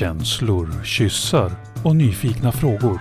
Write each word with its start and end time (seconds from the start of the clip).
Känslor, 0.00 0.84
kyssar 0.84 1.52
och 1.84 1.96
nyfikna 1.96 2.52
frågor. 2.52 3.00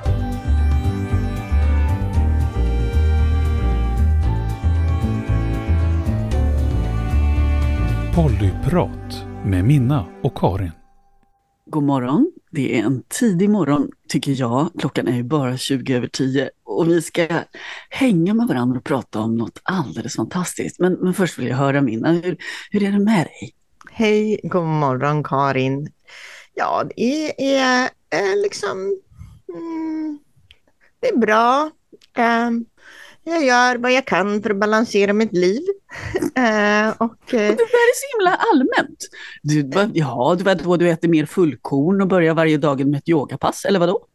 Pollyprat 8.15 9.25
med 9.45 9.65
Minna 9.65 10.05
och 10.23 10.37
Karin. 10.37 10.71
God 11.65 11.83
morgon. 11.83 12.31
Det 12.51 12.79
är 12.79 12.83
en 12.83 13.03
tidig 13.19 13.49
morgon 13.49 13.91
tycker 14.07 14.31
jag. 14.39 14.69
Klockan 14.79 15.07
är 15.07 15.15
ju 15.15 15.23
bara 15.23 15.57
20 15.57 15.95
över 15.95 16.07
10 16.07 16.49
och 16.63 16.89
vi 16.89 17.01
ska 17.01 17.27
hänga 17.89 18.33
med 18.33 18.47
varandra 18.47 18.77
och 18.77 18.83
prata 18.83 19.19
om 19.19 19.37
något 19.37 19.61
alldeles 19.63 20.15
fantastiskt. 20.15 20.79
Men, 20.79 20.93
men 20.93 21.13
först 21.13 21.39
vill 21.39 21.47
jag 21.47 21.57
höra 21.57 21.81
Minna, 21.81 22.11
hur, 22.11 22.37
hur 22.71 22.83
är 22.83 22.91
det 22.91 22.99
med 22.99 23.25
dig? 23.25 23.53
Hej, 23.91 24.39
god 24.43 24.65
morgon 24.65 25.23
Karin. 25.23 25.91
Ja, 26.59 26.83
det 26.95 27.55
är 27.55 27.89
eh, 28.09 28.37
liksom... 28.43 28.99
Mm, 29.53 30.19
det 30.99 31.07
är 31.07 31.17
bra. 31.17 31.71
Eh, 32.17 32.49
jag 33.23 33.43
gör 33.43 33.75
vad 33.75 33.91
jag 33.91 34.05
kan 34.05 34.41
för 34.41 34.49
att 34.49 34.59
balansera 34.59 35.13
mitt 35.13 35.33
liv. 35.33 35.61
eh, 36.35 36.89
och, 36.97 37.33
eh, 37.33 37.49
det 37.49 37.55
där 37.55 37.63
är 37.63 37.95
så 37.95 38.17
himla 38.17 38.35
allmänt. 38.51 39.07
Du, 39.41 39.69
ja, 39.93 40.35
du, 40.39 40.55
då 40.63 40.77
du 40.77 40.89
äter 40.89 41.07
mer 41.07 41.25
fullkorn 41.25 42.01
och 42.01 42.07
börjar 42.07 42.33
varje 42.33 42.57
dag 42.57 42.87
med 42.87 42.97
ett 42.97 43.09
yogapass, 43.09 43.65
eller 43.65 43.79
vadå? 43.79 44.05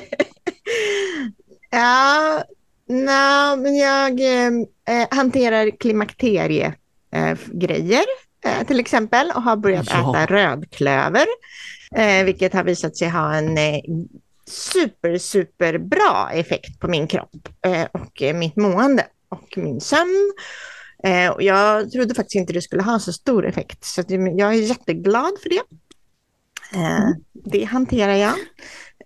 ja, 1.70 2.44
nej, 2.88 3.56
men 3.56 3.76
jag 3.76 4.20
eh, 4.20 4.46
eh 5.00 5.06
hanterar 5.10 5.70
klimakteriegrejer 5.70 8.04
eh, 8.44 8.66
till 8.66 8.80
exempel 8.80 9.32
och 9.34 9.42
har 9.42 9.56
börjat 9.56 9.86
ja. 9.90 10.10
äta 10.10 10.34
rödklöver, 10.34 11.26
eh, 11.96 12.24
vilket 12.24 12.52
har 12.52 12.64
visat 12.64 12.96
sig 12.96 13.08
ha 13.08 13.34
en 13.34 13.58
eh, 13.58 13.80
super, 14.46 15.18
super 15.18 15.78
bra 15.78 16.30
effekt 16.32 16.80
på 16.80 16.88
min 16.88 17.06
kropp 17.06 17.48
eh, 17.66 17.86
och 17.92 18.22
mitt 18.34 18.56
mående 18.56 19.06
och 19.28 19.58
min 19.58 19.80
sömn. 19.80 20.32
Eh, 21.04 21.30
och 21.30 21.42
jag 21.42 21.90
trodde 21.90 22.14
faktiskt 22.14 22.34
inte 22.34 22.52
det 22.52 22.62
skulle 22.62 22.82
ha 22.82 22.98
så 22.98 23.12
stor 23.12 23.46
effekt, 23.46 23.84
så 23.84 24.02
jag 24.08 24.40
är 24.40 24.52
jätteglad 24.52 25.32
för 25.42 25.48
det. 25.48 25.62
Eh, 26.72 26.96
mm. 26.96 27.14
Det 27.32 27.64
hanterar 27.64 28.14
jag. 28.14 28.34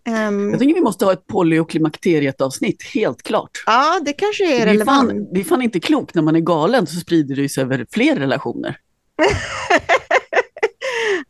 Um, 0.09 0.51
jag 0.51 0.61
tycker 0.61 0.75
vi 0.75 0.81
måste 0.81 1.05
ha 1.05 1.13
ett 1.13 1.27
poly 1.27 1.59
och 1.59 1.71
klimakteriet 1.71 2.41
avsnitt, 2.41 2.83
helt 2.95 3.23
klart. 3.23 3.63
Ja, 3.67 4.01
det 4.05 4.13
kanske 4.13 4.63
är 4.63 4.67
relevant. 4.67 5.09
Det 5.09 5.15
är, 5.15 5.19
fan, 5.19 5.35
det 5.35 5.41
är 5.41 5.45
fan 5.45 5.63
inte 5.63 5.81
klokt, 5.81 6.15
när 6.15 6.23
man 6.23 6.37
är 6.37 6.41
galen 6.41 6.87
så 6.87 7.01
sprider 7.01 7.37
det 7.37 7.49
sig 7.49 7.63
över 7.63 7.87
fler 7.91 8.17
relationer. 8.17 8.79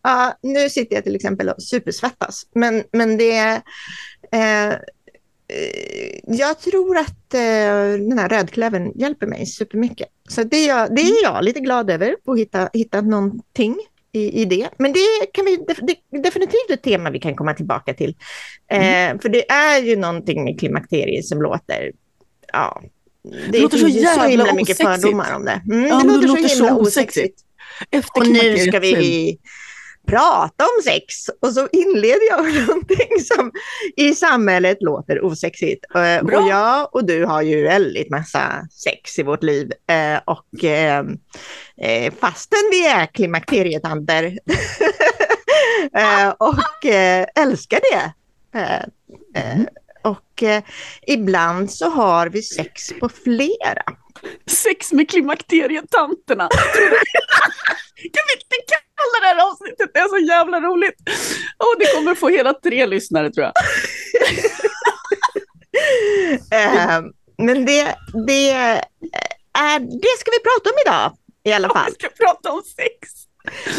ja, 0.02 0.38
nu 0.42 0.70
sitter 0.70 0.94
jag 0.94 1.04
till 1.04 1.16
exempel 1.16 1.48
och 1.48 1.62
supersvettas, 1.62 2.46
men, 2.54 2.84
men 2.92 3.16
det 3.16 3.62
eh, 4.32 4.72
eh, 4.72 4.78
jag 6.26 6.60
tror 6.60 6.98
att 6.98 7.34
eh, 7.34 7.98
den 8.08 8.18
här 8.18 8.28
rödklövern 8.28 8.92
hjälper 8.94 9.26
mig 9.26 9.46
supermycket. 9.46 10.08
Så 10.28 10.42
det 10.42 10.56
är 10.56 10.68
jag, 10.68 10.96
det 10.96 11.02
är 11.02 11.22
jag 11.22 11.44
lite 11.44 11.60
glad 11.60 11.90
över, 11.90 12.16
att 12.26 12.38
hitta, 12.38 12.68
hitta 12.72 13.00
någonting 13.00 13.76
i, 14.12 14.42
i 14.42 14.44
det. 14.44 14.68
Men 14.78 14.92
det 14.92 15.26
kan 15.32 15.44
vi 15.44 15.56
det 15.56 16.22
definitivt 16.22 16.70
ett 16.70 16.82
tema 16.82 17.10
vi 17.10 17.18
kan 17.18 17.36
komma 17.36 17.54
tillbaka 17.54 17.94
till. 17.94 18.16
Mm. 18.68 19.16
Eh, 19.16 19.20
för 19.20 19.28
det 19.28 19.50
är 19.50 19.82
ju 19.82 19.96
någonting 19.96 20.44
med 20.44 20.58
klimakteriet 20.58 21.26
som 21.26 21.42
låter, 21.42 21.92
ja, 22.52 22.82
det, 23.22 23.52
det 23.52 23.60
låter 23.60 23.78
så 23.78 23.88
jävla 23.88 24.22
så 24.22 24.28
himla 24.28 24.54
mycket 24.54 24.76
fördomar 24.76 25.36
om 25.36 25.44
det. 25.44 25.62
Mm, 25.70 25.86
ja, 25.86 25.98
det, 25.98 26.04
låter 26.04 26.20
det 26.20 26.26
låter 26.26 26.48
så 26.48 26.64
himla 26.64 26.80
osexigt. 26.80 27.40
Efter 27.90 28.20
och 28.20 28.28
nu 28.28 28.58
ska 28.58 28.78
vi 28.78 29.38
prata 30.06 30.64
om 30.64 30.82
sex 30.84 31.28
och 31.40 31.52
så 31.52 31.68
inleder 31.72 32.28
jag 32.30 32.44
med 32.44 32.54
någonting 32.66 33.20
som 33.20 33.52
i 33.96 34.14
samhället 34.14 34.78
låter 34.80 35.24
osexigt. 35.24 35.84
Eh, 35.94 36.22
Bra. 36.22 36.40
Och 36.40 36.48
jag 36.48 36.94
och 36.94 37.04
du 37.04 37.24
har 37.24 37.42
ju 37.42 37.62
väldigt 37.62 38.10
massa 38.10 38.66
sex 38.70 39.18
i 39.18 39.22
vårt 39.22 39.42
liv 39.42 39.72
eh, 39.86 40.20
och 40.24 40.64
eh, 40.64 41.04
fastän 42.20 42.68
vi 42.70 42.86
är 42.86 43.06
klimakterietanter 43.06 44.38
och 46.38 46.84
älskar 47.34 47.80
det. 47.92 48.12
Mm. 49.38 49.66
Och 50.04 50.42
ibland 51.06 51.70
så 51.70 51.90
har 51.90 52.26
vi 52.26 52.42
sex 52.42 52.92
på 53.00 53.08
flera. 53.08 53.82
Sex 54.46 54.92
med 54.92 55.10
klimakterietanterna. 55.10 56.48
kan 58.02 58.24
vi 58.28 58.32
inte 58.34 58.76
kalla 59.00 59.16
det 59.20 59.26
här 59.26 59.50
avsnittet? 59.50 59.90
Det 59.94 60.00
är 60.00 60.08
så 60.08 60.18
jävla 60.18 60.60
roligt. 60.60 60.96
Och 61.58 61.74
det 61.78 61.86
kommer 61.94 62.14
få 62.14 62.28
hela 62.28 62.54
tre 62.54 62.86
lyssnare 62.86 63.30
tror 63.30 63.46
jag. 63.46 63.54
uh, 66.54 67.00
men 67.46 67.64
det, 67.66 67.96
det, 68.26 68.50
är, 68.50 69.80
det 69.80 70.14
ska 70.18 70.30
vi 70.30 70.40
prata 70.42 70.70
om 70.70 70.76
idag 70.86 71.16
i 71.44 71.52
alla 71.52 71.68
fall. 71.68 71.90
vi 71.90 71.94
ska 71.94 72.08
prata 72.24 72.52
om 72.52 72.62
sex. 72.62 73.08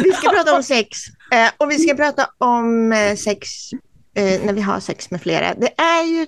Vi 0.04 0.12
ska 0.12 0.30
prata 0.30 0.56
om 0.56 0.64
sex. 0.64 0.98
Uh, 1.34 1.50
och 1.58 1.72
vi 1.72 1.80
ska 1.80 1.96
prata 1.96 2.30
om 2.38 2.92
uh, 2.92 3.16
sex 3.16 3.50
när 4.16 4.54
vi 4.54 4.62
har 4.62 4.80
sex 4.80 5.12
med 5.12 5.22
flera. 5.22 5.54
Det 5.54 5.82
är 5.82 6.04
ju 6.04 6.28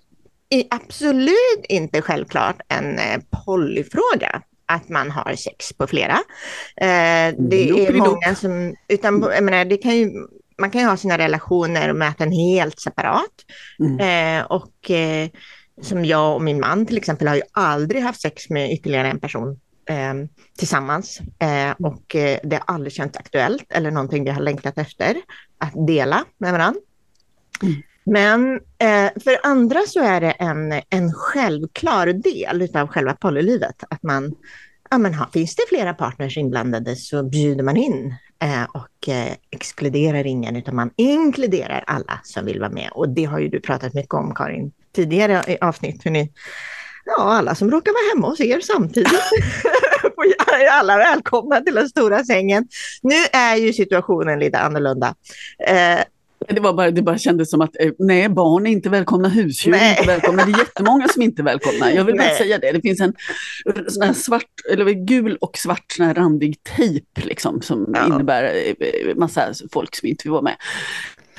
absolut 0.70 1.66
inte 1.70 2.02
självklart 2.02 2.62
en 2.68 3.00
polyfråga 3.46 4.42
att 4.66 4.90
man 4.90 5.12
har 5.12 5.36
sex 5.36 5.74
på 5.74 5.88
flera. 5.88 6.14
Eh, 6.82 7.36
det 7.38 7.70
är 7.70 7.94
många 7.94 8.36
som, 8.36 8.76
utan, 8.88 9.22
jag 9.22 9.44
menar, 9.44 9.66
det 9.66 9.78
kan 9.78 9.96
ju, 9.96 10.12
man 10.58 10.72
kan 10.72 10.82
ju 10.82 10.88
ha 10.88 10.98
sina 10.98 11.18
relationer 11.18 11.90
och 11.90 11.96
möten 11.96 12.32
helt 12.32 12.80
separat. 12.80 13.46
Mm. 13.80 14.00
Eh, 14.40 14.46
och 14.46 14.92
eh, 14.92 15.30
som 15.82 16.06
jag 16.06 16.36
och 16.36 16.42
min 16.42 16.60
man 16.60 16.86
till 16.86 16.98
exempel 16.98 17.28
har 17.28 17.36
ju 17.36 17.42
aldrig 17.52 18.02
haft 18.02 18.22
sex 18.22 18.50
med 18.50 18.72
ytterligare 18.72 19.08
en 19.08 19.20
person 19.20 19.60
eh, 19.90 20.14
tillsammans. 20.58 21.20
Eh, 21.40 21.72
och 21.88 22.16
eh, 22.16 22.40
det 22.44 22.56
har 22.56 22.76
aldrig 22.76 22.94
känts 22.94 23.18
aktuellt 23.18 23.66
eller 23.70 23.92
någonting 23.92 24.24
vi 24.24 24.30
har 24.30 24.42
längtat 24.42 24.78
efter 24.78 25.16
att 25.58 25.88
dela 25.88 26.26
med 26.38 26.52
varandra. 26.52 26.82
Mm. 27.62 27.82
Men 28.06 28.54
eh, 28.80 29.12
för 29.24 29.40
andra 29.44 29.80
så 29.88 30.00
är 30.00 30.22
det 30.22 30.32
en, 30.32 30.82
en 30.90 31.14
självklar 31.14 32.08
del 32.08 32.78
av 32.78 32.88
själva 32.88 33.14
polylivet. 33.14 33.84
Att 33.90 34.04
man, 34.04 34.36
ja, 34.90 34.98
men 34.98 35.14
ha, 35.14 35.30
finns 35.34 35.56
det 35.56 35.64
flera 35.70 35.94
partners 35.94 36.38
inblandade 36.38 36.96
så 36.96 37.24
bjuder 37.24 37.64
man 37.64 37.78
in 37.78 38.16
eh, 38.42 38.64
och 38.64 39.10
eh, 39.10 39.34
exkluderar 39.52 40.28
ingen 40.28 40.56
utan 40.56 40.76
man 40.76 40.92
inkluderar 40.96 41.84
alla 41.88 42.20
som 42.24 42.46
vill 42.46 42.60
vara 42.60 42.70
med. 42.70 42.90
Och 42.92 43.10
det 43.10 43.26
har 43.26 43.40
ju 43.40 43.48
du 43.48 43.60
pratat 43.60 43.94
mycket 43.94 44.14
om 44.14 44.34
Karin 44.36 44.72
tidigare 44.96 45.44
i 45.48 45.58
avsnitt. 45.62 46.06
Hur 46.06 46.12
ni, 46.12 46.32
ja, 47.06 47.24
alla 47.24 47.56
som 47.56 47.72
råkar 47.72 47.92
vara 47.92 48.16
hemma 48.16 48.28
hos 48.28 48.40
er 48.40 48.60
samtidigt 48.60 49.14
alla 50.72 50.98
välkomna 50.98 51.62
till 51.62 51.76
den 51.76 51.90
stora 51.90 52.24
sängen. 52.24 52.68
Nu 53.02 53.16
är 53.34 53.56
ju 53.56 53.74
situationen 53.74 54.40
lite 54.40 54.60
annorlunda. 54.60 55.16
Eh, 55.68 56.00
det, 56.50 56.60
var 56.60 56.74
bara, 56.74 56.92
det 56.92 57.02
bara 57.02 57.18
kändes 57.18 57.50
som 57.50 57.62
att 57.62 57.76
eh, 57.80 57.92
nej, 58.00 58.30
barn 58.30 58.68
är 58.68 58.72
inte 58.72 58.90
välkomna, 58.90 59.30
husdjur 59.30 59.76
är 59.76 59.90
inte 59.90 60.08
välkomna. 60.08 60.46
Det 60.46 60.52
är 60.52 60.60
jättemånga 60.60 61.08
som 61.08 61.22
inte 61.22 61.42
är 61.42 61.44
välkomna. 61.44 61.94
Jag 61.94 62.04
vill 62.04 62.16
bara 62.16 62.28
nej. 62.28 62.38
säga 62.38 62.58
det. 62.58 62.72
Det 62.72 62.82
finns 62.82 63.02
en 63.02 63.14
sån 63.88 64.16
svart, 64.16 64.52
eller 64.72 64.86
gul 64.92 65.38
och 65.42 65.58
svart 65.58 65.86
sån 65.92 66.06
här 66.06 66.14
randig 66.14 66.64
tejp 66.64 67.22
liksom, 67.22 67.62
som 67.62 67.92
ja. 67.94 68.06
innebär 68.06 68.44
eh, 68.44 69.16
massa 69.16 69.54
folk 69.72 69.96
som 69.96 70.08
inte 70.08 70.24
vill 70.24 70.32
vara 70.32 70.42
med. 70.42 70.56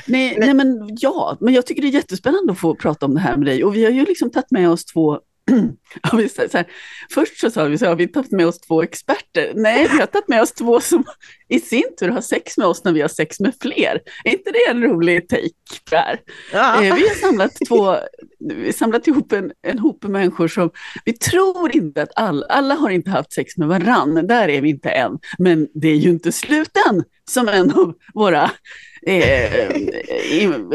Nej, 0.06 0.36
nej, 0.38 0.54
men 0.54 0.96
ja, 1.00 1.36
men 1.40 1.54
jag 1.54 1.66
tycker 1.66 1.82
det 1.82 1.88
är 1.88 1.92
jättespännande 1.92 2.52
att 2.52 2.58
få 2.58 2.74
prata 2.74 3.06
om 3.06 3.14
det 3.14 3.20
här 3.20 3.36
med 3.36 3.46
dig. 3.46 3.64
Och 3.64 3.76
vi 3.76 3.84
har 3.84 3.92
ju 3.92 4.04
liksom 4.04 4.30
tagit 4.30 4.50
med 4.50 4.70
oss 4.70 4.84
två 4.84 5.20
så 6.50 6.58
här, 6.58 6.66
först 7.10 7.40
så 7.40 7.50
sa 7.50 7.64
vi 7.64 7.78
så 7.78 7.86
har 7.86 7.96
vi 7.96 8.08
tagit 8.08 8.30
med 8.30 8.46
oss 8.46 8.60
två 8.60 8.82
experter. 8.82 9.52
Nej, 9.54 9.88
vi 9.92 9.98
har 9.98 10.06
tagit 10.06 10.28
med 10.28 10.42
oss 10.42 10.52
två 10.52 10.80
som 10.80 11.04
i 11.48 11.60
sin 11.60 11.96
tur 11.98 12.08
har 12.08 12.20
sex 12.20 12.56
med 12.56 12.66
oss 12.66 12.84
när 12.84 12.92
vi 12.92 13.00
har 13.00 13.08
sex 13.08 13.40
med 13.40 13.54
fler. 13.60 14.00
Är 14.24 14.32
inte 14.32 14.50
det 14.50 14.70
en 14.70 14.82
rolig 14.82 15.28
take, 15.28 15.50
Per? 15.91 16.21
Ja. 16.53 16.84
Eh, 16.84 16.94
vi 16.94 17.09
har 17.09 17.15
samlat, 17.15 17.53
två, 17.68 17.97
vi 18.38 18.72
samlat 18.72 19.06
ihop 19.06 19.32
en, 19.32 19.53
en 19.62 19.78
hop 19.78 20.04
människor 20.04 20.48
som, 20.48 20.71
vi 21.04 21.12
tror 21.12 21.76
inte 21.76 22.03
att 22.03 22.12
alla, 22.16 22.47
alla 22.47 22.74
har 22.74 22.91
inte 22.91 23.10
haft 23.10 23.32
sex 23.32 23.56
med 23.56 23.68
varann, 23.68 24.26
där 24.26 24.48
är 24.48 24.60
vi 24.60 24.68
inte 24.68 24.91
än. 24.91 25.18
Men 25.38 25.68
det 25.74 25.88
är 25.88 25.97
ju 25.97 26.10
inte 26.10 26.32
sluten, 26.32 27.04
som 27.30 27.48
en 27.48 27.71
av 27.71 27.94
våra, 28.15 28.50
eh, 29.06 29.71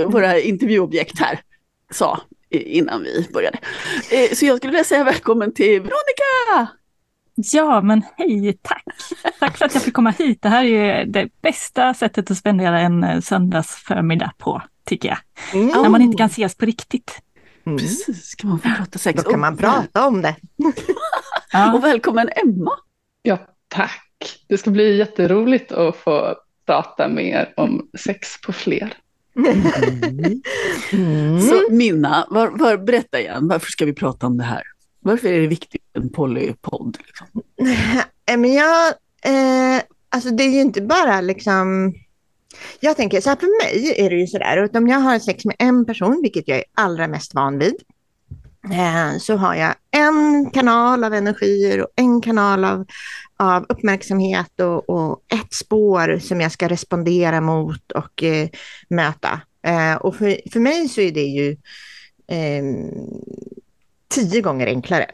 våra 0.06 0.40
intervjuobjekt 0.40 1.20
här 1.20 1.40
sa 1.92 2.22
innan 2.52 3.04
vi 3.04 3.28
började. 3.34 3.58
Eh, 4.12 4.36
så 4.36 4.46
jag 4.46 4.58
skulle 4.58 4.72
vilja 4.72 4.84
säga 4.84 5.04
välkommen 5.04 5.54
till 5.54 5.82
Veronica! 5.82 6.68
Ja, 7.36 7.82
men 7.82 8.04
hej, 8.18 8.58
tack! 8.62 8.86
Tack 9.40 9.58
för 9.58 9.66
att 9.66 9.74
jag 9.74 9.84
fick 9.84 9.94
komma 9.94 10.10
hit. 10.10 10.42
Det 10.42 10.50
här 10.50 10.66
är 10.66 11.06
det 11.06 11.30
bästa 11.42 11.94
sättet 11.94 12.32
att 12.32 12.38
spendera 12.38 12.80
en 12.80 13.04
eh, 13.04 13.20
söndagsförmiddag 13.22 14.32
på, 14.38 14.62
tycker 14.86 15.10
jag. 15.10 15.18
Mm. 15.54 15.82
När 15.82 15.90
man 15.90 16.02
inte 16.02 16.18
kan 16.18 16.28
ses 16.28 16.56
på 16.56 16.66
riktigt. 16.66 17.22
Mm. 17.66 17.78
Precis, 17.78 18.36
kan 18.36 18.50
man 18.50 18.60
få 18.60 18.70
prata 18.78 19.00
sex. 19.00 19.24
Då 19.24 19.32
kan 19.32 19.40
man 19.40 19.58
prata 19.58 20.08
om 20.08 20.22
det. 20.22 20.36
ja. 21.52 21.74
Och 21.74 21.84
välkommen 21.84 22.30
Emma! 22.36 22.72
Ja, 23.22 23.38
tack! 23.68 24.46
Det 24.48 24.58
ska 24.58 24.72
bli 24.72 24.98
jätteroligt 24.98 25.72
att 25.72 25.96
få 25.96 26.36
prata 26.66 27.08
mer 27.08 27.54
om 27.58 27.90
sex 28.00 28.42
på 28.42 28.54
fler. 28.54 28.94
Mm. 29.36 30.42
Mm. 30.92 31.42
Så 31.42 31.62
Minna, 31.70 32.28
var, 32.30 32.50
var, 32.50 32.78
berätta 32.78 33.20
igen, 33.20 33.48
varför 33.48 33.72
ska 33.72 33.86
vi 33.86 33.94
prata 33.94 34.28
om 34.28 34.38
det 34.38 34.44
här? 34.44 34.64
Varför 35.00 35.28
är 35.28 35.42
det 35.42 35.48
viktigt 35.48 35.82
med 35.94 36.04
en 36.04 36.10
polypodd? 36.10 36.98
Liksom? 37.06 37.28
Men 38.40 38.54
jag, 38.54 38.88
eh, 39.26 39.82
alltså 40.10 40.30
det 40.30 40.44
är 40.44 40.50
ju 40.50 40.62
inte 40.62 40.82
bara 40.82 41.22
liksom 41.22 41.94
jag 42.80 42.98
tänker 42.98 43.22
så 43.22 43.30
här, 43.30 43.38
för 43.38 43.64
mig 43.64 43.94
är 43.98 44.10
det 44.10 44.16
ju 44.16 44.28
så 44.28 44.38
där, 44.38 44.78
om 44.78 44.88
jag 44.88 45.00
har 45.00 45.20
sex 45.20 45.46
med 45.46 45.56
en 45.60 45.86
person, 45.86 46.20
vilket 46.22 46.48
jag 46.48 46.58
är 46.58 46.64
allra 46.74 47.08
mest 47.08 47.34
van 47.34 47.60
vid, 47.60 47.76
eh, 48.72 49.18
så 49.20 49.36
har 49.36 49.56
jag 49.56 49.76
en 49.92 50.52
kanal 50.52 51.04
av 51.04 51.14
energier 51.14 51.82
och 51.82 51.90
en 51.96 52.22
kanal 52.22 52.66
av, 52.66 52.86
av 53.42 53.66
uppmärksamhet 53.70 54.60
och, 54.60 54.90
och 54.90 55.24
ett 55.28 55.54
spår 55.54 56.20
som 56.20 56.42
jag 56.42 56.52
ska 56.52 56.70
respondera 56.70 57.42
mot 57.42 57.92
och 57.92 58.24
eh, 58.24 58.50
möta. 58.90 59.42
Eh, 59.64 59.96
och 59.96 60.16
för, 60.16 60.50
för 60.52 60.60
mig 60.60 60.90
så 60.90 61.02
är 61.02 61.12
det 61.12 61.24
ju 61.24 61.52
eh, 62.28 62.64
tio 64.08 64.42
gånger 64.42 64.68
enklare 64.68 65.12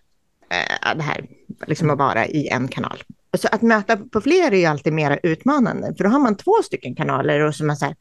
eh, 0.49 0.95
det 0.95 1.03
här, 1.03 1.25
liksom 1.67 1.89
att 1.89 1.97
vara 1.97 2.27
i 2.27 2.47
en 2.47 2.67
kanal. 2.67 3.03
Så 3.37 3.47
att 3.51 3.61
möta 3.61 3.97
på 3.97 4.21
fler 4.21 4.51
är 4.51 4.57
ju 4.57 4.65
alltid 4.65 4.93
mer 4.93 5.19
utmanande, 5.23 5.93
för 5.97 6.03
då 6.03 6.09
har 6.09 6.19
man 6.19 6.37
två 6.37 6.53
stycken 6.63 6.95
kanaler 6.95 7.39
och 7.39 7.55
som 7.55 7.67
man 7.67 7.77
så 7.77 7.93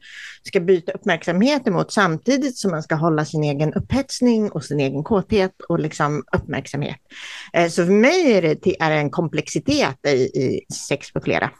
ska 0.43 0.59
byta 0.59 0.91
uppmärksamhet 0.91 1.67
emot 1.67 1.91
samtidigt 1.91 2.57
som 2.57 2.71
man 2.71 2.83
ska 2.83 2.95
hålla 2.95 3.25
sin 3.25 3.43
egen 3.43 3.73
upphetsning 3.73 4.51
och 4.51 4.63
sin 4.63 4.79
egen 4.79 5.03
kåthet 5.03 5.61
och 5.69 5.79
liksom 5.79 6.23
uppmärksamhet. 6.35 6.97
Eh, 7.53 7.69
så 7.69 7.85
för 7.85 7.93
mig 7.93 8.33
är 8.33 8.41
det 8.41 8.81
är 8.81 8.91
en 8.91 9.09
komplexitet 9.09 10.05
i, 10.07 10.09
i 10.09 10.65
sex 10.73 11.11
på 11.11 11.21
flera. 11.21 11.51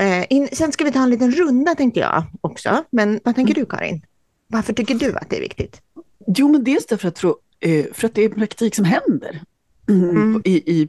Eh, 0.00 0.24
in, 0.30 0.48
sen 0.52 0.72
ska 0.72 0.84
vi 0.84 0.92
ta 0.92 1.02
en 1.02 1.10
liten 1.10 1.32
runda 1.32 1.74
tänkte 1.74 2.00
jag 2.00 2.24
också, 2.40 2.84
men 2.90 3.20
vad 3.24 3.34
tänker 3.34 3.54
du 3.54 3.66
Karin? 3.66 4.06
Varför 4.46 4.72
tycker 4.72 4.94
du 4.94 5.16
att 5.16 5.30
det 5.30 5.36
är 5.36 5.40
viktigt? 5.40 5.80
Jo, 6.26 6.48
men 6.48 6.64
dels 6.64 6.86
därför 6.86 7.08
att, 7.08 7.14
tro, 7.14 7.36
eh, 7.60 7.84
för 7.92 8.06
att 8.06 8.14
det 8.14 8.24
är 8.24 8.28
praktik 8.28 8.74
som 8.74 8.84
händer. 8.84 9.42
Mm. 9.88 10.42
I, 10.44 10.80
i, 10.80 10.88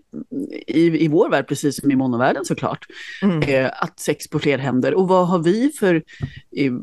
i, 0.67 1.05
i 1.05 1.07
vår 1.07 1.29
värld, 1.29 1.47
precis 1.47 1.81
som 1.81 1.91
i 1.91 1.95
monovärlden 1.95 2.45
såklart, 2.45 2.85
mm. 3.21 3.41
eh, 3.41 3.71
att 3.75 3.99
sex 3.99 4.27
på 4.27 4.39
fler 4.39 4.57
händer. 4.57 4.93
Och 4.93 5.07
vad 5.07 5.27
har 5.27 5.39
vi 5.39 5.71
för, 5.79 6.03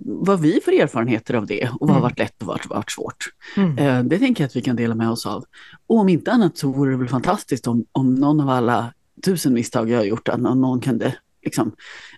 vad 0.05 0.41
vi 0.41 0.61
för 0.65 0.73
erfarenheter 0.73 1.35
av 1.35 1.47
det? 1.47 1.69
Och 1.69 1.81
vad 1.81 1.91
har 1.91 1.97
mm. 1.97 2.03
varit 2.03 2.19
lätt 2.19 2.41
och 2.41 2.47
vad 2.47 2.61
har 2.61 2.77
varit 2.77 2.91
svårt? 2.91 3.25
Mm. 3.57 3.79
Eh, 3.79 4.05
det 4.05 4.19
tänker 4.19 4.45
jag 4.45 4.49
att 4.49 4.57
vi 4.57 4.63
kan 4.63 4.77
dela 4.77 4.95
med 4.95 5.11
oss 5.11 5.27
av. 5.27 5.45
Och 5.87 5.97
om 5.99 6.09
inte 6.09 6.33
annat 6.33 6.59
så 6.59 6.73
vore 6.73 6.91
det 6.91 6.97
väl 6.97 7.09
fantastiskt 7.09 7.67
om, 7.67 7.85
om 7.93 8.15
någon 8.15 8.41
av 8.41 8.49
alla 8.49 8.93
tusen 9.25 9.55
misstag 9.55 9.91
jag 9.91 9.99
har 9.99 10.05
gjort, 10.05 10.29
att 10.29 10.41
någon 10.41 10.81
kunde 10.81 11.15
liksom, 11.45 11.73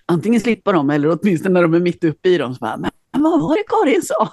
antingen 0.07 0.41
slippa 0.41 0.73
dem 0.73 0.91
eller 0.91 1.19
åtminstone 1.21 1.55
när 1.55 1.63
de 1.63 1.75
är 1.75 1.81
mitt 1.81 2.05
uppe 2.05 2.29
i 2.29 2.39
dem, 2.39 2.55
så 2.55 2.59
bara, 2.59 2.77
men 2.77 2.91
vad 3.23 3.41
var 3.41 3.57
det 3.57 3.65
Karin 3.69 4.03
sa? 4.03 4.29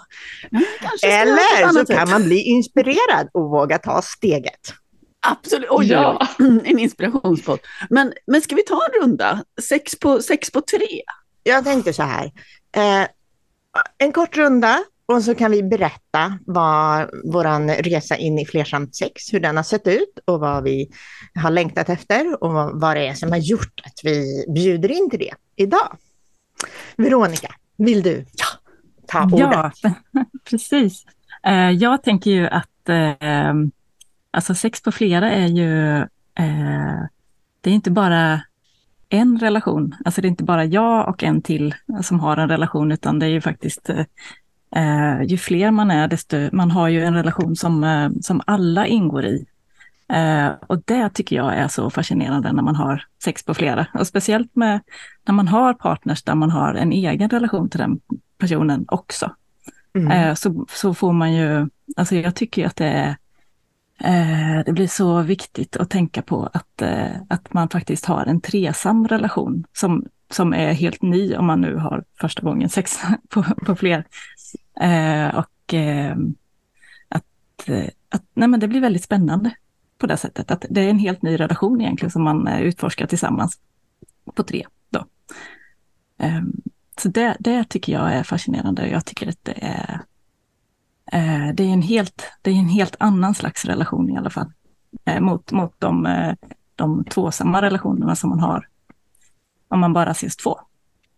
Eller 1.07 1.73
så 1.73 1.93
kan 1.93 2.09
man 2.09 2.23
bli 2.23 2.41
inspirerad 2.41 3.29
och 3.33 3.49
våga 3.49 3.77
ta 3.77 4.01
steget. 4.01 4.73
Absolut, 5.27 5.69
oj, 5.69 5.87
ja. 5.87 6.27
en 6.39 6.79
inspirationspodd. 6.79 7.59
Men, 7.89 8.13
men 8.27 8.41
ska 8.41 8.55
vi 8.55 8.63
ta 8.63 8.81
en 8.85 9.01
runda? 9.01 9.43
Sex 9.61 9.99
på, 9.99 10.21
sex 10.21 10.51
på 10.51 10.61
tre? 10.61 11.01
Jag 11.43 11.63
tänkte 11.63 11.93
så 11.93 12.03
här, 12.03 12.25
eh, 12.75 13.07
en 13.97 14.11
kort 14.11 14.37
runda 14.37 14.83
och 15.05 15.23
så 15.23 15.35
kan 15.35 15.51
vi 15.51 15.63
berätta 15.63 16.39
vad 16.45 17.09
vår 17.23 17.83
resa 17.83 18.15
in 18.15 18.39
i 18.39 18.45
flersamt 18.45 18.95
sex, 18.95 19.33
hur 19.33 19.39
den 19.39 19.55
har 19.55 19.63
sett 19.63 19.87
ut 19.87 20.19
och 20.25 20.39
vad 20.39 20.63
vi 20.63 20.89
har 21.35 21.51
längtat 21.51 21.89
efter 21.89 22.43
och 22.43 22.53
vad, 22.53 22.81
vad 22.81 22.95
det 22.95 23.07
är 23.07 23.13
som 23.13 23.29
har 23.29 23.37
gjort 23.37 23.81
att 23.85 23.99
vi 24.03 24.45
bjuder 24.55 24.91
in 24.91 25.09
till 25.09 25.19
det 25.19 25.33
idag. 25.55 25.97
Veronica, 26.97 27.55
vill 27.77 28.01
du 28.03 28.25
ja. 28.33 28.45
ta 29.07 29.23
ordet? 29.23 29.75
Ja, 29.81 29.93
precis. 30.49 31.05
Eh, 31.45 31.69
jag 31.69 32.03
tänker 32.03 32.31
ju 32.31 32.47
att 32.47 32.89
eh, 32.89 33.53
Alltså 34.31 34.55
sex 34.55 34.81
på 34.81 34.91
flera 34.91 35.31
är 35.31 35.47
ju, 35.47 35.97
eh, 36.35 37.03
det 37.61 37.69
är 37.69 37.73
inte 37.73 37.91
bara 37.91 38.41
en 39.09 39.39
relation, 39.39 39.95
alltså 40.05 40.21
det 40.21 40.27
är 40.27 40.29
inte 40.29 40.43
bara 40.43 40.65
jag 40.65 41.09
och 41.09 41.23
en 41.23 41.41
till 41.41 41.75
som 42.01 42.19
har 42.19 42.37
en 42.37 42.49
relation, 42.49 42.91
utan 42.91 43.19
det 43.19 43.25
är 43.25 43.29
ju 43.29 43.41
faktiskt, 43.41 43.89
eh, 44.75 45.21
ju 45.21 45.37
fler 45.37 45.71
man 45.71 45.91
är, 45.91 46.07
desto, 46.07 46.49
man 46.51 46.71
har 46.71 46.87
ju 46.87 47.03
en 47.03 47.13
relation 47.13 47.55
som, 47.55 47.83
eh, 47.83 48.09
som 48.21 48.41
alla 48.45 48.87
ingår 48.87 49.25
i. 49.25 49.45
Eh, 50.13 50.47
och 50.67 50.81
det 50.85 51.09
tycker 51.09 51.35
jag 51.35 51.55
är 51.55 51.67
så 51.67 51.89
fascinerande 51.89 52.51
när 52.51 52.63
man 52.63 52.75
har 52.75 53.05
sex 53.23 53.43
på 53.43 53.53
flera. 53.53 53.87
Och 53.93 54.07
speciellt 54.07 54.55
med 54.55 54.79
när 55.25 55.33
man 55.33 55.47
har 55.47 55.73
partners 55.73 56.23
där 56.23 56.35
man 56.35 56.49
har 56.49 56.73
en 56.73 56.91
egen 56.91 57.29
relation 57.29 57.69
till 57.69 57.79
den 57.79 57.99
personen 58.37 58.85
också. 58.87 59.31
Mm. 59.93 60.11
Eh, 60.11 60.33
så, 60.33 60.65
så 60.69 60.93
får 60.93 61.13
man 61.13 61.33
ju, 61.33 61.69
alltså 61.97 62.15
jag 62.15 62.35
tycker 62.35 62.65
att 62.65 62.75
det 62.75 62.87
är 62.87 63.17
Eh, 63.99 64.63
det 64.65 64.73
blir 64.73 64.87
så 64.87 65.21
viktigt 65.21 65.77
att 65.77 65.89
tänka 65.89 66.21
på 66.21 66.49
att, 66.53 66.81
eh, 66.81 67.11
att 67.29 67.53
man 67.53 67.69
faktiskt 67.69 68.05
har 68.05 68.25
en 68.25 68.41
tresam 68.41 69.07
relation 69.07 69.63
som, 69.73 70.05
som 70.29 70.53
är 70.53 70.73
helt 70.73 71.01
ny 71.01 71.35
om 71.35 71.45
man 71.45 71.61
nu 71.61 71.75
har 71.75 72.03
första 72.19 72.41
gången 72.41 72.69
sex 72.69 72.99
på, 73.29 73.43
på 73.43 73.75
fler. 73.75 74.05
Eh, 74.81 75.35
och 75.35 75.73
att, 77.09 77.69
att 78.09 78.23
nej 78.33 78.47
men 78.47 78.59
det 78.59 78.67
blir 78.67 78.81
väldigt 78.81 79.03
spännande 79.03 79.51
på 79.97 80.07
det 80.07 80.17
sättet. 80.17 80.51
Att 80.51 80.65
det 80.69 80.81
är 80.81 80.89
en 80.89 80.99
helt 80.99 81.21
ny 81.21 81.39
relation 81.39 81.81
egentligen 81.81 82.11
som 82.11 82.23
man 82.23 82.47
utforskar 82.47 83.07
tillsammans 83.07 83.59
på 84.35 84.43
tre. 84.43 84.65
Då. 84.89 85.05
Ehm, 86.17 86.61
så 87.01 87.09
det, 87.09 87.37
det 87.39 87.63
tycker 87.63 87.93
jag 87.93 88.13
är 88.13 88.23
fascinerande. 88.23 88.89
Jag 88.89 89.05
tycker 89.05 89.29
att 89.29 89.43
det 89.43 89.57
är 89.61 90.01
Eh, 91.11 91.53
det, 91.53 91.63
är 91.63 91.73
en 91.73 91.81
helt, 91.81 92.23
det 92.41 92.51
är 92.51 92.55
en 92.55 92.69
helt 92.69 92.95
annan 92.99 93.35
slags 93.35 93.65
relation 93.65 94.09
i 94.09 94.17
alla 94.17 94.29
fall. 94.29 94.51
Eh, 95.05 95.19
mot 95.19 95.51
mot 95.51 95.73
de, 95.79 96.05
eh, 96.05 96.33
de 96.75 97.03
tvåsamma 97.03 97.61
relationerna 97.61 98.15
som 98.15 98.29
man 98.29 98.39
har 98.39 98.67
om 99.67 99.79
man 99.79 99.93
bara 99.93 100.11
ses 100.11 100.35
två. 100.35 100.59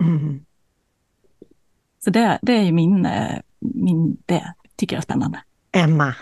Mm. 0.04 0.46
Så 2.04 2.10
det, 2.10 2.40
det 2.42 2.54
är 2.54 2.72
min, 2.72 3.08
min, 3.60 4.18
det 4.26 4.54
tycker 4.76 4.96
jag 4.96 5.02
är 5.02 5.04
spännande. 5.04 5.40
Emma, 5.72 6.16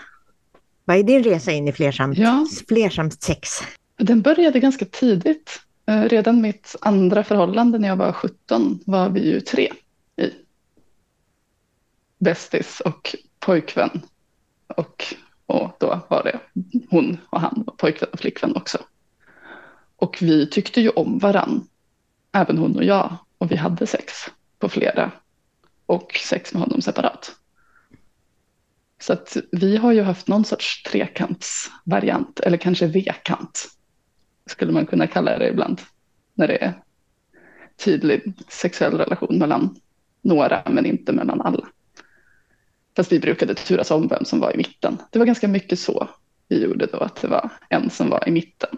vad 0.84 0.96
är 0.96 1.02
din 1.02 1.24
resa 1.24 1.52
in 1.52 1.68
i 1.68 1.72
flersamt, 1.72 2.18
ja. 2.18 2.46
flersamt 2.68 3.22
sex? 3.22 3.48
Den 3.96 4.22
började 4.22 4.60
ganska 4.60 4.84
tidigt. 4.84 5.60
Redan 5.86 6.40
mitt 6.40 6.76
andra 6.80 7.24
förhållande 7.24 7.78
när 7.78 7.88
jag 7.88 7.96
var 7.96 8.12
17 8.12 8.80
var 8.86 9.08
vi 9.08 9.32
ju 9.32 9.40
tre 9.40 9.72
i. 10.16 10.30
Bästis 12.18 12.80
och 12.80 13.14
pojkvän. 13.50 14.02
Och, 14.66 15.04
och 15.46 15.76
då 15.80 16.00
var 16.08 16.22
det 16.24 16.40
hon 16.90 17.18
och 17.30 17.40
han, 17.40 17.62
var 17.66 17.74
pojkvän 17.74 18.08
och 18.12 18.20
flickvän 18.20 18.56
också. 18.56 18.78
Och 19.96 20.18
vi 20.20 20.46
tyckte 20.46 20.80
ju 20.80 20.90
om 20.90 21.18
varann, 21.18 21.68
även 22.32 22.58
hon 22.58 22.76
och 22.76 22.84
jag. 22.84 23.16
Och 23.38 23.50
vi 23.50 23.56
hade 23.56 23.86
sex 23.86 24.12
på 24.58 24.68
flera 24.68 25.12
och 25.86 26.20
sex 26.28 26.52
med 26.52 26.62
honom 26.62 26.82
separat. 26.82 27.36
Så 29.00 29.12
att 29.12 29.36
vi 29.52 29.76
har 29.76 29.92
ju 29.92 30.02
haft 30.02 30.28
någon 30.28 30.44
sorts 30.44 30.82
trekantsvariant, 30.82 32.40
eller 32.40 32.56
kanske 32.56 32.86
vekant, 32.86 33.68
skulle 34.46 34.72
man 34.72 34.86
kunna 34.86 35.06
kalla 35.06 35.38
det 35.38 35.48
ibland, 35.48 35.80
när 36.34 36.48
det 36.48 36.64
är 36.64 36.82
tydlig 37.84 38.32
sexuell 38.48 38.98
relation 38.98 39.38
mellan 39.38 39.76
några, 40.22 40.62
men 40.66 40.86
inte 40.86 41.12
mellan 41.12 41.40
alla. 41.40 41.66
Fast 43.00 43.12
vi 43.12 43.20
brukade 43.20 43.54
turas 43.54 43.90
om 43.90 44.08
vem 44.08 44.24
som 44.24 44.40
var 44.40 44.54
i 44.54 44.56
mitten. 44.56 44.98
Det 45.10 45.18
var 45.18 45.26
ganska 45.26 45.48
mycket 45.48 45.78
så 45.78 46.08
vi 46.48 46.64
gjorde 46.64 46.86
då, 46.86 46.98
att 46.98 47.16
det 47.16 47.28
var 47.28 47.50
en 47.68 47.90
som 47.90 48.10
var 48.10 48.28
i 48.28 48.30
mitten 48.30 48.68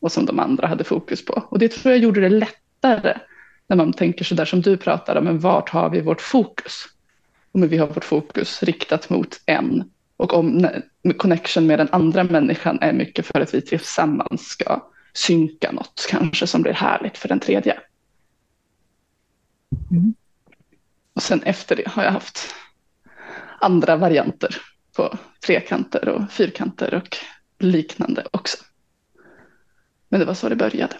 och 0.00 0.12
som 0.12 0.26
de 0.26 0.38
andra 0.38 0.66
hade 0.66 0.84
fokus 0.84 1.24
på. 1.24 1.42
Och 1.48 1.58
det 1.58 1.68
tror 1.68 1.92
jag 1.92 2.02
gjorde 2.02 2.20
det 2.20 2.28
lättare 2.28 3.18
när 3.66 3.76
man 3.76 3.92
tänker 3.92 4.24
så 4.24 4.34
där 4.34 4.44
som 4.44 4.60
du 4.60 4.76
pratar 4.76 5.16
om, 5.16 5.24
men 5.24 5.38
vart 5.38 5.68
har 5.68 5.90
vi 5.90 6.00
vårt 6.00 6.20
fokus? 6.20 6.84
Och 7.52 7.60
men 7.60 7.68
vi 7.68 7.78
har 7.78 7.86
vårt 7.86 8.04
fokus 8.04 8.62
riktat 8.62 9.10
mot 9.10 9.40
en 9.46 9.90
och 10.16 10.34
om 10.34 10.68
connection 11.16 11.66
med 11.66 11.78
den 11.78 11.88
andra 11.92 12.24
människan 12.24 12.78
är 12.80 12.92
mycket 12.92 13.26
för 13.26 13.40
att 13.40 13.54
vi 13.54 13.62
tillsammans 13.62 14.48
ska 14.48 14.90
synka 15.12 15.72
något 15.72 16.06
kanske 16.10 16.46
som 16.46 16.62
blir 16.62 16.72
härligt 16.72 17.18
för 17.18 17.28
den 17.28 17.40
tredje. 17.40 17.80
Mm. 19.90 20.14
Och 21.14 21.22
sen 21.22 21.42
efter 21.42 21.76
det 21.76 21.88
har 21.88 22.04
jag 22.04 22.12
haft 22.12 22.54
andra 23.60 23.96
varianter 23.96 24.56
på 24.96 25.18
trekanter 25.46 26.08
och 26.08 26.32
fyrkanter 26.32 26.94
och 26.94 27.16
liknande 27.58 28.26
också. 28.30 28.56
Men 30.08 30.20
det 30.20 30.26
var 30.26 30.34
så 30.34 30.48
det 30.48 30.56
började. 30.56 30.96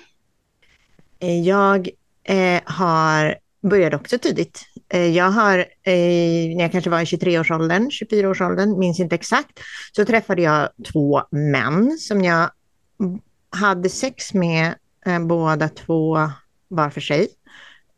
Eh, 1.19 1.41
jag 1.41 1.89
eh, 2.25 2.61
har 2.65 3.37
började 3.63 3.97
också 3.97 4.19
tidigt. 4.19 4.65
Eh, 4.89 5.07
jag 5.07 5.31
har, 5.31 5.59
eh, 5.59 6.57
när 6.57 6.61
jag 6.61 6.73
kanske 6.73 6.91
var 6.91 7.01
i 7.01 7.05
23-årsåldern, 7.05 7.91
24-årsåldern, 7.91 8.79
minns 8.79 9.01
inte 9.01 9.15
exakt, 9.15 9.61
så 9.97 10.05
träffade 10.05 10.43
jag 10.43 10.69
två 10.93 11.23
män 11.31 11.99
som 11.99 12.25
jag 12.25 12.51
hade 13.51 13.89
sex 13.89 14.35
med 14.35 14.75
eh, 15.07 15.19
båda 15.19 15.69
två 15.69 16.31
var 16.69 16.91
för 16.91 17.01
sig. 17.01 17.29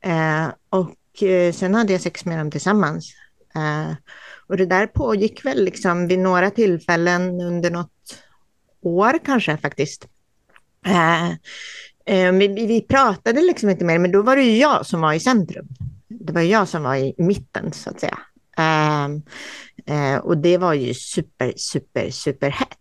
Eh, 0.04 0.49
och 0.71 1.23
eh, 1.23 1.52
sen 1.52 1.75
hade 1.75 1.92
jag 1.92 2.00
sex 2.00 2.25
med 2.25 2.38
dem 2.38 2.50
tillsammans 2.50 3.14
Eh, 3.54 3.92
och 4.52 4.59
det 4.59 4.66
där 4.66 4.87
pågick 4.87 5.44
väl 5.44 5.64
liksom 5.64 6.09
vid 6.09 6.18
några 6.18 6.50
tillfällen 6.50 7.40
under 7.40 7.71
något 7.71 8.23
år 8.82 9.18
kanske 9.25 9.56
faktiskt. 9.56 10.09
Eh, 10.87 11.30
eh 12.06 12.32
vi, 12.32 12.49
vi 12.49 12.80
pratade 12.80 13.40
liksom 13.40 13.71
inte 13.71 13.85
mer, 13.85 13.99
men 13.99 14.12
då 14.12 14.23
var 14.23 14.37
det 14.37 14.42
ju 14.42 14.59
jag 14.59 14.87
som 14.87 15.00
var 15.00 15.12
i 15.12 15.21
centrum. 15.21 15.68
Det 16.09 16.32
var 16.32 16.40
jag 16.40 16.68
som 16.68 16.82
var 16.82 16.97
i 16.97 17.14
mitten 17.18 17.73
så 17.73 17.90
att 17.90 18.00
säga. 18.00 18.18
Eh, 18.59 19.04
eh 19.87 20.18
och 20.18 20.38
det 20.38 20.59
var 20.59 20.75
ju 20.75 20.94
super, 20.94 21.52
super, 21.56 22.11
super 22.11 22.50
hett. 22.50 22.78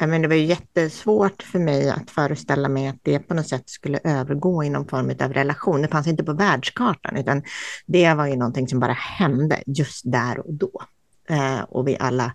Eh, 0.00 0.06
men 0.06 0.22
det 0.22 0.28
var 0.28 0.34
jättesvårt 0.34 1.42
för 1.42 1.58
mig 1.58 1.90
att 1.90 2.10
föreställa 2.10 2.68
mig 2.68 2.88
att 2.88 3.00
det 3.02 3.18
på 3.18 3.34
något 3.34 3.48
sätt 3.48 3.68
skulle 3.68 4.00
övergå 4.04 4.64
i 4.64 4.70
någon 4.70 4.88
form 4.88 5.10
av 5.20 5.32
relation. 5.32 5.82
Det 5.82 5.88
fanns 5.88 6.06
inte 6.06 6.24
på 6.24 6.32
världskartan, 6.32 7.16
utan 7.16 7.42
det 7.86 8.14
var 8.14 8.26
ju 8.26 8.36
någonting 8.36 8.68
som 8.68 8.80
bara 8.80 8.92
hände 8.92 9.62
just 9.66 10.02
där 10.04 10.38
och 10.46 10.54
då. 10.54 10.70
Eh, 11.28 11.60
och 11.60 11.88
vi 11.88 11.96
alla 12.00 12.34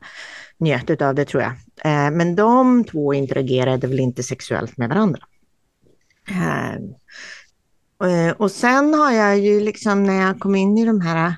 njöt 0.58 1.02
av 1.02 1.16
det 1.16 1.26
tror 1.26 1.44
jag. 1.44 1.52
Eh, 1.84 2.12
men 2.12 2.36
de 2.36 2.84
två 2.84 3.14
interagerade 3.14 3.88
väl 3.88 4.00
inte 4.00 4.24
sexuellt 4.24 4.78
med 4.78 4.90
varandra. 4.90 5.22
Eh, 6.30 6.74
eh 8.10 8.32
och 8.32 8.52
sen 8.52 8.94
har 8.94 9.12
jag 9.12 9.40
ju 9.40 9.60
liksom 9.60 10.04
när 10.04 10.22
jag 10.22 10.40
kom 10.40 10.56
in 10.56 10.78
i 10.78 10.86
de 10.86 11.02
här 11.02 11.36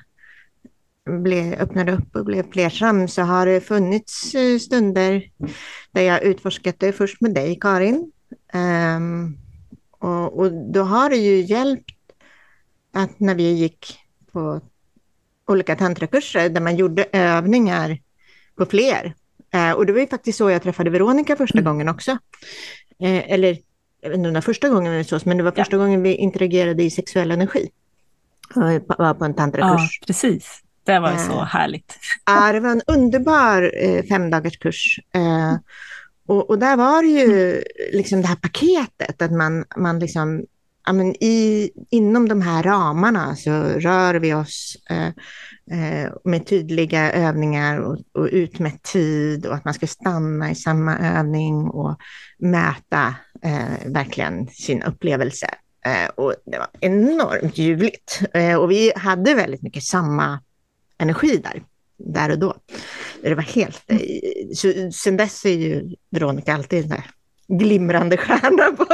blev, 1.04 1.52
öppnade 1.52 1.92
upp 1.92 2.16
och 2.16 2.24
blev 2.24 2.50
flersam 2.52 3.08
så 3.08 3.22
har 3.22 3.46
det 3.46 3.60
funnits 3.60 4.34
eh, 4.34 4.58
stunder 4.58 5.30
där 5.92 6.02
jag 6.02 6.22
utforskat 6.22 6.78
det 6.78 6.92
först 6.92 7.20
med 7.20 7.34
dig 7.34 7.58
Karin. 7.60 8.12
Um, 8.96 9.38
och, 9.90 10.38
och, 10.38 10.52
då 10.52 10.82
har 10.82 11.10
det 11.10 11.16
ju 11.16 11.40
hjälpt 11.40 11.90
att 12.92 13.20
när 13.20 13.34
vi 13.34 13.52
gick 13.52 13.98
på 14.32 14.60
olika 15.46 15.76
tantrakurser 15.76 16.48
där 16.48 16.60
man 16.60 16.76
gjorde 16.76 17.06
övningar 17.12 17.98
på 18.56 18.66
fler. 18.66 19.14
Uh, 19.54 19.72
och 19.72 19.86
det 19.86 19.92
var 19.92 20.00
ju 20.00 20.06
faktiskt 20.06 20.38
så 20.38 20.50
jag 20.50 20.62
träffade 20.62 20.90
Veronica 20.90 21.36
första 21.36 21.58
mm. 21.58 21.64
gången 21.64 21.88
också. 21.88 22.10
Uh, 23.02 23.32
eller 23.32 23.58
jag 24.00 24.10
vet 24.10 24.16
inte 24.16 24.28
om 24.28 24.34
det 24.34 24.36
var 24.36 24.40
första 24.40 24.68
gången 24.68 24.92
vi 24.92 25.04
sågs, 25.04 25.24
men 25.24 25.36
det 25.36 25.42
var 25.42 25.52
första 25.52 25.76
ja. 25.76 25.82
gångden 25.82 26.02
vi 26.02 26.14
interagerade 26.14 26.82
i 26.82 26.90
sexuell 26.90 27.30
energi. 27.30 27.70
Var 28.54 29.14
på 29.14 29.24
en 29.24 29.34
tantrakurs. 29.34 29.98
Ja, 30.00 30.06
precis. 30.06 30.62
Det 30.84 30.98
var 30.98 31.16
så 31.16 31.32
eh, 31.32 31.44
härligt. 31.44 31.98
Ja, 32.26 32.52
det 32.52 32.60
var 32.60 32.70
en 32.70 32.82
underbar 32.86 33.72
eh, 33.82 34.04
femdagarskurs. 34.04 34.98
Eh, 35.14 35.54
och, 36.26 36.50
och, 36.50 36.58
där 36.58 36.76
var 36.76 37.02
det 37.02 37.08
ju 37.08 37.62
liksom 37.92 38.22
det 38.22 38.28
här 38.28 38.36
paketet, 38.36 39.22
att 39.22 39.32
man, 39.32 39.64
man 39.76 39.98
liksom, 39.98 40.44
ja, 40.84 40.92
men 40.92 41.14
i, 41.24 41.70
inom 41.90 42.28
de 42.28 42.42
här 42.42 42.62
ramarna 42.62 43.36
så 43.36 43.50
rör 43.62 44.14
vi 44.14 44.34
oss 44.34 44.76
eh, 44.90 45.06
eh, 45.78 46.12
med 46.24 46.46
tydliga 46.46 47.12
övningar 47.12 47.78
och, 47.78 47.98
och 48.12 48.28
ut 48.32 48.58
med 48.58 48.82
tid 48.82 49.46
och 49.46 49.54
att 49.54 49.64
man 49.64 49.74
ska 49.74 49.86
stanna 49.86 50.50
i 50.50 50.54
samma 50.54 50.98
övning 50.98 51.68
och 51.68 51.98
mäta 52.38 53.14
eh, 53.42 53.86
verkligen 53.86 54.48
sin 54.48 54.82
upplevelse. 54.82 55.46
och 56.14 56.34
det 56.44 56.58
var 56.58 56.68
enormt 56.80 57.58
ljuvligt. 57.58 58.20
och 58.58 58.70
vi 58.70 58.92
hade 58.96 59.34
väldigt 59.34 59.62
mycket 59.62 59.82
samma 59.82 60.40
energi 60.98 61.36
där, 61.36 61.62
där 61.96 62.30
och 62.30 62.38
då. 62.38 62.56
Det 63.22 63.34
var 63.34 63.42
helt, 63.42 63.90
mm. 63.90 64.00
så, 64.54 64.90
sen 64.92 65.16
dess 65.16 65.44
är 65.44 65.50
ju 65.50 65.94
Veronica 66.10 66.54
alltid 66.54 66.88
där 66.88 67.10
glimrande 67.48 68.16
stjärna 68.16 68.72
på, 68.72 68.86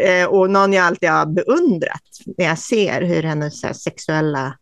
eh, 0.00 0.26
och 0.26 0.50
någon 0.50 0.72
jag 0.72 0.84
alltid 0.84 1.08
har 1.08 1.26
beundrat 1.26 2.02
när 2.36 2.44
jag 2.44 2.58
ser 2.58 3.02
hur 3.02 3.22
hennes 3.22 3.82
sexuella 3.82 4.56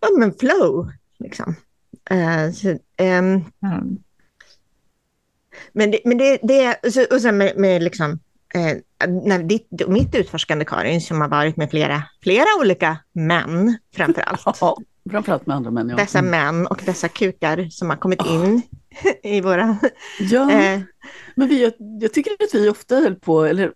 ja, 0.00 0.08
men 0.18 0.34
flow, 0.34 0.90
liksom. 1.18 1.54
Uh, 2.12 2.52
så, 2.52 2.68
um, 2.68 3.44
mm. 3.62 3.98
Men 5.72 5.90
det, 5.90 6.00
men 6.04 6.18
det, 6.18 6.38
det 6.42 6.76
och 7.10 7.20
sen 7.20 7.36
med, 7.36 7.56
med 7.56 7.82
liksom, 7.82 8.18
eh, 8.54 8.76
när 9.08 9.42
ditt, 9.42 9.68
mitt 9.88 10.14
utforskande, 10.14 10.64
Karin, 10.64 11.00
som 11.00 11.20
har 11.20 11.28
varit 11.28 11.56
med 11.56 11.70
flera, 11.70 12.02
flera 12.22 12.46
olika 12.60 12.96
män 13.12 13.78
framför 13.94 14.22
allt. 14.22 14.42
Ja, 14.60 14.76
framförallt 15.10 15.46
med 15.46 15.56
andra 15.56 15.70
män. 15.70 15.88
Ja. 15.88 15.96
Dessa 15.96 16.18
mm. 16.18 16.30
män 16.30 16.66
och 16.66 16.82
dessa 16.86 17.08
kukar 17.08 17.68
som 17.70 17.90
har 17.90 17.96
kommit 17.96 18.20
oh. 18.20 18.34
in 18.34 18.62
i 19.22 19.40
våra... 19.40 19.78
Ja, 20.20 20.52
eh. 20.52 20.80
men 21.34 21.48
vi, 21.48 21.62
jag, 21.62 21.72
jag, 22.00 22.12
tycker 22.12 22.30
att 22.30 22.54
vi 22.54 22.68
ofta 22.68 22.96
höll 22.96 23.14
på, 23.14 23.44
eller 23.44 23.72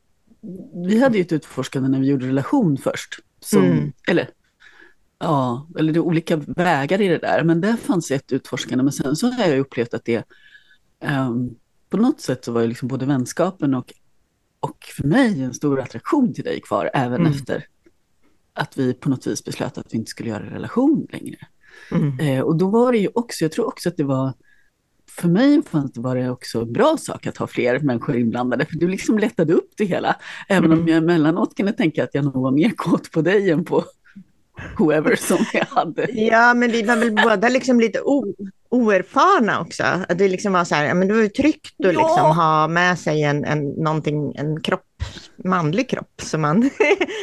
vi 0.87 1.01
hade 1.01 1.19
ju 1.19 1.23
ett 1.23 1.33
utforskande 1.33 1.89
när 1.89 2.01
vi 2.01 2.07
gjorde 2.07 2.27
relation 2.27 2.79
först. 2.79 3.19
Som, 3.41 3.63
mm. 3.63 3.93
Eller 4.09 4.31
Ja, 5.19 5.69
eller 5.79 5.93
det 5.93 5.99
är 5.99 6.01
olika 6.01 6.37
vägar 6.37 7.01
i 7.01 7.09
det 7.09 7.19
där, 7.19 7.45
men 7.45 7.61
där 7.61 7.77
fanns 7.77 8.11
ett 8.11 8.33
utforskande. 8.33 8.85
Men 8.85 8.93
sen 8.93 9.17
så 9.17 9.31
har 9.31 9.49
jag 9.49 9.59
upplevt 9.59 9.95
att 9.95 10.05
det 10.05 10.25
um, 11.05 11.57
på 11.91 11.97
något 11.97 12.21
sätt 12.21 12.45
så 12.45 12.53
var 12.53 12.61
ju 12.61 12.67
liksom 12.67 12.89
både 12.89 13.07
vänskapen 13.07 13.75
och 13.75 13.93
och 14.61 14.85
för 14.97 15.05
mig 15.05 15.43
en 15.43 15.55
stor 15.55 15.81
attraktion 15.81 16.35
till 16.35 16.45
dig 16.45 16.61
kvar 16.61 16.91
även 16.95 17.21
mm. 17.21 17.33
efter 17.33 17.65
att 18.53 18.79
vi 18.79 18.95
på 18.95 19.09
något 19.09 19.27
vis 19.27 19.45
beslöt 19.45 19.79
att 19.79 19.95
vi 19.95 19.99
inte 19.99 20.11
skulle 20.11 20.29
göra 20.29 20.51
relation 20.51 21.07
längre. 21.11 21.39
Mm. 21.93 22.21
Eh, 22.21 22.41
och 22.41 22.57
då 22.57 22.71
var 22.71 22.93
det 22.93 22.99
ju 22.99 23.09
också, 23.15 23.45
jag 23.45 23.53
tror 23.53 23.67
också 23.67 23.89
att 23.89 23.97
det 23.97 24.05
var, 24.05 24.33
för 25.11 25.29
mig 25.29 25.63
var 25.95 26.17
det 26.17 26.31
också 26.31 26.61
en 26.61 26.73
bra 26.73 26.97
sak 26.97 27.27
att 27.27 27.37
ha 27.37 27.47
fler 27.47 27.79
människor 27.79 28.17
inblandade, 28.17 28.67
för 28.67 28.77
du 28.77 28.89
liksom 28.89 29.19
lättade 29.19 29.53
upp 29.53 29.71
det 29.77 29.85
hela. 29.85 30.17
Även 30.49 30.65
mm. 30.65 30.81
om 30.81 30.89
jag 30.89 30.99
emellanåt 30.99 31.57
kunde 31.57 31.73
tänka 31.73 32.05
att 32.05 32.15
jag 32.15 32.25
nog 32.25 32.43
var 32.43 32.51
mer 32.51 32.71
kåt 32.77 33.11
på 33.11 33.23
dig 33.23 33.51
än 33.51 33.65
på 33.65 33.85
whoever 34.79 35.17
som 35.17 35.39
jag 35.53 35.65
hade. 35.65 36.07
Ja, 36.13 36.55
men 36.55 36.71
vi 36.71 36.83
var 36.83 36.97
väl 36.97 37.15
båda 37.25 37.49
liksom 37.49 37.81
lite 37.81 38.01
oerfarna 38.77 39.61
också. 39.61 39.85
Att 40.09 40.19
det 40.19 40.29
liksom 40.29 40.53
var 40.53 40.65
så 40.65 40.75
här, 40.75 40.95
men 40.95 41.09
det 41.09 41.15
var 41.15 41.23
ju 41.23 41.29
tryggt 41.29 41.75
att 41.85 41.93
ja. 41.95 42.09
liksom 42.09 42.37
ha 42.37 42.69
med 42.69 42.99
sig 42.99 43.23
en, 43.23 43.45
en, 43.45 43.87
en 44.35 44.63
kropp, 44.63 44.83
manlig 45.45 45.91
kropp 45.91 46.21
som 46.23 46.41
man 46.41 46.63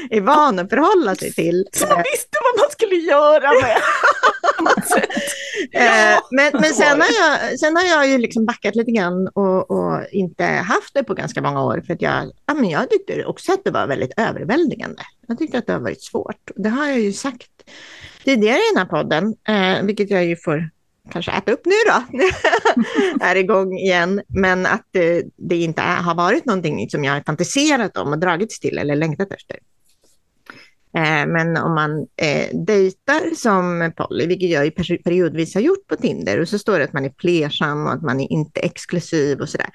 är 0.10 0.22
van 0.22 0.60
att 0.60 0.70
förhålla 0.70 1.16
sig 1.16 1.34
till. 1.34 1.68
Som 1.74 1.90
man 1.90 2.04
visste 2.14 2.38
vad 2.44 2.64
man 2.64 2.72
skulle 2.72 2.96
göra 2.96 3.50
med. 3.62 3.78
ja. 5.72 6.28
men 6.32 6.52
men 6.54 6.74
sen, 6.74 7.02
har 7.02 7.10
jag, 7.20 7.60
sen 7.60 7.76
har 7.76 7.84
jag 7.84 8.08
ju 8.08 8.18
liksom 8.18 8.46
backat 8.46 8.76
lite 8.76 8.92
grann 8.92 9.28
och, 9.28 9.72
och 9.72 10.08
inte 10.12 10.44
haft 10.44 10.94
det 10.94 11.04
på 11.04 11.14
ganska 11.14 11.42
många 11.42 11.64
år. 11.64 11.84
För 11.86 11.94
att 11.94 12.02
jag, 12.02 12.32
ja, 12.46 12.54
men 12.54 12.70
jag 12.70 12.90
tyckte 12.90 13.26
också 13.26 13.54
att 13.54 13.64
det 13.64 13.72
var 13.72 13.88
väldigt 13.88 14.14
överväldigande. 14.18 15.02
Jag 15.28 15.38
tyckte 15.38 15.58
att 15.58 15.68
det 15.68 15.74
har 15.74 15.80
varit 15.80 16.04
svårt. 16.04 16.52
Det 16.56 16.70
har 16.70 16.88
jag 16.88 17.00
ju 17.00 17.14
sagt 17.14 17.50
tidigare 18.24 18.58
i 18.58 18.74
den 18.74 18.78
här 18.78 19.04
podden, 19.04 19.36
eh, 19.48 19.86
vilket 19.86 20.10
jag 20.10 20.26
ju 20.26 20.36
får 20.36 20.70
kanske 21.12 21.32
äta 21.32 21.52
upp 21.52 21.66
nu 21.66 21.76
då, 21.88 22.18
är 23.26 23.36
igång 23.36 23.78
igen. 23.78 24.22
Men 24.28 24.66
att 24.66 24.88
det, 24.92 25.24
det 25.36 25.56
inte 25.56 25.82
är, 25.82 26.02
har 26.02 26.16
varit 26.16 26.46
någonting 26.46 26.90
som 26.90 27.04
jag 27.04 27.14
har 27.14 27.22
fantiserat 27.22 27.98
om 27.98 28.14
och 28.14 28.20
dragits 28.20 28.60
till 28.60 28.78
eller 28.78 28.96
längtat 28.96 29.32
efter. 29.32 29.60
Eh, 30.98 31.28
men 31.28 31.58
om 31.58 31.76
man 31.76 32.08
eh, 32.16 32.48
dejtar 32.54 33.36
som 33.36 33.92
Polly, 33.98 34.28
vilket 34.28 34.50
jag 34.50 34.76
periodvis 35.04 35.56
har 35.56 35.62
gjort 35.62 35.88
på 35.88 35.96
Tinder, 35.96 36.40
och 36.40 36.50
så 36.50 36.60
står 36.60 36.80
det 36.80 36.86
att 36.86 36.94
man 36.94 37.06
är 37.06 37.14
flersam 37.20 37.86
och 37.86 37.94
att 37.94 38.02
man 38.02 38.20
är 38.20 38.32
inte 38.32 38.60
exklusiv 38.60 39.40
och 39.40 39.50
sådär. 39.50 39.70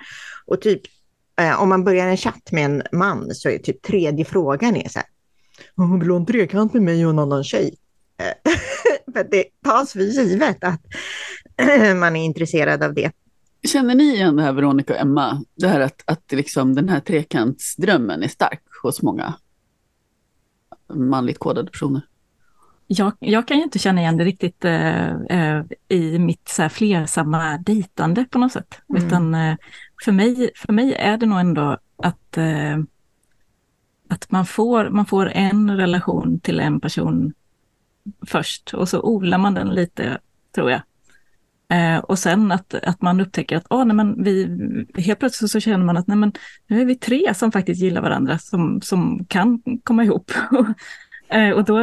Och 0.47 0.61
typ 0.61 0.83
eh, 1.41 1.63
om 1.63 1.69
man 1.69 1.85
börjar 1.85 2.07
en 2.07 2.17
chatt 2.17 2.53
med 2.53 2.65
en 2.65 2.83
man 2.93 3.35
så 3.35 3.49
är 3.49 3.59
typ 3.59 3.83
tredje 3.83 4.25
frågan 4.25 4.77
är 4.77 4.89
så 4.89 4.99
här, 4.99 5.09
vill 5.99 6.07
du 6.07 6.13
ha 6.13 6.21
en 6.21 6.27
trekant 6.27 6.73
med 6.73 6.83
mig 6.83 7.05
och 7.05 7.11
en 7.11 7.19
annan 7.19 7.45
tjej? 7.45 7.75
För 9.13 9.27
det 9.31 9.45
tas 9.65 9.93
för 9.93 10.01
givet 10.01 10.65
att 10.65 10.81
man 11.97 12.17
är 12.17 12.25
intresserad 12.25 12.83
av 12.83 12.95
det. 12.95 13.13
Känner 13.67 13.95
ni 13.95 14.15
igen 14.15 14.37
det 14.37 14.43
här 14.43 14.53
Veronica 14.53 14.95
och 14.95 15.01
Emma? 15.01 15.45
Det 15.55 15.69
här 15.69 15.81
att, 15.81 16.03
att 16.05 16.33
liksom 16.33 16.75
den 16.75 16.89
här 16.89 17.01
trekantsdrömmen 17.01 18.23
är 18.23 18.29
stark 18.29 18.63
hos 18.83 19.03
många 19.03 19.35
manligt 20.95 21.39
kodade 21.39 21.71
personer? 21.71 22.03
Jag, 22.87 23.13
jag 23.19 23.49
kan 23.49 23.57
ju 23.57 23.63
inte 23.63 23.79
känna 23.79 24.01
igen 24.01 24.17
det 24.17 24.25
riktigt 24.25 24.65
eh, 24.65 25.11
eh, 25.11 25.65
i 25.89 26.19
mitt 26.19 26.49
så 26.49 26.63
här, 26.63 26.69
flersamma 26.69 27.59
dejtande 27.59 28.25
på 28.25 28.39
något 28.39 28.53
sätt. 28.53 28.81
Mm. 28.91 29.07
Utan 29.07 29.35
eh, 29.35 29.57
för, 30.05 30.13
mig, 30.13 30.51
för 30.57 30.73
mig 30.73 30.95
är 30.95 31.17
det 31.17 31.27
nog 31.27 31.41
ändå 31.41 31.79
att, 32.03 32.37
eh, 32.37 32.79
att 34.09 34.31
man, 34.31 34.47
får, 34.47 34.91
man 34.91 35.07
får 35.07 35.29
en 35.29 35.77
relation 35.77 36.41
till 36.41 36.61
en 36.61 36.81
person 36.81 37.33
först 38.27 38.75
och 38.75 38.89
så 38.89 39.03
odlar 39.03 39.39
man 39.39 39.55
den 39.55 39.69
lite, 39.69 40.19
tror 40.55 40.71
jag. 40.71 40.81
Eh, 41.73 41.99
och 41.99 42.19
sen 42.19 42.53
att, 42.53 42.75
att 42.75 43.03
man 43.03 43.21
upptäcker 43.21 43.57
att 43.57 43.67
oh, 43.71 43.85
nej, 43.85 43.97
men 43.97 44.25
vi, 44.25 44.49
helt 44.97 45.19
plötsligt 45.19 45.51
så 45.51 45.61
känner 45.61 45.85
man 45.85 45.97
att 45.97 46.07
nej, 46.07 46.17
men, 46.17 46.33
nu 46.67 46.81
är 46.81 46.85
vi 46.85 46.97
tre 46.97 47.35
som 47.35 47.53
faktiskt 47.53 47.83
gillar 47.83 48.03
varandra, 48.03 48.39
som, 48.39 48.81
som 48.83 49.25
kan 49.25 49.63
komma 49.85 50.05
ihop. 50.05 50.33
eh, 51.29 51.51
och 51.51 51.65
då, 51.65 51.81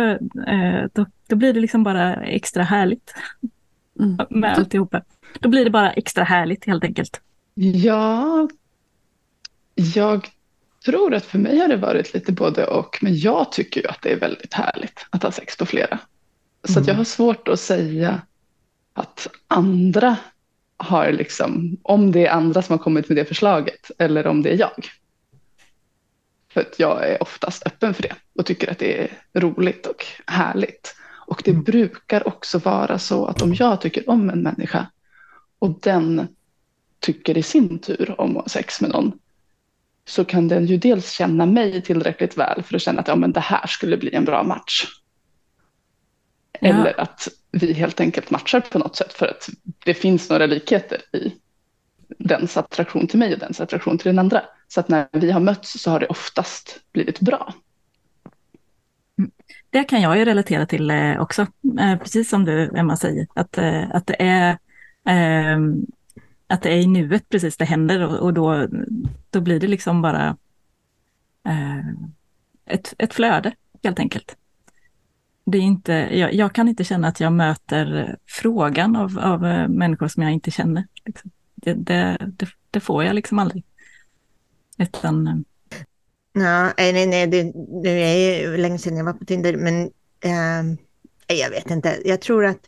eh, 0.48 0.84
då, 0.94 1.06
då, 1.28 1.36
blir 1.36 1.54
det 1.54 1.60
liksom 1.60 1.84
bara 1.84 2.16
extra 2.16 2.64
härligt 2.64 3.14
mm. 4.00 4.18
med 4.30 4.58
alltihopa. 4.58 5.02
Då 5.40 5.50
blir 5.50 5.66
det 5.66 5.72
bara 5.72 5.92
extra 5.92 6.24
härligt 6.24 6.66
helt 6.66 6.84
enkelt. 6.84 7.22
Ja, 7.54 8.50
jag 9.76 10.28
tror 10.86 11.14
att 11.14 11.26
för 11.26 11.40
mig 11.40 11.60
har 11.60 11.68
det 11.68 11.78
varit 11.78 12.14
lite 12.14 12.32
både 12.32 12.66
och, 12.66 13.00
men 13.02 13.18
jag 13.18 13.52
tycker 13.52 13.82
ju 13.82 13.88
att 13.88 14.02
det 14.02 14.12
är 14.12 14.20
väldigt 14.20 14.54
härligt 14.54 15.06
att 15.10 15.24
ha 15.24 15.32
sex 15.32 15.58
på 15.58 15.66
flera 15.66 16.00
Så 16.66 16.80
jag 16.80 16.84
Mm. 16.84 16.98
har 16.98 17.04
svårt 17.04 17.48
att 17.48 17.60
säga 17.60 18.22
att 18.94 19.28
andra 19.48 20.18
har 20.78 21.12
liksom, 21.12 21.78
om 21.84 22.12
det 22.12 22.26
är 22.28 22.32
andra 22.32 22.62
som 22.62 22.78
har 22.78 22.84
kommit 22.84 23.10
med 23.10 23.18
det 23.18 23.26
förslaget 23.26 23.92
eller 23.98 24.28
om 24.28 24.42
det 24.42 24.50
är 24.50 24.60
jag. 24.60 24.88
För 26.54 26.62
att 26.62 26.80
jag 26.80 27.10
är 27.10 27.24
oftast 27.24 27.68
öppen 27.68 27.94
för 27.94 28.02
det 28.04 28.16
och 28.36 28.46
tycker 28.46 28.72
att 28.72 28.80
det 28.80 29.04
är 29.04 29.12
roligt 29.40 29.86
och 29.86 30.06
härligt. 30.28 30.96
Och 31.28 31.42
det 31.46 31.54
brukar 31.54 32.28
också 32.28 32.58
vara 32.58 33.00
så 33.00 33.26
att 33.26 33.42
om 33.42 33.54
jag 33.54 33.82
tycker 33.82 34.10
om 34.10 34.30
en 34.30 34.44
människa 34.44 34.88
och 35.60 35.80
den 35.82 36.28
tycker 37.00 37.38
i 37.38 37.44
sin 37.44 37.80
tur 37.80 38.22
om 38.22 38.38
att 38.38 38.44
ha 38.44 38.50
sex 38.50 38.82
med 38.82 38.90
någon 38.92 39.20
så 40.06 40.26
kan 40.26 40.48
den 40.48 40.66
ju 40.66 40.78
dels 40.78 41.12
känna 41.12 41.46
mig 41.46 41.82
tillräckligt 41.82 42.38
väl 42.38 42.64
för 42.64 42.76
att 42.76 42.82
känna 42.82 43.02
att 43.02 43.08
ja, 43.08 43.16
men 43.16 43.32
det 43.32 43.40
här 43.40 43.68
skulle 43.68 43.98
bli 43.98 44.16
en 44.16 44.26
bra 44.26 44.44
match. 44.44 44.88
Ja. 46.62 46.70
Eller 46.70 47.00
att 47.00 47.28
vi 47.52 47.74
helt 47.74 48.00
enkelt 48.00 48.32
matchar 48.32 48.60
på 48.60 48.80
något 48.80 48.96
sätt 48.96 49.14
för 49.14 49.26
att 49.26 49.50
det 49.86 49.94
finns 49.94 50.30
några 50.30 50.46
likheter 50.46 51.02
i 51.16 51.34
dens 52.18 52.58
attraktion 52.58 53.08
till 53.08 53.20
mig 53.20 53.34
och 53.34 53.40
dens 53.40 53.62
attraktion 53.62 53.98
till 53.98 54.08
den 54.08 54.20
andra. 54.20 54.42
Så 54.68 54.80
att 54.80 54.90
när 54.90 55.08
vi 55.12 55.32
har 55.32 55.40
mötts 55.40 55.82
så 55.82 55.92
har 55.92 56.00
det 56.00 56.08
oftast 56.08 56.80
blivit 56.92 57.20
bra. 57.20 57.54
Det 59.70 59.84
kan 59.84 60.02
jag 60.02 60.18
ju 60.18 60.26
relatera 60.26 60.66
till 60.66 60.92
eh, 60.92 61.22
också, 61.22 61.42
eh, 61.80 61.98
precis 62.00 62.30
som 62.30 62.46
du 62.46 62.78
Emma 62.78 62.98
säger, 62.98 63.28
att, 63.34 63.58
eh, 63.58 63.84
att, 63.92 64.08
det 64.08 64.22
är, 64.22 64.58
ehm, 65.06 65.86
att 66.48 66.62
det 66.62 66.70
är 66.70 66.78
i 66.78 66.88
nuet 66.88 67.30
precis 67.30 67.58
det 67.58 67.66
händer 67.66 68.22
och, 68.22 68.34
då, 68.34 68.68
då 69.30 69.42
blir 69.42 69.60
det 69.60 69.68
liksom 69.68 70.02
bara 70.02 70.38
ett, 72.66 72.94
ett 72.98 73.14
flöde 73.14 73.52
helt 73.84 74.00
enkelt. 74.00 74.38
Det 75.46 75.58
är 75.58 75.62
inte, 75.62 75.94
jag, 75.94 76.34
jag 76.34 76.56
kan 76.56 76.68
inte 76.68 76.84
känna 76.84 77.08
att 77.08 77.20
jag 77.20 77.34
möter 77.34 78.18
frågan 78.28 78.96
av, 78.96 79.20
av 79.20 79.46
eh, 79.46 79.68
människor 79.68 80.08
som 80.08 80.24
jag 80.24 80.32
inte 80.32 80.52
känner. 80.52 80.88
Liksom. 81.06 81.32
Det, 81.56 81.74
det, 81.74 82.18
det, 82.38 82.48
det 82.72 82.80
får 82.80 83.04
jag 83.04 83.16
liksom 83.16 83.40
aldrig. 83.40 83.64
Utan, 84.78 85.28
eh, 85.28 85.36
Ja, 86.34 86.74
nej, 86.78 86.94
nej, 86.94 87.08
nej, 87.08 87.28
det, 87.28 87.52
det 87.84 87.90
är 87.90 88.42
ju 88.42 88.58
länge 88.58 88.78
sedan 88.78 88.98
jag 88.98 89.06
var 89.06 89.14
på 89.14 89.26
Tinder, 89.26 89.58
men 89.58 89.90
nej, 91.30 91.40
jag 91.40 91.50
vet 91.50 91.72
inte. 91.72 92.02
Jag 92.06 92.22
tror 92.22 92.46
att 92.46 92.60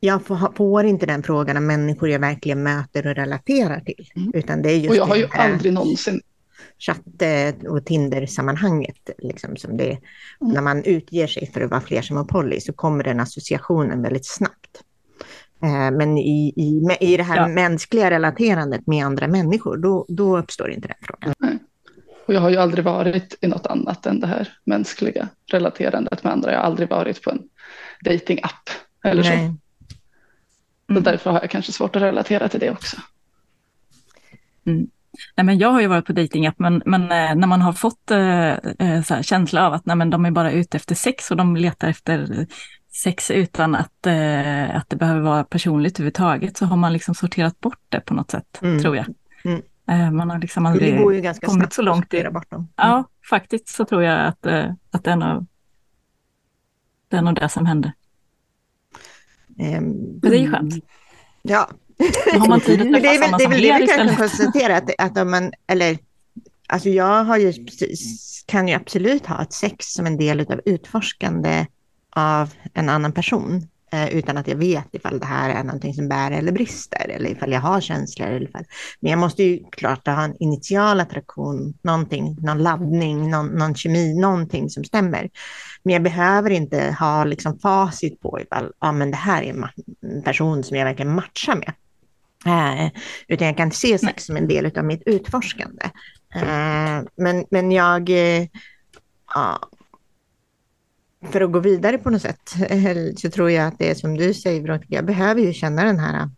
jag 0.00 0.26
får, 0.26 0.52
får 0.56 0.84
inte 0.84 1.06
den 1.06 1.22
frågan 1.22 1.56
av 1.56 1.62
människor 1.62 2.08
jag 2.08 2.18
verkligen 2.18 2.62
möter 2.62 3.06
och 3.06 3.14
relaterar 3.14 3.80
till, 3.80 4.10
Mm. 4.16 4.30
utan 4.34 4.62
det 4.62 4.72
är 4.72 4.76
just 4.76 4.90
Och 4.90 4.96
jag 4.96 5.06
har 5.06 5.16
ju 5.16 5.26
aldrig 5.30 5.72
någonsin 5.72 6.20
chatt 6.78 7.22
och 7.68 7.84
Tinder-sammanhanget, 7.86 9.10
liksom, 9.18 9.56
som 9.56 9.76
det, 9.76 9.98
Mm. 10.40 10.54
när 10.54 10.62
man 10.62 10.84
utger 10.84 11.26
sig 11.26 11.50
för 11.52 11.60
att 11.60 11.70
vara 11.70 11.80
fler 11.80 12.02
som 12.02 12.16
har 12.16 12.24
poly 12.24 12.60
så 12.60 12.72
kommer 12.72 13.04
den 13.04 13.20
associationen 13.20 14.02
väldigt 14.02 14.26
snabbt. 14.26 14.82
Eh, 15.62 15.90
Men 15.90 16.18
i, 16.18 16.52
i, 16.56 16.96
i 17.00 17.16
det 17.16 17.22
här 17.22 17.36
Ja. 17.36 17.48
mänskliga 17.48 18.10
relaterandet 18.10 18.86
med 18.86 19.06
andra 19.06 19.28
människor, 19.28 19.76
då, 19.76 20.06
då 20.08 20.38
uppstår 20.38 20.70
inte 20.70 20.88
den 20.88 20.96
frågan. 21.02 21.58
Och 22.26 22.34
jag 22.34 22.40
har 22.40 22.50
ju 22.50 22.56
aldrig 22.56 22.84
varit 22.84 23.38
i 23.40 23.46
något 23.48 23.66
annat 23.66 24.06
än 24.06 24.20
det 24.20 24.26
här 24.26 24.48
mänskliga 24.64 25.28
relaterandet 25.46 26.24
med 26.24 26.32
andra. 26.32 26.52
Jag 26.52 26.58
har 26.58 26.64
aldrig 26.64 26.88
varit 26.90 27.22
på 27.22 27.30
en 27.30 27.42
datingapp 28.04 28.68
eller. 29.04 29.22
Nej. 29.22 29.52
Så 30.86 30.92
Mm. 30.92 31.02
därför 31.02 31.30
har 31.30 31.40
jag 31.40 31.50
kanske 31.50 31.72
svårt 31.72 31.96
att 31.96 32.02
relatera 32.02 32.48
till 32.48 32.60
det 32.60 32.70
också. 32.70 32.96
Nej, 35.36 35.44
men 35.44 35.58
jag 35.58 35.68
har 35.70 35.80
ju 35.80 35.86
varit 35.86 36.06
på 36.06 36.12
datingapp, 36.12 36.58
men, 36.58 36.82
men 36.86 37.02
eh, 37.02 37.34
när 37.34 37.46
man 37.46 37.62
har 37.62 37.72
fått 37.72 38.10
eh, 38.10 38.48
eh, 38.48 39.22
känsla 39.22 39.66
av 39.66 39.72
att 39.72 39.86
nej, 39.86 39.96
men 39.96 40.10
de 40.10 40.24
är 40.26 40.30
bara 40.30 40.52
ute 40.52 40.76
efter 40.76 40.94
sex 40.94 41.30
och 41.30 41.36
de 41.36 41.56
letar 41.56 41.88
efter 41.88 42.46
sex 42.92 43.30
utan 43.30 43.74
att, 43.74 44.06
eh, 44.06 44.76
att 44.76 44.88
det 44.90 44.96
behöver 44.96 45.20
vara 45.20 45.44
personligt 45.44 45.94
överhuvudtaget, 45.96 46.56
så 46.56 46.66
har 46.66 46.76
man 46.76 46.92
liksom 46.92 47.14
sorterat 47.14 47.60
bort 47.60 47.80
det 47.88 48.00
på 48.00 48.14
något 48.14 48.30
sätt, 48.30 48.58
Mm. 48.62 48.80
tror 48.82 48.96
jag. 48.96 49.06
Mm. 49.44 49.62
Eh, 49.88 50.10
man 50.10 50.30
har 50.30 50.38
liksom 50.38 50.62
Det 50.64 50.70
aldrig 50.70 50.98
går 50.98 51.14
ju 51.14 51.20
ganska 51.20 51.46
kommit 51.46 51.60
snabbt 51.60 51.72
så 51.72 51.82
långt. 51.82 52.14
att 52.14 52.32
bort 52.32 52.50
dem. 52.50 52.68
Ja, 52.76 53.04
faktiskt 53.30 53.68
så 53.68 53.84
tror 53.84 54.02
jag 54.02 54.26
att, 54.26 54.46
eh, 54.46 54.72
att 54.90 55.04
det, 55.04 55.10
är 55.10 55.16
nog, 55.16 55.46
det 57.08 57.16
är 57.16 57.22
nog 57.22 57.34
det 57.34 57.48
som 57.48 57.66
händer. 57.66 57.92
Ehm, 59.58 59.84
Men 59.84 60.20
det 60.20 60.36
är 60.38 60.40
ju 60.40 60.50
skönt. 60.50 60.74
Ja, 61.42 61.68
Då 62.32 62.38
har 62.38 62.48
man 62.48 62.60
tid 62.60 62.80
att 62.80 62.90
men 62.90 63.02
träffa 63.02 63.24
sådana 63.24 63.38
det, 63.38 63.44
är 63.44 63.48
väl 63.48 63.62
det 63.62 63.78
vi 63.78 63.86
kan 63.86 64.16
konstatera, 64.16 64.76
att, 64.76 64.90
att 64.98 65.18
om 65.18 65.30
man, 65.30 65.52
eller, 65.66 65.98
alltså 66.66 66.88
jag 66.88 67.24
har 67.24 67.36
ju, 67.36 67.52
kan 68.46 68.68
ju 68.68 68.74
absolut 68.74 69.26
ha 69.26 69.42
ett 69.42 69.52
sex 69.52 69.86
som 69.86 70.06
en 70.06 70.16
del 70.16 70.40
av 70.40 70.60
utforskande 70.64 71.66
av 72.10 72.54
en 72.74 72.88
annan 72.88 73.12
person, 73.12 73.68
eh, 73.92 74.08
utan 74.08 74.36
att 74.36 74.48
jag 74.48 74.56
vet 74.56 74.94
ifall 74.94 75.18
det 75.18 75.26
här 75.26 75.50
är 75.50 75.64
någonting 75.64 75.94
som 75.94 76.08
bär 76.08 76.30
eller 76.30 76.52
brister, 76.52 77.08
eller 77.08 77.30
ifall 77.30 77.52
jag 77.52 77.60
har 77.60 77.80
känslor. 77.80 78.28
Eller 78.28 78.48
ifall, 78.48 78.64
men 79.00 79.10
jag 79.10 79.18
måste 79.18 79.42
ju 79.42 79.64
klart 79.70 80.06
ha 80.06 80.24
en 80.24 80.36
initial 80.36 81.00
attraktion, 81.00 81.74
någonting, 81.82 82.36
någon 82.40 82.62
laddning, 82.62 83.30
någon, 83.30 83.46
någon 83.46 83.74
kemi, 83.74 84.14
någonting 84.14 84.70
som 84.70 84.84
stämmer. 84.84 85.30
Men 85.82 85.92
jag 85.92 86.02
behöver 86.02 86.50
inte 86.50 86.96
ha 87.00 87.24
liksom 87.24 87.58
facit 87.58 88.20
på 88.20 88.40
ifall 88.40 88.72
ja, 88.80 88.92
men 88.92 89.10
det 89.10 89.16
här 89.16 89.42
är 89.42 89.50
en 90.02 90.22
person 90.22 90.64
som 90.64 90.76
jag 90.76 90.84
verkligen 90.84 91.14
matchar 91.14 91.56
med. 91.56 91.72
Eh, 92.46 92.90
utan 93.28 93.46
jag 93.46 93.56
kan 93.56 93.72
se 93.72 93.98
sex 93.98 94.24
som 94.24 94.36
en 94.36 94.48
del 94.48 94.78
av 94.78 94.84
mitt 94.84 95.02
utforskande. 95.06 95.84
Eh, 96.34 97.02
men, 97.16 97.44
men 97.50 97.72
jag, 97.72 98.10
eh, 98.10 98.46
ja, 99.34 99.60
för 101.32 101.40
att 101.40 101.52
gå 101.52 101.58
vidare 101.58 101.98
på 101.98 102.10
något 102.10 102.22
sätt, 102.22 102.54
så 103.16 103.30
tror 103.30 103.50
jag 103.50 103.66
att 103.66 103.78
det 103.78 103.90
är 103.90 103.94
som 103.94 104.16
du 104.16 104.34
säger, 104.34 104.60
Veronica, 104.60 104.86
jag 104.88 105.04
behöver 105.04 105.40
ju 105.40 105.52
känna 105.52 105.84
den 105.84 105.98
här 105.98 106.30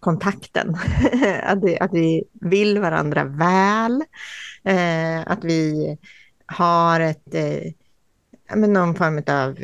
kontakten. 0.00 0.76
att, 1.42 1.62
det, 1.62 1.78
att 1.78 1.92
vi 1.92 2.24
vill 2.32 2.78
varandra 2.78 3.24
väl, 3.24 4.04
att 5.26 5.44
vi 5.44 5.96
har 6.46 7.00
ett, 7.00 7.34
eh, 7.34 8.56
någon 8.56 8.94
form 8.94 9.22
av 9.26 9.58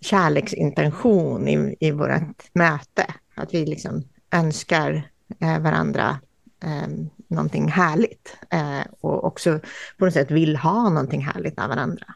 kärleksintention 0.00 1.48
i, 1.48 1.76
i 1.80 1.90
vårt 1.90 2.54
möte. 2.54 3.06
Att 3.34 3.54
vi 3.54 3.66
liksom 3.66 4.04
önskar 4.30 5.08
eh, 5.40 5.58
varandra 5.58 6.18
eh, 6.64 6.88
någonting 7.28 7.68
härligt 7.68 8.36
eh, 8.50 8.92
och 9.00 9.24
också 9.24 9.60
på 9.98 10.04
något 10.04 10.14
sätt 10.14 10.30
vill 10.30 10.56
ha 10.56 10.88
någonting 10.88 11.20
härligt 11.20 11.58
av 11.58 11.68
varandra. 11.68 12.06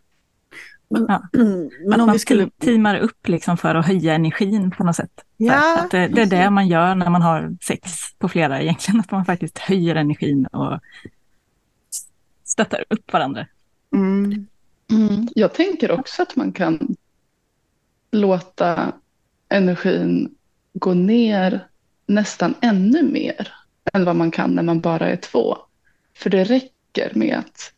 Men, 0.91 1.07
Ja. 1.09 1.23
men 1.33 1.93
att 1.93 2.01
om 2.01 2.07
man 2.07 2.13
vi 2.13 2.19
skulle... 2.19 2.45
te- 2.45 2.67
teamar 2.67 2.99
upp 2.99 3.29
liksom 3.29 3.57
för 3.57 3.75
att 3.75 3.87
höja 3.87 4.15
energin 4.15 4.71
på 4.71 4.85
något 4.85 4.97
sätt. 4.97 5.25
Ja, 5.37 5.79
att 5.79 5.91
det, 5.91 6.09
det 6.09 6.23
är 6.23 6.27
det 6.27 6.51
man 6.51 6.69
gör 6.69 6.95
när 6.95 7.11
man 7.11 7.23
har 7.23 7.57
sex 7.63 7.93
på 8.19 8.29
flera 8.29 8.61
egentligen, 8.63 9.01
att 9.05 9.11
man 9.11 9.25
faktiskt 9.25 9.59
höjer 9.59 9.95
energin 9.95 10.47
och 10.47 10.81
stöttar 12.45 12.85
upp 12.89 13.13
varandra. 13.13 13.47
Mm. 13.95 14.47
Mm. 14.91 15.29
Jag 15.35 15.55
tänker 15.55 15.91
också 15.91 16.23
att 16.23 16.37
man 16.37 16.53
kan 16.53 16.97
låta 18.11 18.93
energin 19.49 20.35
gå 20.79 20.95
ner 20.95 21.67
nästan 22.07 22.55
ännu 22.61 23.03
mer 23.03 23.55
än 23.93 24.05
vad 24.05 24.17
man 24.17 24.31
kan 24.31 24.51
när 24.51 24.63
man 24.63 24.81
bara 24.81 25.09
är 25.09 25.17
två. 25.17 25.59
För 26.17 26.31
det 26.31 26.45
räcker 26.45 27.13
med 27.15 27.39
att 27.39 27.73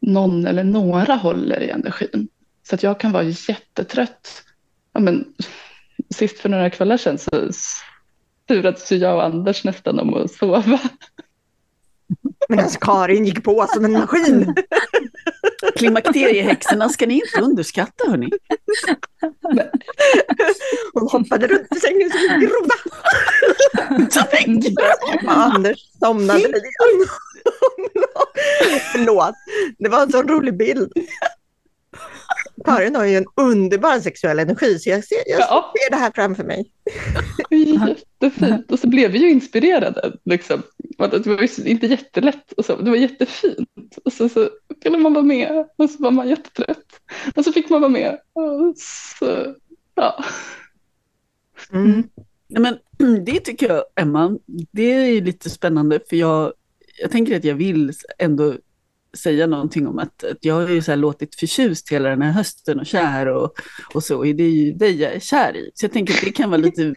någon 0.00 0.46
eller 0.46 0.64
några 0.64 1.14
håller 1.14 1.60
i 1.60 1.70
energin. 1.70 2.28
Så 2.68 2.74
att 2.74 2.82
jag 2.82 3.00
kan 3.00 3.12
vara 3.12 3.22
jättetrött. 3.22 4.44
Ja, 4.92 5.00
men, 5.00 5.24
sist 6.14 6.38
för 6.38 6.48
några 6.48 6.70
kvällar 6.70 6.96
sedan 6.96 7.18
så 7.18 7.30
turades 8.48 8.92
jag 8.92 9.14
och 9.14 9.24
Anders 9.24 9.64
nästan 9.64 10.00
om 10.00 10.14
att 10.14 10.32
sova. 10.32 10.80
Medan 12.48 12.64
alltså, 12.64 12.78
Karin 12.80 13.24
gick 13.24 13.44
på 13.44 13.66
som 13.68 13.84
en 13.84 13.92
maskin. 13.92 14.54
Klimakteriehäxorna 15.74 16.88
ska 16.88 17.06
ni 17.06 17.14
inte 17.14 17.40
underskatta, 17.40 18.10
hörni. 18.10 18.30
Hon 20.92 21.08
hoppade 21.08 21.46
runt 21.46 21.76
i 21.76 21.80
sängen 21.80 22.10
som 22.10 22.20
en 22.30 22.40
groda. 22.40 22.74
Anders 25.26 25.78
somnade 26.00 26.38
lite. 26.40 26.60
Förlåt, 28.92 29.34
det 29.78 29.88
var 29.88 30.02
en 30.02 30.12
sån 30.12 30.28
rolig 30.28 30.56
bild. 30.56 30.92
Karin 32.66 32.96
har 32.96 33.04
ju 33.04 33.16
en 33.16 33.26
underbar 33.36 34.00
sexuell 34.00 34.38
energi, 34.38 34.78
så 34.78 34.90
jag 34.90 35.04
ser, 35.04 35.18
jag 35.26 35.40
Ja. 35.40 35.72
ser 35.74 35.90
det 35.90 35.96
här 35.96 36.12
framför 36.14 36.44
mig. 36.44 36.70
Jättefint. 37.50 38.72
Och 38.72 38.78
så 38.78 38.88
blev 38.88 39.10
vi 39.10 39.18
ju 39.18 39.30
inspirerade. 39.30 40.12
Liksom. 40.24 40.62
Det 40.98 41.26
var 41.26 41.42
ju 41.42 41.70
inte 41.70 41.86
jättelätt. 41.86 42.52
Och 42.52 42.64
så. 42.64 42.76
Det 42.76 42.90
var 42.90 42.96
jättefint. 42.96 43.98
Och 44.04 44.12
så, 44.12 44.28
så 44.28 44.50
ville 44.84 44.98
man 44.98 45.14
vara 45.14 45.24
med. 45.24 45.66
Och 45.76 45.90
så 45.90 46.02
var 46.02 46.10
man 46.10 46.28
jättetrött. 46.28 47.00
Och 47.36 47.44
så 47.44 47.52
fick 47.52 47.70
man 47.70 47.80
vara 47.80 47.90
med. 47.90 48.18
Och 48.32 48.74
så, 49.18 49.54
ja. 49.94 50.24
Mm. 51.72 52.02
Nej, 52.48 52.62
men, 52.62 52.78
det 53.24 53.40
tycker 53.40 53.68
jag, 53.68 53.84
Emma, 53.96 54.38
det 54.72 54.82
är 54.92 55.20
lite 55.20 55.50
spännande 55.50 56.00
för 56.08 56.16
jag, 56.16 56.52
jag 57.02 57.10
tänker 57.10 57.36
att 57.36 57.44
jag 57.44 57.54
vill 57.54 57.92
ändå 58.18 58.54
säga 59.16 59.46
någonting 59.46 59.86
om 59.86 59.98
att, 59.98 60.24
att 60.24 60.38
jag 60.40 60.54
har 60.54 60.68
ju 60.68 60.82
så 60.82 60.92
här 60.92 60.96
låtit 60.96 61.34
förtjust 61.34 61.92
hela 61.92 62.08
den 62.08 62.22
här 62.22 62.32
hösten 62.32 62.80
och 62.80 62.86
kär 62.86 63.26
och, 63.26 63.54
och 63.94 64.04
så. 64.04 64.22
Det 64.22 64.42
är 64.44 64.50
ju 64.50 64.72
dig 64.72 65.00
jag 65.02 65.12
är 65.12 65.20
kär 65.20 65.56
i. 65.56 65.70
Så 65.74 65.84
jag 65.84 65.92
tänker 65.92 66.14
att 66.14 66.20
det 66.20 66.32
kan 66.32 66.50
vara 66.50 66.60
lite, 66.60 66.94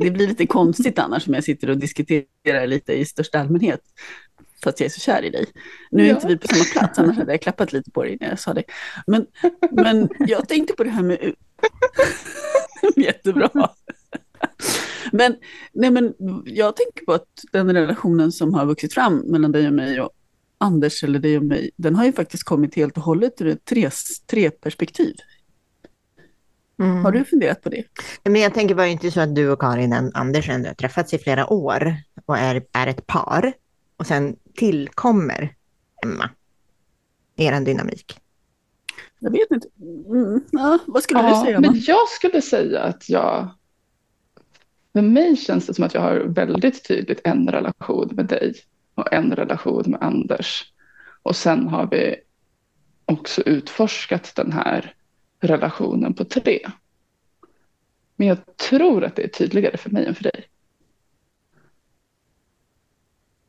det 0.00 0.10
blir 0.10 0.28
lite 0.28 0.46
konstigt 0.46 0.98
annars 0.98 1.28
om 1.28 1.34
jag 1.34 1.44
sitter 1.44 1.70
och 1.70 1.78
diskuterar 1.78 2.66
lite 2.66 2.92
i 2.92 3.04
största 3.04 3.40
allmänhet. 3.40 3.80
Fast 4.64 4.80
jag 4.80 4.86
är 4.86 4.90
så 4.90 5.00
kär 5.00 5.22
i 5.22 5.30
dig. 5.30 5.46
Nu 5.90 6.02
är 6.02 6.08
Ja. 6.08 6.14
inte 6.14 6.26
vi 6.26 6.38
på 6.38 6.46
samma 6.48 6.64
plats, 6.64 6.98
annars 6.98 7.16
hade 7.16 7.32
jag 7.32 7.42
klappat 7.42 7.72
lite 7.72 7.90
på 7.90 8.02
dig 8.02 8.16
när 8.20 8.28
jag 8.28 8.38
sa 8.38 8.54
det. 8.54 8.64
Men, 9.06 9.26
men 9.70 10.08
jag 10.18 10.48
tänkte 10.48 10.74
på 10.74 10.84
det 10.84 10.90
här 10.90 11.02
med... 11.02 11.34
Jättebra. 12.96 13.50
Men, 15.12 15.36
nej 15.72 15.90
men 15.90 16.14
jag 16.44 16.76
tänker 16.76 17.04
på 17.04 17.12
att 17.12 17.28
den 17.52 17.72
relationen 17.74 18.32
som 18.32 18.54
har 18.54 18.66
vuxit 18.66 18.94
fram 18.94 19.16
mellan 19.18 19.52
dig 19.52 19.66
och 19.66 19.72
mig 19.72 20.00
och 20.00 20.10
Anders 20.58 21.04
eller 21.04 21.18
dig 21.18 21.36
och 21.36 21.44
mig, 21.44 21.70
den 21.76 21.96
har 21.96 22.04
ju 22.04 22.12
faktiskt 22.12 22.44
kommit 22.44 22.74
helt 22.74 22.96
och 22.96 23.02
hållet 23.02 23.40
ur 23.40 23.46
ett 23.46 23.64
tre, 23.64 23.90
tre 24.26 24.50
perspektiv. 24.50 25.14
Mm. 26.78 27.04
Har 27.04 27.12
du 27.12 27.24
funderat 27.24 27.62
på 27.62 27.68
det? 27.68 27.84
Men 28.24 28.40
jag 28.40 28.54
tänker, 28.54 28.74
var 28.74 28.84
det 28.84 28.90
inte 28.90 29.10
så 29.10 29.20
att 29.20 29.34
du 29.34 29.50
och 29.50 29.60
Karin 29.60 29.92
och 29.92 30.10
Anders 30.14 30.48
ändå 30.48 30.68
har 30.68 30.74
träffats 30.74 31.14
i 31.14 31.18
flera 31.18 31.52
år 31.52 31.96
och 32.24 32.38
är, 32.38 32.64
är 32.72 32.86
ett 32.86 33.06
par 33.06 33.52
och 33.96 34.06
sen 34.06 34.36
tillkommer 34.54 35.54
Emma, 36.04 36.30
er 37.36 37.60
dynamik? 37.60 38.20
Jag 39.18 39.30
vet 39.30 39.50
inte. 39.50 39.68
Mm, 40.08 40.44
ja, 40.52 40.78
vad 40.86 41.02
skulle 41.02 41.22
du 41.22 41.28
Ja, 41.28 41.44
säga? 41.44 41.60
men 41.60 41.80
jag 41.86 42.08
skulle 42.08 42.42
säga 42.42 42.80
att 42.82 43.08
jag... 43.08 43.48
För 44.92 45.02
mig 45.02 45.36
känns 45.36 45.66
det 45.66 45.74
som 45.74 45.84
att 45.84 45.94
jag 45.94 46.00
har 46.00 46.16
väldigt 46.16 46.88
tydligt 46.88 47.20
en 47.24 47.48
relation 47.48 48.10
med 48.12 48.26
dig 48.26 48.54
och 48.94 49.12
en 49.12 49.36
relation 49.36 49.82
med 49.86 50.02
Anders. 50.02 50.72
Och 51.22 51.36
sen 51.36 51.68
har 51.68 51.86
vi 51.90 52.16
också 53.04 53.42
utforskat 53.42 54.32
den 54.36 54.52
här 54.52 54.94
relationen 55.40 56.14
på 56.14 56.24
tre. 56.24 56.70
Men 58.16 58.28
jag 58.28 58.56
tror 58.56 59.04
att 59.04 59.16
det 59.16 59.22
är 59.22 59.28
tydligare 59.28 59.76
för 59.76 59.90
mig 59.90 60.06
än 60.06 60.14
för 60.14 60.22
dig. 60.22 60.48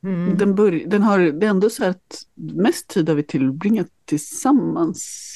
Mm. 0.03 0.38
Den, 0.38 0.55
bör, 0.55 0.71
den 0.71 1.03
har 1.03 1.19
det 1.19 1.45
är 1.45 1.49
ändå 1.49 1.69
så 1.69 1.86
att 1.86 2.25
mest 2.34 2.88
tid 2.88 3.10
har 3.10 3.15
vi 3.15 3.23
tillbringat 3.23 3.88
tillsammans. 4.05 5.36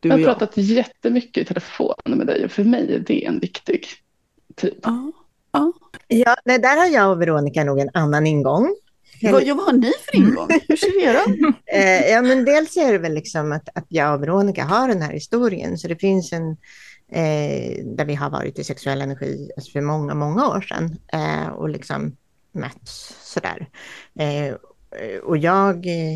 Du 0.00 0.08
Jag 0.08 0.14
har 0.14 0.20
jag. 0.20 0.38
pratat 0.38 0.56
jättemycket 0.56 1.42
i 1.42 1.44
telefon 1.44 1.94
med 2.06 2.26
dig 2.26 2.44
och 2.44 2.50
för 2.50 2.64
mig 2.64 2.94
är 2.94 2.98
det 2.98 3.24
en 3.24 3.40
viktig 3.40 3.86
tid. 4.54 4.80
Ja, 4.82 5.12
ja. 5.52 5.72
Ja, 6.08 6.36
nej, 6.44 6.58
där 6.58 6.76
har 6.76 6.86
jag 6.86 7.10
och 7.12 7.22
Veronica 7.22 7.64
nog 7.64 7.78
en 7.78 7.90
annan 7.94 8.26
ingång. 8.26 8.76
Vad, 9.22 9.42
ja, 9.42 9.54
vad 9.54 9.64
har 9.66 9.72
ni 9.72 9.92
för 10.04 10.16
ingång? 10.16 10.48
Hur 10.68 10.76
ser 10.76 11.02
era? 11.02 11.20
Eh, 11.72 12.10
ja, 12.10 12.22
men 12.22 12.44
dels 12.44 12.76
är 12.76 12.92
det 12.92 12.98
väl 12.98 13.14
liksom 13.14 13.52
att, 13.52 13.68
att 13.74 13.86
jag 13.88 14.14
och 14.14 14.22
Veronica 14.22 14.64
har 14.64 14.88
den 14.88 15.02
här 15.02 15.12
historien, 15.12 15.78
så 15.78 15.88
det 15.88 15.96
finns 15.96 16.32
en 16.32 16.50
eh, 17.12 17.84
där 17.84 18.04
vi 18.04 18.14
har 18.14 18.30
varit 18.30 18.58
i 18.58 18.64
sexuell 18.64 19.00
energi 19.00 19.50
alltså 19.56 19.72
för 19.72 19.80
många, 19.80 20.14
många 20.14 20.48
år 20.48 20.60
sedan 20.60 20.96
eh, 21.12 21.48
och 21.48 21.68
liksom 21.68 22.16
mötts 22.52 23.16
sådär. 23.34 23.68
Eh, 24.18 24.54
och 25.22 25.38
jag, 25.38 25.86
eh, 25.86 26.12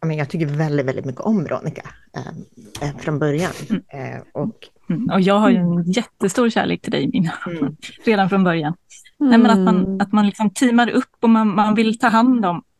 ja, 0.00 0.06
men 0.06 0.16
jag 0.16 0.28
tycker 0.28 0.46
väldigt, 0.46 0.86
väldigt 0.86 1.04
mycket 1.04 1.20
om 1.20 1.44
Veronica 1.44 1.82
eh, 2.16 2.88
eh, 2.88 2.96
från 2.96 3.18
början. 3.18 3.52
Eh, 3.70 4.22
och, 4.32 4.68
Mm. 4.88 5.10
Och 5.10 5.20
jag 5.20 5.38
har 5.38 5.50
ju 5.50 5.56
en 5.56 5.82
jättestor 5.82 6.50
kärlek 6.50 6.82
till 6.82 6.90
dig, 6.92 7.10
Mina, 7.12 7.32
mm, 7.46 7.76
redan 8.04 8.28
från 8.28 8.44
början. 8.44 8.74
Nej, 9.18 9.38
men 9.38 9.50
att 9.50 9.58
man, 9.58 10.00
att 10.00 10.12
man 10.12 10.26
liksom 10.26 10.50
teamar 10.50 10.88
upp 10.90 11.16
och 11.20 11.30
man, 11.30 11.54
man 11.54 11.74
vill 11.74 11.98
ta 11.98 12.08
hand 12.08 12.44
om. 12.46 12.62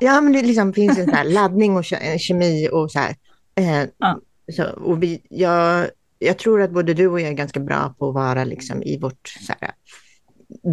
Ja, 0.00 0.20
men 0.20 0.32
det 0.32 0.42
liksom 0.42 0.72
finns 0.72 0.98
en 0.98 1.06
så 1.08 1.14
här 1.14 1.24
laddning 1.24 1.76
och 1.76 1.82
ke- 1.82 2.18
kemi 2.18 2.68
och 2.72 2.90
så 2.92 2.98
här. 2.98 3.16
Eh, 3.54 3.88
Ja. 3.98 4.20
så, 4.56 4.64
och 4.70 5.02
vi, 5.02 5.22
jag, 5.30 5.86
jag 6.18 6.38
tror 6.38 6.62
att 6.62 6.70
både 6.70 6.94
du 6.94 7.06
och 7.08 7.20
jag 7.20 7.28
är 7.28 7.32
ganska 7.32 7.60
bra 7.60 7.94
på 7.98 8.08
att 8.08 8.14
vara 8.14 8.44
liksom 8.44 8.82
i 8.82 8.98
vårt, 8.98 9.28
så 9.40 9.52
här, 9.60 9.70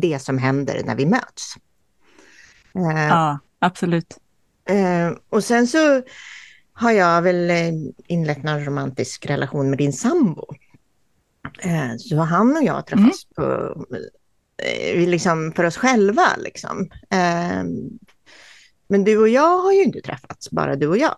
det 0.02 0.20
som 0.20 0.38
händer 0.38 0.82
när 0.86 0.96
vi 0.96 1.06
möts. 1.06 1.56
Eh, 2.76 3.08
Ja, 3.08 3.40
absolut. 3.60 4.18
eh, 4.70 5.18
och 5.30 5.44
sen 5.44 5.68
så 5.68 6.02
har 6.74 6.92
jag 6.92 7.22
väl 7.22 7.50
eh, 7.50 7.72
inlett 8.08 8.44
någon 8.44 8.66
romantisk 8.66 9.26
relation 9.26 9.70
med 9.70 9.78
din 9.78 9.94
sambo. 9.94 10.46
Eh, 11.60 11.98
så 11.98 12.16
han 12.16 12.58
och 12.58 12.64
jag 12.64 12.86
träffas 12.86 13.26
på, 13.36 13.76
eh, 14.64 15.10
liksom 15.10 15.52
för 15.56 15.64
oss 15.64 15.78
själva 15.78 16.28
liksom. 16.38 16.90
Eh, 17.10 17.64
men 18.88 19.04
du 19.04 19.18
och 19.18 19.30
jag 19.30 19.58
har 19.58 19.72
ju 19.72 19.84
inte 19.84 20.02
träffats, 20.02 20.50
bara 20.52 20.76
du 20.76 20.88
och 20.88 20.98
jag. 20.98 21.16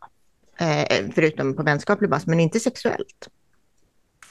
Förutom 1.16 1.56
på 1.56 1.64
vänskaplig 1.64 2.10
bas, 2.10 2.28
men 2.28 2.40
inte 2.40 2.60
sexuellt. 2.60 3.30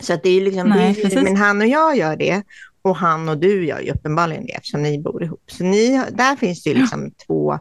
Så 0.01 0.13
att 0.13 0.23
det 0.23 0.29
är 0.29 0.41
liksom, 0.41 0.69
Nej, 0.69 0.95
precis. 0.95 1.23
men 1.23 1.37
han 1.37 1.61
och 1.61 1.67
jag 1.67 1.97
gör 1.97 2.17
det 2.17 2.43
och 2.83 2.97
han 2.97 3.29
och 3.29 3.39
du 3.39 3.67
gör 3.67 3.81
ju 3.81 3.93
uppenbarligen 3.93 4.47
det 4.47 4.53
eftersom 4.53 4.83
ni 4.83 4.99
bor 4.99 5.23
ihop. 5.23 5.43
Så 5.47 5.65
ni, 5.65 6.05
där 6.11 6.37
finns 6.37 6.63
det 6.63 6.71
ju 6.71 6.77
liksom 6.77 7.11
två 7.27 7.59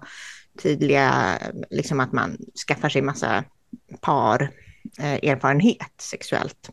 tydliga, 0.64 1.38
liksom 1.70 2.00
att 2.00 2.12
man 2.12 2.38
skaffar 2.68 2.90
sig 2.90 3.02
massa 3.02 3.44
par 4.02 4.42
eh, 5.00 5.30
erfarenhet 5.30 6.02
sexuellt. 6.02 6.70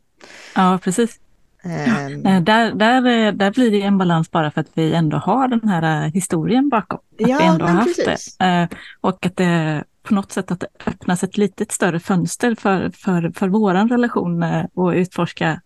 Ja, 0.55 0.79
precis. 0.83 1.21
Ehm, 1.63 2.27
Eh, 2.27 2.43
Där, 2.43 2.73
där, 2.73 3.07
eh, 3.07 3.33
där 3.33 3.51
blir 3.51 3.71
det 3.71 3.83
en 3.83 3.99
balans 3.99 4.31
bara 4.31 4.51
för 4.51 4.61
att 4.61 4.71
vi 4.75 4.95
ändå 4.95 5.17
har 5.17 5.49
den 5.49 5.69
här 5.69 6.05
eh, 6.07 6.13
historien 6.13 6.69
bakom. 6.69 6.99
Att 6.99 7.29
Ja, 7.29 7.39
vi 7.41 7.45
ändå 7.45 7.65
har 7.67 7.75
haft 7.75 8.05
precis. 8.05 8.37
det. 8.37 8.69
Och 9.01 9.27
att 9.27 9.37
det 9.37 9.85
på 10.03 10.15
något 10.15 10.33
sätt 10.33 10.51
att 10.51 10.61
det 10.61 10.67
öppnas 10.87 11.25
ett 11.25 11.37
litet 11.37 11.73
större 11.73 12.01
fönster 12.01 12.55
för, 12.55 12.91
för, 12.91 13.31
för 13.31 13.49
våran 13.49 13.89
relation 13.89 14.45
och 14.75 14.89
utforska 14.93 15.61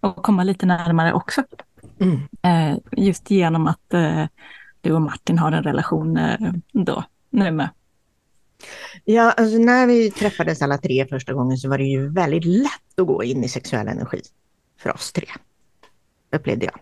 och 0.00 0.16
komma 0.16 0.44
lite 0.44 0.66
närmare 0.66 1.12
också. 1.12 1.42
mm. 2.00 2.78
Just 2.92 3.30
genom 3.30 3.66
att 3.66 3.94
du 4.80 4.92
och 4.92 5.02
Martin 5.02 5.38
har 5.38 5.52
en 5.52 5.62
relation 5.62 6.18
då, 6.72 7.04
nu 7.30 7.50
med. 7.50 7.68
Ja, 9.04 9.32
alltså 9.32 9.58
när 9.58 9.86
vi 9.86 10.10
träffades 10.10 10.62
alla 10.62 10.78
tre 10.78 11.06
första 11.06 11.32
gången 11.32 11.56
så 11.58 11.68
var 11.68 11.78
det 11.78 11.84
ju 11.84 12.08
väldigt 12.12 12.44
lätt 12.44 13.00
att 13.00 13.06
gå 13.06 13.24
in 13.24 13.44
i 13.44 13.48
sexuell 13.48 13.88
energi 13.88 14.20
för 14.78 14.94
oss 14.94 15.12
tre. 15.12 15.26
Upplevde 16.32 16.66
jag. 16.66 16.80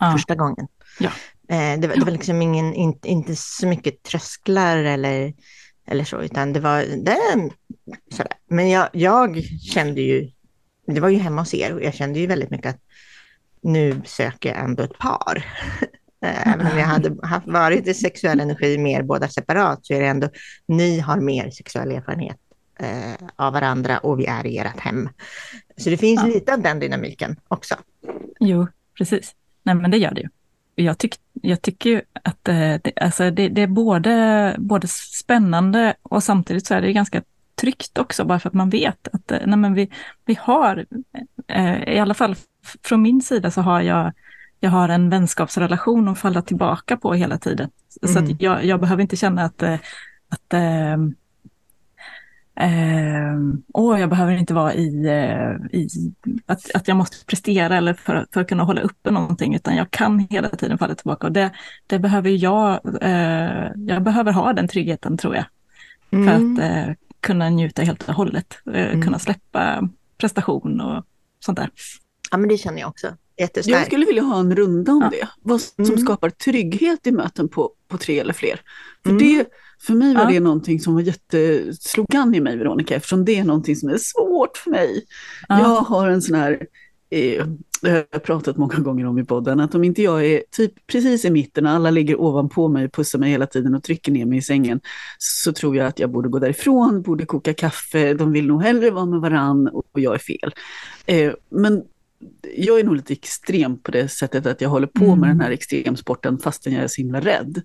Ja. 0.00 0.12
Första 0.12 0.34
gången. 0.34 0.66
Ja. 0.98 1.10
Eh, 1.48 1.80
det, 1.80 1.88
var, 1.88 1.96
det 1.96 2.04
var 2.04 2.12
liksom 2.12 2.42
ingen, 2.42 2.74
inte, 2.74 3.08
inte 3.08 3.36
så 3.36 3.66
mycket 3.66 4.02
trösklar 4.02 4.76
eller, 4.76 5.34
eller 5.86 6.04
så, 6.04 6.22
utan 6.22 6.52
det 6.52 6.60
var 6.60 6.82
det, 7.04 7.50
sådär. 8.10 8.32
Men 8.48 8.70
jag, 8.70 8.88
jag 8.92 9.44
kände 9.72 10.00
ju, 10.00 10.30
det 10.86 11.00
var 11.00 11.08
ju 11.08 11.18
hemma 11.18 11.42
hos 11.42 11.54
er 11.54 11.74
och 11.74 11.82
jag 11.82 11.94
kände 11.94 12.18
ju 12.18 12.26
väldigt 12.26 12.50
mycket 12.50 12.74
att 12.74 12.80
nu 13.62 14.02
söker 14.04 14.48
jag 14.48 14.58
ändå 14.58 14.82
ett 14.82 14.98
par. 14.98 15.46
Eh, 16.24 16.52
Även 16.52 16.66
om 16.72 16.78
jag 16.78 16.86
hade 16.86 17.26
haft, 17.26 17.46
varit 17.46 17.86
i 17.86 17.94
sexuell 17.94 18.40
energi 18.40 18.78
mer 18.78 19.02
båda 19.02 19.28
separat 19.28 19.86
så 19.86 19.94
är 19.94 20.00
det 20.00 20.06
ändå, 20.06 20.28
ni 20.68 20.98
har 21.00 21.20
mer 21.20 21.50
sexuell 21.50 21.90
erfarenhet 21.90 22.36
eh, 22.78 23.26
av 23.36 23.52
varandra 23.52 23.98
och 23.98 24.20
vi 24.20 24.26
är 24.26 24.46
i 24.46 24.58
ert 24.58 24.80
hem. 24.80 25.08
Så 25.76 25.90
det 25.90 25.96
finns 25.96 26.20
Ja. 26.22 26.26
lite 26.26 26.54
av 26.54 26.60
den 26.62 26.78
dynamiken 26.80 27.36
också. 27.48 27.74
Jo, 28.40 28.66
precis. 28.98 29.34
Nej, 29.62 29.74
men 29.74 29.90
det 29.90 29.96
gör 29.98 30.14
det 30.14 30.20
ju. 30.20 30.28
Jag, 30.76 30.98
tyck, 30.98 31.14
jag 31.32 31.62
tycker 31.62 32.02
att 32.22 32.48
eh, 32.48 32.54
det, 32.82 32.92
alltså 33.00 33.30
det, 33.30 33.48
det 33.48 33.62
är 33.62 33.66
både, 33.66 34.54
både 34.58 34.88
spännande 34.88 35.94
och 36.02 36.22
samtidigt 36.22 36.66
så 36.66 36.74
är 36.74 36.82
det 36.82 36.92
ganska 36.92 37.22
tryggt 37.60 37.98
också, 37.98 38.24
bara 38.24 38.38
för 38.40 38.48
att 38.48 38.54
man 38.54 38.70
vet 38.70 39.08
att 39.12 39.32
eh, 39.32 39.38
nej, 39.46 39.56
men 39.58 39.74
vi, 39.74 39.90
vi 40.24 40.38
har, 40.40 40.86
eh, 41.48 41.94
i 41.94 41.98
alla 41.98 42.14
fall 42.14 42.36
från 42.82 43.02
min 43.02 43.22
sida 43.22 43.50
så 43.50 43.60
har 43.60 43.80
jag, 43.80 44.12
jag 44.60 44.70
har 44.70 44.88
en 44.88 45.10
vänskapsrelation 45.10 46.08
att 46.08 46.18
falla 46.18 46.42
tillbaka 46.42 46.96
på 46.96 47.14
hela 47.14 47.38
tiden. 47.38 47.70
Så 48.06 48.18
Mm. 48.18 48.36
jag, 48.40 48.64
jag 48.64 48.80
behöver 48.80 49.02
inte 49.02 49.16
känna 49.16 49.44
att, 49.44 49.62
eh, 49.62 49.74
att 50.28 50.54
eh, 52.60 53.24
Eh, 53.24 53.38
åh, 53.74 54.00
jag 54.00 54.10
behöver 54.10 54.32
inte 54.32 54.54
vara 54.54 54.74
i, 54.74 55.06
eh, 55.06 55.78
i 55.80 55.88
att, 56.46 56.74
att 56.74 56.88
jag 56.88 56.96
måste 56.96 57.24
prestera 57.26 57.76
eller 57.76 57.94
för, 57.94 58.26
för 58.32 58.40
att 58.40 58.48
kunna 58.48 58.62
hålla 58.62 58.80
uppe 58.80 59.10
någonting, 59.10 59.54
utan 59.54 59.76
jag 59.76 59.90
kan 59.90 60.18
hela 60.30 60.48
tiden 60.48 60.78
falla 60.78 60.94
tillbaka. 60.94 61.26
Och 61.26 61.32
det, 61.32 61.50
det 61.86 61.98
behöver 61.98 62.30
jag, 62.30 62.80
eh, 63.02 63.70
jag 63.76 64.02
behöver 64.02 64.32
ha 64.32 64.52
den 64.52 64.68
tryggheten 64.68 65.16
tror 65.16 65.34
jag, 65.36 65.44
för 66.10 66.16
Mm. 66.16 66.54
att 66.54 66.62
eh, 66.64 66.94
kunna 67.20 67.48
njuta 67.50 67.82
helt 67.82 68.08
och 68.08 68.14
hållet, 68.14 68.58
eh, 68.74 68.86
Mm. 68.92 69.02
kunna 69.02 69.18
släppa 69.18 69.88
prestation 70.18 70.80
och 70.80 71.04
sånt 71.44 71.58
där. 71.58 71.70
Ja, 72.30 72.36
men 72.38 72.48
det 72.48 72.56
känner 72.58 72.80
jag 72.80 72.88
också. 72.88 73.06
Jag 73.36 73.44
Jättestarkt. 73.44 73.86
skulle 73.86 74.06
vilja 74.06 74.22
ha 74.22 74.40
en 74.40 74.56
runda 74.56 74.92
om 74.92 75.00
Ja. 75.02 75.10
det. 75.20 75.28
Vad 75.42 75.60
som 75.60 75.84
Mm. 75.84 75.98
skapar 75.98 76.30
trygghet 76.30 77.06
i 77.06 77.12
möten 77.12 77.48
på, 77.48 77.70
på 77.88 77.98
tre 77.98 78.18
eller 78.20 78.32
fler. 78.32 78.60
För, 79.02 79.10
Mm. 79.10 79.22
det, 79.22 79.46
för 79.86 79.94
mig 79.94 80.14
var 80.14 80.22
Ja. 80.22 80.28
det 80.28 80.40
någonting 80.40 80.80
som 80.80 80.94
var 80.94 81.00
jätteslogan 81.00 82.34
i 82.34 82.40
mig, 82.40 82.56
Veronica, 82.56 82.94
eftersom 82.94 83.24
det 83.24 83.38
är 83.38 83.44
någonting 83.44 83.76
som 83.76 83.88
är 83.88 83.98
svårt 83.98 84.56
för 84.56 84.70
mig. 84.70 85.04
Ja. 85.48 85.60
Jag 85.60 85.80
har 85.80 86.08
en 86.08 86.22
sån 86.22 86.36
här 86.36 86.66
eh, 87.10 87.46
det 87.84 87.90
har 87.90 88.06
jag 88.10 88.22
pratat 88.22 88.56
många 88.56 88.78
gånger 88.78 89.06
om 89.06 89.18
i 89.18 89.24
podden, 89.24 89.60
att 89.60 89.74
om 89.74 89.84
inte 89.84 90.02
jag 90.02 90.26
är 90.26 90.42
typ 90.50 90.86
precis 90.86 91.24
i 91.24 91.30
mitten, 91.30 91.66
alla 91.66 91.90
ligger 91.90 92.20
ovanpå 92.20 92.68
mig, 92.68 92.88
pussar 92.88 93.18
mig 93.18 93.30
hela 93.30 93.46
tiden 93.46 93.74
och 93.74 93.82
trycker 93.82 94.12
ner 94.12 94.26
mig 94.26 94.38
i 94.38 94.42
sängen, 94.42 94.80
så 95.18 95.52
tror 95.52 95.76
jag 95.76 95.86
att 95.86 95.98
jag 95.98 96.10
borde 96.10 96.28
gå 96.28 96.38
därifrån, 96.38 97.02
borde 97.02 97.26
koka 97.26 97.54
kaffe, 97.54 98.14
de 98.14 98.32
vill 98.32 98.46
nog 98.46 98.62
hellre 98.62 98.90
vara 98.90 99.06
med 99.06 99.20
varann 99.20 99.68
och 99.68 99.86
jag 99.92 100.14
är 100.14 100.18
fel. 100.18 100.54
Eh, 101.06 101.32
men 101.50 101.82
jag 102.56 102.80
är 102.80 102.84
nog 102.84 102.96
lite 102.96 103.12
extrem 103.12 103.78
på 103.78 103.90
det 103.90 104.08
sättet 104.08 104.46
att 104.46 104.60
jag 104.60 104.68
håller 104.68 104.86
på 104.86 105.04
mm. 105.04 105.20
med 105.20 105.30
den 105.30 105.40
här 105.40 105.50
extremsporten 105.50 106.38
fastän 106.38 106.72
jag 106.72 106.84
är 106.84 106.88
så 106.88 107.02
himla 107.02 107.20
rädd. 107.20 107.62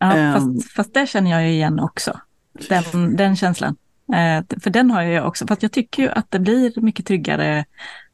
Ja, 0.00 0.26
um, 0.26 0.32
fast, 0.32 0.72
fast 0.72 0.94
det 0.94 1.06
känner 1.06 1.30
jag 1.30 1.42
ju 1.42 1.48
igen 1.48 1.80
också, 1.80 2.20
den, 2.68 3.16
den 3.16 3.36
känslan. 3.36 3.76
Eh, 4.12 4.60
för 4.60 4.70
den 4.70 4.90
har 4.90 5.02
jag 5.02 5.26
också, 5.26 5.46
för 5.46 5.56
jag 5.60 5.72
tycker 5.72 6.02
ju 6.02 6.08
att 6.08 6.30
det 6.30 6.38
blir 6.38 6.80
mycket 6.80 7.06
tryggare 7.06 7.64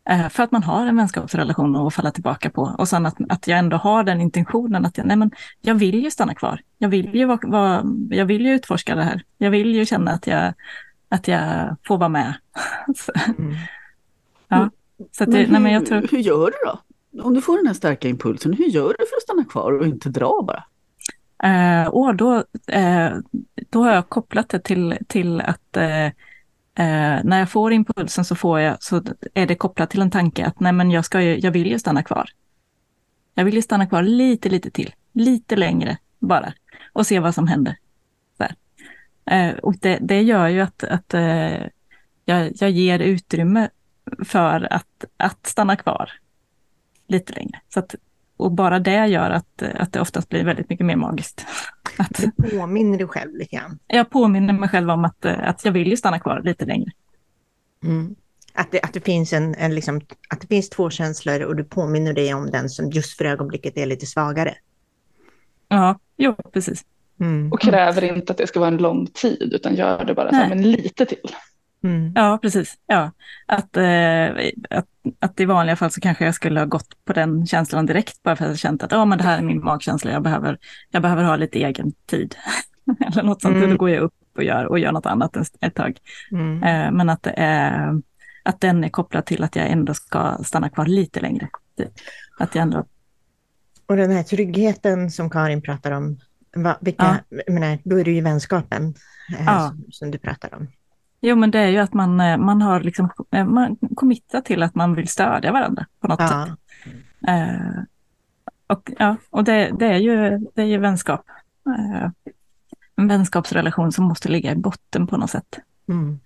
eh, 0.09 0.29
för 0.29 0.43
att 0.43 0.53
man 0.53 0.63
har 0.63 0.87
en 0.87 0.97
vänskapsrelation 0.97 1.77
att 1.77 1.95
falla 1.95 2.11
tillbaka 2.11 2.51
på. 2.51 2.75
Och 2.79 2.89
sen 2.89 3.07
att, 3.07 3.17
att 3.29 3.47
jag 3.49 3.59
ändå 3.59 3.77
har 3.77 4.05
den 4.05 4.21
intentionen 4.21 4.87
att 4.87 4.99
jag, 4.99 5.07
nej 5.07 5.17
men, 5.17 5.31
jag 5.61 5.75
vill 5.75 6.05
ju 6.05 6.11
stanna 6.11 6.35
kvar. 6.35 6.61
Jag 6.79 6.89
vill 6.89 7.15
ju, 7.15 7.25
vara, 7.25 7.39
vara, 7.43 7.85
jag 8.11 8.27
vill 8.27 8.47
ju 8.47 8.55
utforska 8.55 8.95
det 8.95 9.03
här. 9.03 9.23
Jag 9.39 9.51
vill 9.51 9.75
ju 9.75 9.87
känna 9.87 10.11
att 10.11 10.27
jag, 10.27 10.55
att 11.09 11.29
jag 11.29 11.77
får 11.87 11.99
vara 11.99 12.09
med. 12.09 12.35
mm. 13.39 13.55
ja. 14.49 14.71
Så 15.13 15.23
att, 15.23 15.29
men 15.29 15.39
hur, 15.39 15.53
nej, 15.53 15.61
men 15.61 15.73
jag 15.73 15.87
tror... 15.87 16.07
hur 16.11 16.19
gör 16.19 16.47
du 16.47 16.57
då? 16.67 16.81
Om 17.23 17.35
du 17.35 17.41
får 17.41 17.57
den 17.57 17.67
här 17.67 17.75
starka 17.75 18.09
impulsen, 18.09 18.53
hur 18.53 18.67
gör 18.67 18.89
du 18.89 19.07
för 19.07 19.17
att 19.17 19.23
stanna 19.23 19.45
kvar 19.45 19.73
och 19.73 19.87
inte 19.87 20.09
dra 20.09 20.43
bara? 20.47 20.65
Eh, 21.43 21.87
och 21.87 22.15
då, 22.15 22.45
eh, 22.67 23.13
då 23.71 23.85
har 23.85 23.95
jag 23.95 24.09
kopplat 24.09 24.49
det 24.49 24.59
till, 24.59 24.99
till 25.07 25.41
att 25.41 25.77
eh, 25.77 26.07
eh, 26.07 26.13
när 27.25 27.39
jag 27.39 27.51
får 27.51 27.73
impulsen 27.73 28.25
så, 28.25 28.35
får 28.35 28.61
jag, 28.61 28.83
så 28.83 29.03
är 29.35 29.47
det 29.47 29.55
kopplat 29.55 29.91
till 29.91 30.03
en 30.03 30.11
tanke 30.11 30.47
att 30.47 30.61
nej, 30.61 30.73
men 30.73 30.91
jag, 30.91 31.05
ska 31.05 31.23
ju, 31.23 31.39
jag 31.39 31.51
vill 31.51 31.71
ju 31.71 31.79
stanna 31.79 32.03
kvar. 32.03 32.31
Jag 33.35 33.45
vill 33.45 33.55
ju 33.55 33.63
stanna 33.63 33.87
kvar 33.87 34.03
lite, 34.03 34.49
lite 34.49 34.71
till, 34.71 34.95
lite 35.13 35.57
längre 35.57 35.99
bara 36.19 36.53
och 36.93 37.07
se 37.07 37.21
vad 37.21 37.35
som 37.35 37.49
händer. 37.49 37.77
Eh, 39.31 39.55
och 39.55 39.75
det, 39.81 39.99
det, 40.01 40.23
gör 40.23 40.49
ju 40.49 40.61
att, 40.61 40.85
att 40.85 41.15
eh, 41.15 41.67
jag, 42.25 42.53
jag 42.55 42.71
ger 42.71 42.99
utrymme 42.99 43.69
för 44.25 44.73
att, 44.73 45.05
att 45.17 45.47
stanna 45.47 45.77
kvar 45.77 46.13
lite 47.07 47.33
längre. 47.33 47.61
Så 47.69 47.81
att, 47.81 47.95
och 48.37 48.53
bara 48.53 48.79
det 48.79 49.07
gör 49.07 49.31
att, 49.31 49.63
att 49.63 49.93
det 49.93 50.01
oftast 50.01 50.29
blir 50.29 50.45
väldigt 50.45 50.71
mycket 50.71 50.87
mer 50.87 50.97
magiskt. 50.97 51.47
Att, 51.99 52.23
du 52.37 52.51
påminner 52.51 52.99
dig 52.99 53.07
själv 53.07 53.37
lite 53.37 53.57
grann? 53.57 53.79
Jag 53.87 54.11
påminner 54.11 54.53
mig 54.53 54.69
själv 54.69 54.91
om 54.91 55.05
att, 55.05 55.27
att 55.27 55.65
jag 55.65 55.73
vill 55.73 55.89
ju 55.89 55.97
stanna 55.97 56.19
kvar 56.19 56.43
lite 56.45 56.65
längre. 56.65 56.91
Mm. 57.85 58.15
Att, 58.55 58.73
det, 58.73 58.81
att, 58.81 58.93
det 58.93 59.01
finns 59.01 59.33
en, 59.33 59.55
en 59.55 59.75
liksom, 59.75 60.01
att 60.29 60.41
det 60.41 60.47
finns 60.47 60.69
två 60.69 60.91
känslor 60.91 61.43
och 61.43 61.57
du 61.57 61.65
påminner 61.65 62.13
dig 62.13 62.35
om 62.35 62.51
den 62.51 62.69
som 62.69 62.91
just 62.91 63.17
för 63.17 63.25
ögonblicket 63.25 63.77
är 63.77 63.87
lite 63.87 64.07
svagare. 64.07 64.55
Ja, 65.69 65.99
jo, 66.17 66.35
precis. 66.53 66.85
Mm. 67.21 67.53
Och 67.53 67.61
kräver 67.61 68.05
inte 68.05 68.33
att 68.33 68.39
det 68.39 68.47
ska 68.47 68.61
vara 68.61 68.71
en 68.71 68.77
lång 68.77 69.07
tid, 69.07 69.53
utan 69.53 69.75
gör 69.75 70.05
det 70.05 70.15
bara 70.15 70.31
så, 70.31 70.37
men 70.37 70.63
lite 70.63 71.07
till. 71.07 71.31
Mm. 71.87 72.13
Ja, 72.15 72.39
precis. 72.43 72.75
Ja. 72.87 73.11
Att, 73.47 73.77
eh, 73.77 74.51
att, 74.71 74.87
att 75.19 75.41
i 75.41 75.45
vanliga 75.45 75.77
fall 75.77 75.91
så 75.91 76.01
kanske 76.01 76.25
jag 76.25 76.35
skulle 76.35 76.61
ha 76.61 76.67
gått 76.67 77.05
på 77.05 77.13
den 77.13 77.47
känslan 77.47 77.87
direkt, 77.87 78.23
bara 78.23 78.37
för 78.37 78.45
att 78.45 78.51
jag 78.51 78.59
känt 78.59 78.83
att 78.83 78.93
oh, 78.93 79.07
men 79.07 79.19
det 79.19 79.25
här 79.25 79.39
är 79.39 79.43
min 79.43 79.65
magkänsla, 79.65 80.13
jag 80.13 80.23
behöver, 80.23 80.59
jag 80.91 81.03
behöver 81.03 81.25
ha 81.25 81.37
lite 81.37 81.59
egen 81.59 81.93
tid. 82.07 82.37
Eller 83.07 83.23
något 83.23 83.43
sånt, 83.43 83.57
mm. 83.57 83.71
då 83.71 83.77
går 83.77 83.91
jag 83.91 84.03
upp 84.03 84.15
och 84.37 84.45
gör, 84.45 84.65
och 84.65 84.79
gör 84.79 84.93
något 84.93 85.07
annat 85.07 85.37
ett 85.61 85.75
tag. 85.75 85.99
Mm. 86.33 86.63
Eh, 86.63 86.93
men 86.93 87.09
att, 87.09 87.23
det 87.23 87.35
är, 87.37 88.03
att 88.43 88.61
den 88.61 88.85
är 88.85 88.89
kopplad 88.89 89.27
till 89.27 89.45
att 89.45 89.57
jag 89.57 89.71
ändå 89.71 89.95
ska 89.95 90.39
stanna 90.45 90.69
kvar 90.69 90.87
lite 90.87 91.21
längre. 91.21 91.49
Att 92.39 92.55
jag 92.55 92.63
ändå... 92.63 92.87
Och 93.87 93.97
den 93.97 94.11
här 94.11 94.23
tryggheten 94.23 95.11
som 95.11 95.31
Karin 95.31 95.63
pratar 95.63 95.91
om, 95.93 96.19
va, 96.57 96.79
vilka, 96.81 97.21
ja. 97.29 97.53
menar, 97.53 97.79
då 97.85 98.01
är 98.01 98.05
det 98.05 98.11
ju 98.11 98.21
vänskapen 98.21 98.95
eh, 99.39 99.45
ja. 99.47 99.69
som, 99.69 99.85
som 99.91 100.11
du 100.11 100.19
pratar 100.19 100.55
om. 100.55 100.69
Jo, 101.21 101.37
men 101.37 101.51
det 101.51 101.59
är 101.59 101.69
ju 101.69 101.79
att 101.79 101.95
man, 101.95 102.21
eh, 102.21 102.39
man 102.39 102.63
har 102.63 102.81
liksom, 102.81 103.11
eh, 103.31 103.45
man 103.45 103.77
committat 103.95 104.45
till 104.45 104.63
att 104.63 104.75
man 104.75 104.95
vill 104.95 105.09
stödja 105.09 105.53
varandra 105.53 105.87
på 106.01 106.09
något 106.09 106.21
ja. 106.21 106.47
sätt. 106.47 106.59
Eh, 107.29 107.83
och 108.67 108.91
ja, 108.99 109.17
och 109.31 109.45
det, 109.45 109.73
det, 109.79 109.87
är 109.87 109.99
ju, 109.99 110.39
det 110.55 110.63
är 110.63 110.67
ju 110.67 110.79
vänskap. 110.79 111.25
Eh, 111.67 112.11
en 112.97 113.09
vänskapsrelation 113.09 113.93
som 113.93 114.05
måste 114.05 114.29
ligga 114.29 114.53
i 114.53 114.57
botten 114.57 115.07
på 115.07 115.17
något 115.17 115.31
sätt. 115.31 115.59
Mm. 115.89 116.21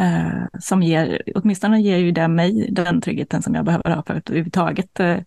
Eh, 0.00 0.46
som 0.60 0.82
ger, 0.82 1.22
åtminstone 1.34 1.82
ger 1.82 1.96
ju 1.96 2.12
det 2.12 2.28
mig 2.28 2.68
den 2.70 3.00
tryggheten 3.00 3.42
som 3.42 3.54
jag 3.54 3.64
behöver 3.64 3.90
ha 3.90 4.02
för 4.02 4.14
att 4.14 4.30
överhuvudtaget 4.30 5.00
eh, 5.00 5.18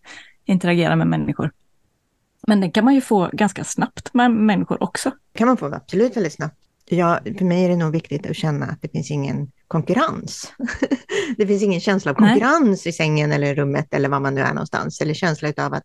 interagera 0.46 0.96
med 0.96 1.08
människor. 1.08 1.52
Men 2.48 2.62
det 2.62 2.72
kan 2.72 2.86
man 2.86 2.96
ju 2.96 3.02
få 3.02 3.30
ganska 3.34 3.64
snabbt 3.64 4.14
med 4.14 4.32
människor 4.32 4.84
också. 4.84 5.12
kan 5.34 5.48
man 5.48 5.58
få 5.58 5.74
absolut 5.76 6.18
väldigt 6.18 6.34
snabbt. 6.34 6.59
Ja, 6.92 7.20
för 7.38 7.46
mig 7.46 7.66
är 7.66 7.70
det 7.70 7.76
nog 7.76 7.92
viktigt 7.92 8.30
att 8.30 8.36
känna 8.36 8.66
att 8.66 8.82
det 8.82 8.90
finns 8.90 9.12
ingen 9.12 9.52
konkurrens. 9.68 10.54
det 11.38 11.48
finns 11.48 11.64
ingen 11.64 11.82
känsla 11.82 12.12
av 12.12 12.16
konkurrens 12.16 12.86
Nej. 12.86 12.90
i 12.90 12.92
sängen 12.92 13.32
eller 13.32 13.56
rummet 13.56 13.94
eller 13.94 14.10
var 14.10 14.20
man 14.20 14.36
nu 14.36 14.42
är 14.42 14.54
någonstans. 14.54 15.02
Eller 15.02 15.14
känsla 15.14 15.54
av 15.58 15.74
att, 15.74 15.84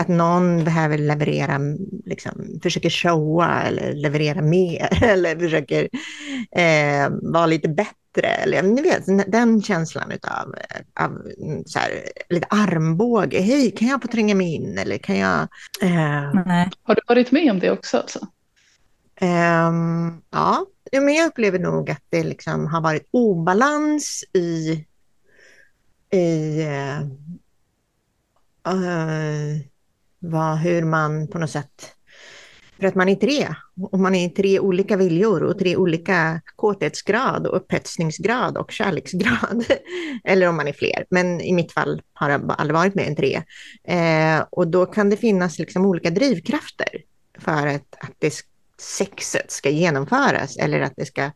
att 0.00 0.08
någon 0.08 0.64
behöver 0.64 0.98
leverera, 0.98 1.60
liksom, 2.04 2.60
försöker 2.62 2.90
showa 2.90 3.62
eller 3.62 3.92
leverera 3.92 4.42
mer 4.42 5.02
eller 5.02 5.36
försöker 5.38 5.88
eh, 6.56 7.10
vara 7.22 7.46
lite 7.46 7.68
bättre. 7.68 8.28
Eller, 8.28 8.62
ni 8.62 8.82
vet, 8.82 9.32
den 9.32 9.62
känslan 9.62 10.12
av, 10.12 10.54
av 11.04 11.22
så 11.66 11.78
här, 11.78 11.90
lite 12.28 12.46
armbåge. 12.50 13.40
Hej, 13.40 13.70
kan 13.70 13.88
jag 13.88 14.02
få 14.02 14.08
tränga 14.08 14.34
mig 14.34 14.54
in? 14.54 14.78
Eller 14.78 14.98
kan 14.98 15.18
jag... 15.18 15.40
Eh... 15.82 16.34
Har 16.82 16.94
du 16.94 17.00
varit 17.08 17.32
med 17.32 17.50
om 17.50 17.58
det 17.58 17.70
också? 17.70 17.96
Alltså? 17.96 18.26
Um, 19.20 20.22
ja, 20.30 20.66
men 20.92 21.14
jag 21.14 21.26
upplever 21.26 21.58
nog 21.58 21.90
att 21.90 22.02
det 22.08 22.24
liksom 22.24 22.66
har 22.66 22.80
varit 22.80 23.08
obalans 23.10 24.24
i, 24.32 24.84
i 26.16 26.62
uh, 28.68 29.60
vad, 30.18 30.58
hur 30.58 30.84
man 30.84 31.28
på 31.28 31.38
något 31.38 31.50
sätt... 31.50 31.92
För 32.80 32.86
att 32.86 32.94
man 32.94 33.08
är 33.08 33.14
tre, 33.14 33.48
och 33.90 33.98
man 33.98 34.14
är 34.14 34.28
tre 34.28 34.60
olika 34.60 34.96
viljor 34.96 35.42
och 35.42 35.58
tre 35.58 35.76
olika 35.76 36.40
kåthetsgrad 36.56 37.46
och 37.46 37.56
upphetsningsgrad 37.56 38.56
och 38.58 38.70
kärleksgrad. 38.70 39.64
Eller 40.24 40.48
om 40.48 40.56
man 40.56 40.68
är 40.68 40.72
fler, 40.72 41.06
men 41.10 41.40
i 41.40 41.52
mitt 41.52 41.72
fall 41.72 42.02
har 42.12 42.30
jag 42.30 42.54
aldrig 42.58 42.74
varit 42.74 42.94
mer 42.94 43.04
än 43.04 43.16
tre. 43.16 43.42
Eh, 43.84 44.44
och 44.50 44.68
då 44.68 44.86
kan 44.86 45.10
det 45.10 45.16
finnas 45.16 45.58
liksom 45.58 45.86
olika 45.86 46.10
drivkrafter 46.10 46.88
för 47.38 47.66
att, 47.66 47.94
att 48.00 48.14
det 48.18 48.34
sexet 48.80 49.50
ska 49.50 49.70
genomföras 49.70 50.56
eller 50.56 50.80
att 50.80 50.92
det 50.96 51.06
ska, 51.06 51.30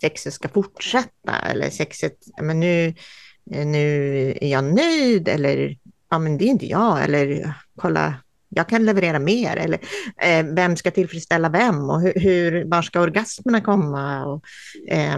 sexet 0.00 0.34
ska 0.34 0.48
fortsätta 0.48 1.38
eller 1.50 1.70
sexet, 1.70 2.16
men 2.42 2.60
nu, 2.60 2.94
nu 3.44 4.30
är 4.40 4.48
jag 4.48 4.64
nöjd 4.64 5.28
eller 5.28 5.76
ja 6.10 6.18
men 6.18 6.38
det 6.38 6.44
är 6.44 6.48
inte 6.48 6.66
jag 6.66 7.04
eller 7.04 7.54
kolla 7.76 8.14
jag 8.48 8.68
kan 8.68 8.84
leverera 8.84 9.18
mer 9.18 9.56
eller 9.56 9.78
eh, 10.22 10.46
vem 10.46 10.76
ska 10.76 10.90
tillfredsställa 10.90 11.48
vem 11.48 11.90
och 11.90 12.00
hur, 12.00 12.12
hur 12.20 12.64
var 12.64 12.82
ska 12.82 13.00
orgasmerna 13.00 13.60
komma 13.60 14.24
och, 14.24 14.44
eh, 14.88 15.16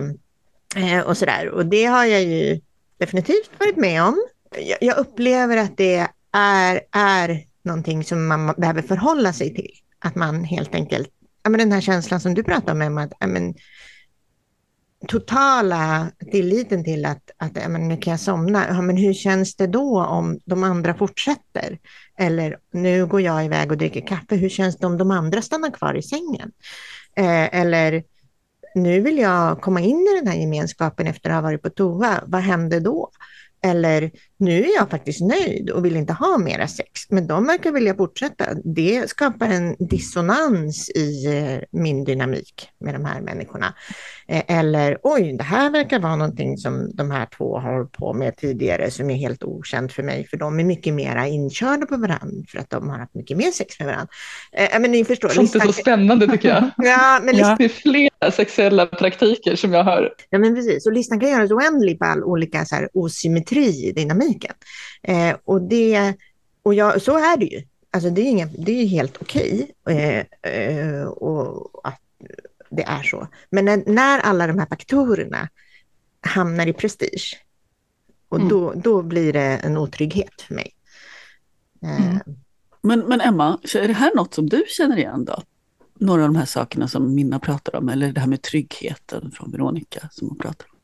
eh, 0.76 1.00
och 1.00 1.16
sådär. 1.16 1.48
Och 1.48 1.66
det 1.66 1.84
har 1.84 2.04
jag 2.04 2.22
ju 2.22 2.60
definitivt 2.98 3.50
varit 3.58 3.76
med 3.76 4.02
om. 4.02 4.26
Jag, 4.56 4.78
jag 4.80 4.98
upplever 4.98 5.56
att 5.56 5.76
det 5.76 6.08
är, 6.32 6.80
är 6.92 7.44
någonting 7.62 8.04
som 8.04 8.26
man 8.26 8.54
behöver 8.56 8.82
förhålla 8.82 9.32
sig 9.32 9.54
till. 9.54 9.70
Att 9.98 10.14
man 10.14 10.44
helt 10.44 10.74
enkelt 10.74 11.10
ja, 11.48 11.50
men 11.50 11.58
den 11.58 11.72
här 11.72 11.80
känslan 11.80 12.20
som 12.20 12.34
du 12.34 12.42
pratar 12.42 12.72
om, 12.72 12.82
Emma, 12.82 13.02
att 13.02 13.12
ja, 13.20 13.26
men, 13.26 13.54
totala 15.08 16.10
tilliten 16.30 16.84
till 16.84 17.04
att, 17.04 17.30
att 17.36 17.56
ja, 17.56 17.68
men, 17.68 17.88
nu 17.88 17.96
kan 17.96 18.10
jag 18.10 18.20
somna. 18.20 18.66
Ja, 18.68 18.82
men 18.82 18.96
hur 18.96 19.14
känns 19.14 19.56
det 19.56 19.66
då 19.66 20.04
om 20.04 20.38
de 20.44 20.64
andra 20.64 20.94
fortsätter? 20.94 21.78
Eller 22.18 22.56
nu 22.72 23.06
går 23.06 23.20
jag 23.20 23.44
iväg 23.44 23.72
och 23.72 23.78
dricker 23.78 24.06
kaffe. 24.06 24.36
Hur 24.36 24.48
känns 24.48 24.76
det 24.76 24.86
om 24.86 24.98
de 24.98 25.10
andra 25.10 25.42
stannar 25.42 25.70
kvar 25.70 25.94
i 25.94 26.02
sängen? 26.02 26.52
Eh, 27.16 27.60
eller 27.60 28.04
nu 28.74 29.00
vill 29.00 29.18
jag 29.18 29.60
komma 29.60 29.80
in 29.80 30.06
i 30.14 30.20
den 30.20 30.26
här 30.26 30.40
gemenskapen 30.40 31.06
efter 31.06 31.30
att 31.30 31.36
ha 31.36 31.42
varit 31.42 31.62
på 31.62 31.70
toa. 31.70 32.24
Vad 32.26 32.40
händer 32.40 32.80
då? 32.80 33.10
Eller 33.62 34.10
nu 34.38 34.64
är 34.64 34.74
jag 34.74 34.90
faktiskt 34.90 35.20
nöjd 35.20 35.70
och 35.70 35.84
vill 35.84 35.96
inte 35.96 36.12
ha 36.12 36.38
mera 36.38 36.68
sex, 36.68 37.00
men 37.08 37.26
de 37.26 37.46
verkar 37.46 37.72
vilja 37.72 37.94
fortsätta. 37.94 38.44
Det 38.64 39.10
skapar 39.10 39.46
en 39.46 39.76
dissonans 39.78 40.90
i 40.90 41.26
eh, 41.26 41.78
min 41.80 42.04
dynamik 42.04 42.68
med 42.80 42.94
de 42.94 43.04
här 43.04 43.20
människorna. 43.20 43.74
Eh, 44.28 44.42
eller 44.58 44.98
oj, 45.02 45.36
det 45.38 45.44
här 45.44 45.70
verkar 45.70 45.98
vara 45.98 46.16
någonting 46.16 46.58
som 46.58 46.90
de 46.94 47.10
här 47.10 47.26
två 47.36 47.58
har 47.58 47.84
på 47.84 48.12
med 48.12 48.36
tidigare 48.36 48.90
som 48.90 49.10
är 49.10 49.14
helt 49.14 49.44
okänt 49.44 49.92
för 49.92 50.02
mig, 50.02 50.26
för 50.26 50.36
de 50.36 50.60
är 50.60 50.64
mycket 50.64 50.94
mera 50.94 51.26
inkörda 51.26 51.86
på 51.86 51.96
varandra 51.96 52.44
för 52.48 52.58
att 52.58 52.70
de 52.70 52.88
har 52.88 52.98
haft 52.98 53.14
mycket 53.14 53.36
mer 53.36 53.50
sex 53.50 53.78
med 53.80 53.86
varandra. 53.86 54.08
Eh, 54.52 54.80
men 54.80 54.90
ni 54.90 55.04
förstår. 55.04 55.28
Sånt 55.28 55.54
är 55.54 55.60
så 55.60 55.72
spännande 55.72 56.26
tycker 56.26 56.48
jag. 56.48 56.70
ja, 56.86 57.20
men 57.22 57.36
ja. 57.36 57.56
Det 57.58 57.64
är 57.64 57.68
fler 57.68 58.30
sexuella 58.30 58.86
praktiker 58.86 59.56
som 59.56 59.72
jag 59.72 59.84
har. 59.84 60.10
Ja, 60.30 60.38
men 60.38 60.54
precis. 60.54 60.86
Och 60.86 60.92
listan 60.92 61.20
kan 61.20 61.30
göras 61.30 61.50
oändlig 61.50 61.98
på 61.98 62.04
all 62.04 62.24
olika 62.24 62.64
så 62.64 62.74
här, 62.74 62.88
osymmetri 62.92 63.88
i 63.88 63.92
dynamiken. 64.28 64.54
Eh, 65.02 65.36
och 65.44 65.62
det, 65.62 66.14
och 66.62 66.74
jag, 66.74 67.02
så 67.02 67.16
är 67.16 67.36
det 67.36 67.44
ju. 67.44 67.62
Alltså 67.90 68.10
det 68.10 68.20
är, 68.20 68.30
inga, 68.30 68.46
det 68.46 68.72
är 68.72 68.86
helt 68.86 69.16
okej 69.20 69.70
okay, 69.84 69.96
eh, 69.96 70.24
eh, 70.42 71.04
och 71.04 71.80
att 71.84 72.00
det 72.70 72.82
är 72.82 73.02
så. 73.02 73.28
Men 73.50 73.64
när, 73.64 73.82
när, 73.86 74.18
alla 74.18 74.46
de 74.46 74.58
här 74.58 74.66
faktorerna 74.66 75.48
hamnar 76.20 76.66
i 76.66 76.72
prestige, 76.72 77.36
och 78.28 78.36
mm. 78.36 78.48
då, 78.48 78.72
då 78.72 79.02
blir 79.02 79.32
det 79.32 79.60
en 79.64 79.76
otrygghet 79.76 80.42
för 80.42 80.54
mig. 80.54 80.74
Eh, 81.82 82.06
mm. 82.06 82.18
Men, 82.82 83.00
men 83.00 83.20
Emma, 83.20 83.58
är 83.74 83.88
det 83.88 83.94
här 83.94 84.14
något 84.14 84.34
som 84.34 84.48
du 84.48 84.64
känner 84.68 84.96
igen 84.96 85.24
då? 85.24 85.42
Några 86.00 86.22
av 86.22 86.28
de 86.28 86.36
här 86.36 86.46
sakerna 86.46 86.88
som 86.88 87.14
Minna 87.14 87.38
pratar 87.38 87.76
om, 87.76 87.88
eller 87.88 88.12
det 88.12 88.20
här 88.20 88.26
med 88.26 88.42
tryggheten 88.42 89.30
från 89.30 89.50
Veronica 89.50 90.08
som 90.12 90.28
hon 90.28 90.38
pratar 90.38 90.66
om? 90.72 90.77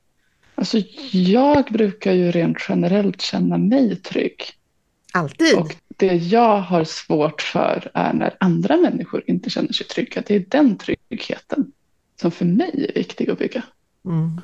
Alltså 0.55 0.79
jag 1.13 1.65
brukar 1.65 2.13
ju 2.13 2.31
rent 2.31 2.59
generellt 2.69 3.23
känna 3.23 3.59
mig 3.59 3.97
trygg. 3.97 4.43
Alltid? 5.13 5.59
Och 5.59 5.75
det 5.97 6.15
jag 6.15 6.61
har 6.61 6.85
svårt 6.85 7.43
för 7.43 7.91
är 7.95 8.13
när 8.13 8.37
andra 8.41 8.77
människor 8.77 9.25
inte 9.27 9.51
känner 9.51 9.73
sig 9.73 9.87
trygga. 9.87 10.23
Det 10.27 10.35
är 10.35 10.45
den 10.49 10.79
tryggheten 10.79 11.73
som 12.21 12.31
för 12.31 12.45
mig 12.45 12.87
är 12.89 12.99
viktig 12.99 13.31
att 13.31 13.39
bygga. 13.39 13.63
Mm. 14.05 14.41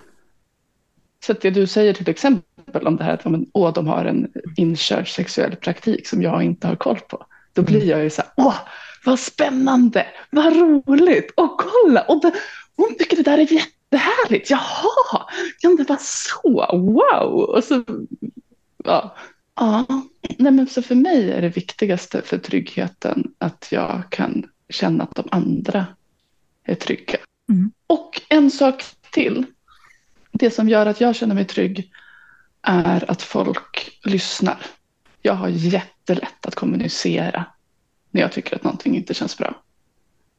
Så 1.26 1.32
det 1.32 1.50
du 1.50 1.66
säger 1.66 1.92
till 1.92 2.08
exempel 2.08 2.86
om 2.86 2.96
det 2.96 3.04
här 3.04 3.14
att 3.14 3.26
åh, 3.52 3.72
de 3.72 3.86
har 3.86 4.04
en 4.04 4.32
inkörd 4.56 5.14
sexuell 5.14 5.56
praktik 5.56 6.06
som 6.06 6.22
jag 6.22 6.42
inte 6.42 6.66
har 6.66 6.76
koll 6.76 7.00
på. 7.00 7.26
Då 7.52 7.62
blir 7.62 7.84
jag 7.84 8.02
ju 8.02 8.10
så 8.10 8.22
här, 8.22 8.30
åh, 8.36 8.56
vad 9.04 9.18
spännande, 9.18 10.06
vad 10.30 10.56
roligt, 10.56 11.30
och 11.36 11.60
kolla, 11.60 12.02
och 12.02 12.22
det, 12.22 12.32
hon 12.76 12.94
tycker 12.98 13.16
det 13.16 13.22
där 13.22 13.38
är 13.38 13.46
jättehärligt, 13.90 14.50
jaha, 14.50 15.26
kan 15.60 15.76
det 15.76 15.88
vara 15.88 15.98
så, 15.98 16.66
wow, 16.72 17.40
och 17.40 17.64
så, 17.64 17.84
ja. 18.84 19.16
Ja, 19.54 19.86
nej 20.38 20.52
men 20.52 20.66
så 20.66 20.82
för 20.82 20.94
mig 20.94 21.32
är 21.32 21.42
det 21.42 21.48
viktigaste 21.48 22.22
för 22.22 22.38
tryggheten 22.38 23.34
att 23.38 23.68
jag 23.70 24.02
kan 24.10 24.46
känna 24.68 25.04
att 25.04 25.14
de 25.14 25.28
andra 25.30 25.86
är 26.64 26.74
trygga. 26.74 27.18
Mm. 27.48 27.72
Och 27.86 28.22
en 28.28 28.50
sak 28.50 28.84
till. 29.12 29.46
Det 30.32 30.50
som 30.50 30.68
gör 30.68 30.86
att 30.86 31.00
jag 31.00 31.16
känner 31.16 31.34
mig 31.34 31.44
trygg 31.44 31.92
är 32.62 33.10
att 33.10 33.22
folk 33.22 33.98
lyssnar. 34.04 34.66
Jag 35.22 35.34
har 35.34 35.48
jättelätt 35.48 36.46
att 36.46 36.54
kommunicera 36.54 37.44
när 38.10 38.20
jag 38.20 38.32
tycker 38.32 38.56
att 38.56 38.64
någonting 38.64 38.96
inte 38.96 39.14
känns 39.14 39.38
bra. 39.38 39.62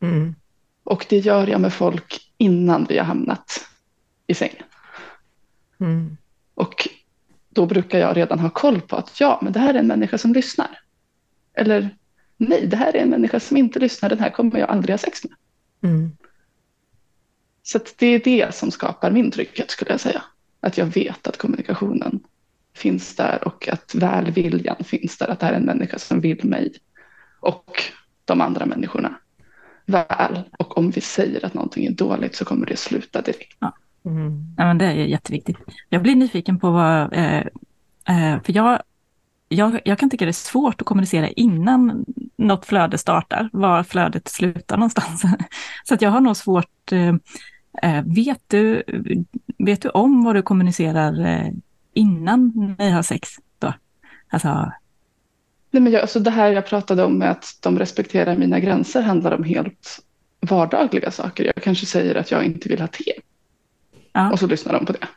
Mm. 0.01 0.35
Och 0.83 1.05
det 1.09 1.19
gör 1.19 1.47
jag 1.47 1.61
med 1.61 1.73
folk 1.73 2.30
innan 2.41 2.85
vi 2.89 2.97
har 2.97 3.05
hamnat 3.05 3.69
i 4.27 4.33
sängen. 4.33 4.63
Mm. 5.79 6.17
Och 6.53 6.87
då 7.49 7.65
brukar 7.65 7.99
jag 7.99 8.17
redan 8.17 8.39
ha 8.39 8.49
koll 8.49 8.81
på 8.81 8.95
att 8.95 9.19
ja, 9.19 9.39
men 9.41 9.53
det 9.53 9.59
här 9.59 9.73
är 9.73 9.79
en 9.79 9.87
människa 9.87 10.17
som 10.17 10.33
lyssnar. 10.33 10.79
Eller 11.53 11.97
nej, 12.37 12.67
det 12.67 12.77
här 12.77 12.95
är 12.95 13.01
en 13.01 13.09
människa 13.09 13.39
som 13.39 13.57
inte 13.57 13.79
lyssnar, 13.79 14.09
den 14.09 14.19
här 14.19 14.29
kommer 14.29 14.59
jag 14.59 14.69
aldrig 14.69 14.93
ha 14.93 14.97
sex 14.97 15.23
med. 15.23 15.33
Mm. 15.91 16.11
Så 17.63 17.79
det 17.97 18.07
är 18.07 18.19
det 18.19 18.55
som 18.55 18.71
skapar 18.71 19.11
min 19.11 19.31
trygghet 19.31 19.71
skulle 19.71 19.91
jag 19.91 19.99
säga. 19.99 20.23
Att 20.59 20.77
jag 20.77 20.85
vet 20.85 21.27
att 21.27 21.37
kommunikationen 21.37 22.19
finns 22.73 23.15
där 23.15 23.47
och 23.47 23.67
att 23.67 23.95
välviljan 23.95 24.83
finns 24.83 25.17
där. 25.17 25.27
Att 25.27 25.39
det 25.39 25.45
här 25.45 25.53
är 25.53 25.57
en 25.57 25.65
människa 25.65 25.99
som 25.99 26.21
vill 26.21 26.45
mig 26.45 26.73
och 27.39 27.81
de 28.25 28.41
andra 28.41 28.65
människorna 28.65 29.20
väl. 29.91 30.43
Och 30.59 30.77
om 30.77 30.91
vi 30.91 31.01
säger 31.01 31.45
att 31.45 31.53
någonting 31.53 31.85
är 31.85 31.91
dåligt 31.91 32.35
så 32.35 32.45
kommer 32.45 32.65
det 32.65 32.77
sluta 32.77 33.21
direkt. 33.21 33.57
Ja. 33.59 33.73
Mm. 34.05 34.55
Ja, 34.57 34.65
men 34.65 34.77
det 34.77 34.85
är 34.85 34.93
jätteviktigt. 34.93 35.57
Jag 35.89 36.01
blir 36.01 36.15
nyfiken 36.15 36.59
på 36.59 36.71
vad, 36.71 37.13
eh, 37.13 37.37
eh, 38.07 38.41
för 38.43 38.55
jag, 38.55 38.81
jag, 39.49 39.79
jag 39.85 39.99
kan 39.99 40.09
tycka 40.09 40.25
det 40.25 40.31
är 40.31 40.33
svårt 40.33 40.81
att 40.81 40.87
kommunicera 40.87 41.29
innan 41.29 42.05
något 42.35 42.65
flöde 42.65 42.97
startar, 42.97 43.49
var 43.53 43.83
flödet 43.83 44.27
slutar 44.27 44.77
någonstans. 44.77 45.21
Så 45.83 45.93
att 45.93 46.01
jag 46.01 46.09
har 46.09 46.21
nog 46.21 46.37
svårt, 46.37 46.91
eh, 46.91 47.15
eh, 47.83 48.03
vet, 48.05 48.41
du, 48.47 48.83
vet 49.57 49.81
du 49.81 49.89
om 49.89 50.23
vad 50.23 50.35
du 50.35 50.41
kommunicerar 50.41 51.25
eh, 51.25 51.51
innan 51.93 52.75
ni 52.79 52.89
har 52.89 53.01
sex? 53.01 53.29
Då? 53.59 53.73
Alltså... 54.29 54.71
Nej, 55.71 55.83
men 55.83 55.93
jag, 55.93 56.01
alltså 56.01 56.19
det 56.19 56.31
här 56.31 56.51
jag 56.51 56.65
pratade 56.65 57.03
om 57.03 57.17
med 57.17 57.31
att 57.31 57.57
de 57.61 57.79
respekterar 57.79 58.37
mina 58.37 58.59
gränser 58.59 59.01
handlar 59.01 59.31
om 59.31 59.43
helt 59.43 59.99
vardagliga 60.39 61.11
saker. 61.11 61.43
Jag 61.43 61.63
kanske 61.63 61.85
säger 61.85 62.15
att 62.15 62.31
jag 62.31 62.43
inte 62.43 62.69
vill 62.69 62.81
ha 62.81 62.87
te. 62.87 63.13
Ja. 64.13 64.31
Och 64.31 64.39
så 64.39 64.47
lyssnar 64.47 64.73
de 64.73 64.85
på 64.85 64.93
det. 64.93 65.07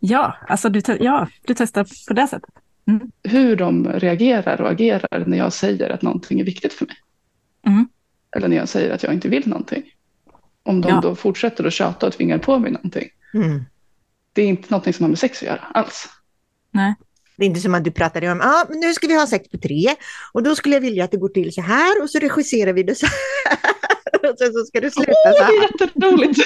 Ja, 0.00 0.36
alltså 0.48 0.68
du, 0.68 0.82
ja, 1.00 1.28
du 1.46 1.54
testar 1.54 1.86
på 2.08 2.14
det 2.14 2.28
sättet. 2.28 2.54
Mm. 2.86 3.10
Hur 3.22 3.56
de 3.56 3.88
reagerar 3.92 4.60
och 4.60 4.70
agerar 4.70 5.24
när 5.26 5.38
jag 5.38 5.52
säger 5.52 5.90
att 5.90 6.02
någonting 6.02 6.40
är 6.40 6.44
viktigt 6.44 6.72
för 6.72 6.86
mig. 6.86 6.96
Mm. 7.66 7.88
Eller 8.36 8.48
när 8.48 8.56
jag 8.56 8.68
säger 8.68 8.94
att 8.94 9.02
jag 9.02 9.14
inte 9.14 9.28
vill 9.28 9.48
någonting. 9.48 9.82
Om 10.62 10.80
de 10.80 10.88
ja. 10.88 11.00
då 11.00 11.14
fortsätter 11.14 11.64
att 11.64 11.72
tjata 11.72 12.06
och 12.06 12.12
tvingar 12.12 12.38
på 12.38 12.58
mig 12.58 12.72
någonting. 12.72 13.08
Mm. 13.34 13.64
Det 14.32 14.42
är 14.42 14.46
inte 14.46 14.70
någonting 14.70 14.92
som 14.92 15.04
har 15.04 15.08
med 15.08 15.18
sex 15.18 15.42
att 15.42 15.48
göra 15.48 15.60
alls. 15.74 16.08
Nej. 16.70 16.94
Det 17.40 17.44
är 17.44 17.46
inte 17.46 17.60
som 17.60 17.74
att 17.74 17.84
du 17.84 17.90
pratade 17.90 18.32
om, 18.32 18.38
ja, 18.38 18.46
ah, 18.46 18.66
nu 18.74 18.94
ska 18.94 19.06
vi 19.06 19.14
ha 19.14 19.26
sex 19.26 19.48
på 19.48 19.58
tre 19.58 19.94
och 20.32 20.42
då 20.42 20.54
skulle 20.54 20.76
jag 20.76 20.80
vilja 20.80 21.04
att 21.04 21.10
det 21.10 21.16
går 21.16 21.28
till 21.28 21.52
så 21.52 21.60
här 21.60 22.02
och 22.02 22.10
så 22.10 22.18
regisserar 22.18 22.72
vi 22.72 22.82
det 22.82 22.94
så 22.94 23.06
här. 23.06 23.58
och 24.32 24.38
sen 24.38 24.52
så 24.52 24.64
ska 24.64 24.80
du 24.80 24.90
sluta 24.90 25.10
oh, 25.10 25.36
så 25.38 25.44
här. 25.44 25.52
Det 25.52 25.58
är 25.58 25.86
jätteroligt. 25.86 26.38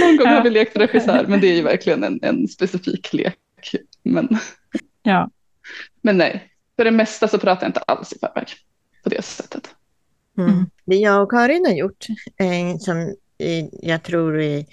Någon 0.00 0.16
gång 0.16 0.26
har 0.26 0.42
vi 0.42 0.50
lekt 0.50 0.76
regissör, 0.76 1.26
men 1.28 1.40
det 1.40 1.46
är 1.46 1.54
ju 1.54 1.62
verkligen 1.62 2.04
en, 2.04 2.18
en 2.22 2.48
specifik 2.48 3.12
lek. 3.12 3.36
Men, 4.02 4.38
ja. 5.02 5.30
men 6.02 6.18
nej, 6.18 6.52
för 6.76 6.84
det 6.84 6.90
mesta 6.90 7.28
så 7.28 7.38
pratar 7.38 7.62
jag 7.62 7.68
inte 7.68 7.80
alls 7.80 8.12
i 8.12 8.18
förväg 8.18 8.48
på 9.02 9.08
det 9.08 9.22
sättet. 9.22 9.70
Mm. 10.38 10.66
Det 10.84 10.96
jag 10.96 11.22
och 11.22 11.30
Karin 11.30 11.66
har 11.66 11.74
gjort, 11.74 12.06
eh, 12.38 12.78
som 12.78 12.98
eh, 13.38 13.64
jag 13.82 14.02
tror 14.02 14.40
eh, 14.40 14.64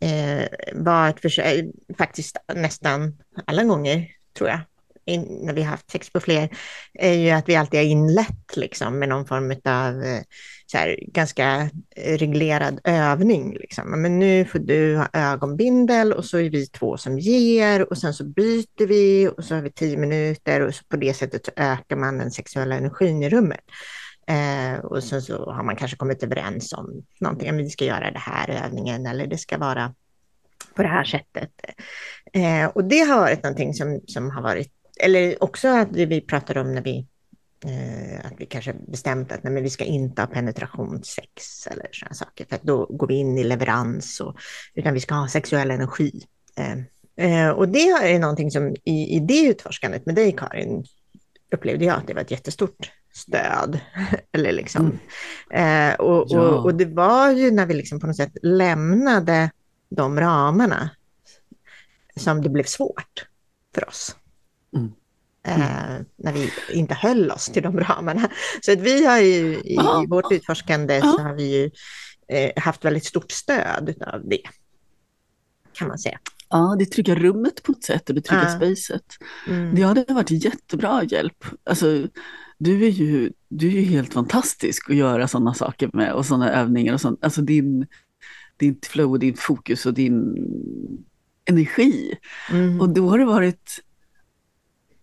Eh, 0.00 0.48
var 0.74 1.08
ett 1.08 1.20
försök, 1.20 1.46
eh, 1.46 1.64
faktiskt 1.98 2.36
nästan 2.54 3.18
alla 3.46 3.64
gånger 3.64 4.08
tror 4.38 4.50
jag, 4.50 4.60
in, 5.08 5.38
när 5.42 5.52
vi 5.52 5.62
har 5.62 5.70
haft 5.70 5.90
sex 5.90 6.10
på 6.10 6.20
fler, 6.20 6.48
är 6.94 7.12
ju 7.12 7.30
att 7.30 7.48
vi 7.48 7.56
alltid 7.56 7.80
har 7.80 7.84
inlett 7.86 8.56
liksom, 8.56 8.98
med 8.98 9.08
någon 9.08 9.26
form 9.26 9.50
av 9.64 10.02
eh, 10.02 10.22
så 10.66 10.78
här, 10.78 10.98
ganska 11.06 11.70
reglerad 11.96 12.80
övning. 12.84 13.54
Liksom. 13.54 14.02
Men 14.02 14.18
nu 14.18 14.44
får 14.44 14.58
du 14.58 14.96
ha 14.96 15.08
ögonbindel 15.12 16.12
och 16.12 16.24
så 16.24 16.38
är 16.38 16.50
vi 16.50 16.66
två 16.66 16.96
som 16.96 17.18
ger 17.18 17.90
och 17.90 17.98
sen 17.98 18.14
så 18.14 18.24
byter 18.24 18.86
vi 18.86 19.28
och 19.28 19.44
så 19.44 19.54
har 19.54 19.62
vi 19.62 19.72
tio 19.72 19.96
minuter 19.96 20.60
och 20.60 20.74
så 20.74 20.84
på 20.88 20.96
det 20.96 21.14
sättet 21.14 21.46
så 21.46 21.52
ökar 21.56 21.96
man 21.96 22.18
den 22.18 22.30
sexuella 22.30 22.74
energin 22.76 23.22
i 23.22 23.28
rummet. 23.28 23.60
Eh, 24.28 24.78
och 24.78 25.04
sen 25.04 25.22
så 25.22 25.50
har 25.52 25.62
man 25.62 25.76
kanske 25.76 25.96
kommit 25.96 26.22
överens 26.22 26.72
om 26.72 27.02
någonting, 27.20 27.46
men 27.46 27.64
vi 27.64 27.70
ska 27.70 27.84
göra 27.84 28.10
det 28.10 28.18
här 28.18 28.50
övningen 28.64 29.06
eller 29.06 29.26
det 29.26 29.38
ska 29.38 29.58
vara 29.58 29.94
på 30.74 30.82
det 30.82 30.88
här 30.88 31.04
sättet. 31.04 31.50
Eh, 32.32 32.66
och 32.66 32.84
det 32.84 32.98
har 32.98 33.20
varit 33.20 33.42
någonting 33.42 33.74
som, 33.74 34.00
som 34.06 34.30
har 34.30 34.42
varit, 34.42 34.72
eller 35.00 35.42
också 35.42 35.68
att 35.68 35.88
vi 35.92 36.20
pratade 36.20 36.60
om 36.60 36.74
när 36.74 36.82
vi 36.82 37.06
Eh, 37.64 38.26
att 38.26 38.32
vi 38.36 38.46
kanske 38.46 38.72
bestämt 38.72 39.32
att 39.32 39.42
nej, 39.42 39.52
men 39.52 39.62
vi 39.62 39.70
ska 39.70 39.84
inte 39.84 40.22
ha 40.22 40.26
penetrationssex 40.26 41.66
eller 41.66 41.88
sådana 41.92 42.14
saker, 42.14 42.46
för 42.48 42.56
att 42.56 42.62
då 42.62 42.86
går 42.86 43.06
vi 43.06 43.14
in 43.14 43.38
i 43.38 43.44
leverans, 43.44 44.20
och, 44.20 44.36
utan 44.74 44.94
vi 44.94 45.00
ska 45.00 45.14
ha 45.14 45.28
sexuell 45.28 45.70
energi. 45.70 46.22
Eh, 46.56 46.76
eh, 47.26 47.50
och 47.50 47.68
det 47.68 47.88
är 47.88 48.18
någonting 48.18 48.50
som 48.50 48.76
i, 48.84 49.16
i 49.16 49.20
det 49.20 49.40
utforskandet 49.40 50.06
med 50.06 50.14
dig 50.14 50.32
Karin, 50.32 50.84
upplevde 51.52 51.84
jag 51.84 51.96
att 51.96 52.06
det 52.06 52.14
var 52.14 52.20
ett 52.20 52.30
jättestort 52.30 52.90
stöd. 53.18 53.80
eller 54.32 54.52
liksom. 54.52 54.98
Mm. 55.50 55.90
Eh, 55.90 55.96
och, 56.00 56.26
ja. 56.28 56.40
och, 56.40 56.64
och, 56.64 56.74
det 56.74 56.84
var 56.84 57.30
ju 57.30 57.50
när 57.50 57.66
vi 57.66 57.74
liksom 57.74 58.00
på 58.00 58.06
något 58.06 58.16
sätt 58.16 58.32
lämnade 58.42 59.50
de 59.90 60.20
ramarna 60.20 60.90
som 62.16 62.42
det 62.42 62.48
blev 62.48 62.64
svårt 62.64 63.26
för 63.74 63.88
oss. 63.88 64.16
Mm. 64.76 64.92
Mm. 65.42 65.60
Eh, 65.60 66.06
när 66.16 66.32
vi 66.32 66.50
inte 66.72 66.94
höll 66.94 67.30
oss 67.30 67.46
till 67.46 67.62
de 67.62 67.80
ramarna. 67.80 68.28
Så 68.60 68.72
att 68.72 68.78
vi 68.78 69.06
har 69.06 69.18
ju 69.18 69.54
i, 69.54 69.74
i 69.74 70.06
vårt 70.08 70.32
utforskande 70.32 71.00
så 71.00 71.18
har 71.18 71.34
vi 71.34 71.56
ju 71.56 71.70
eh, 72.28 72.62
haft 72.62 72.84
väldigt 72.84 73.04
stort 73.04 73.30
stöd 73.30 74.02
av 74.06 74.28
det. 74.28 74.42
Kan 75.72 75.88
man 75.88 75.98
säga. 75.98 76.18
Ja, 76.50 76.76
det 76.78 76.86
trygga 76.86 77.14
rummet 77.14 77.62
på 77.62 77.72
ett 77.72 77.84
sätt 77.84 78.08
och 78.08 78.14
det 78.14 78.20
trygga 78.20 78.42
ja. 78.42 78.56
spacet. 78.56 79.04
Mm. 79.48 79.74
Det 79.74 79.82
hade 79.82 80.04
varit 80.08 80.30
jättebra 80.30 81.04
hjälp. 81.04 81.44
Alltså, 81.64 82.06
du 82.58 82.86
är 82.86 82.90
ju, 82.90 83.32
du 83.48 83.66
är 83.66 83.72
ju 83.72 83.82
helt 83.82 84.14
fantastisk 84.14 84.90
att 84.90 84.96
göra 84.96 85.28
sådana 85.28 85.54
saker 85.54 85.90
med 85.92 86.12
och 86.12 86.26
sådana 86.26 86.52
övningar 86.52 86.94
och 86.94 87.00
sånt. 87.00 87.24
Alltså 87.24 87.42
din, 87.42 87.86
din 88.56 88.78
flow 88.82 89.10
och 89.10 89.18
din 89.18 89.36
fokus 89.36 89.86
och 89.86 89.94
din 89.94 90.36
energi. 91.44 92.14
Mm. 92.50 92.80
Och 92.80 92.88
då 92.88 93.08
har 93.08 93.18
det 93.18 93.24
varit 93.24 93.82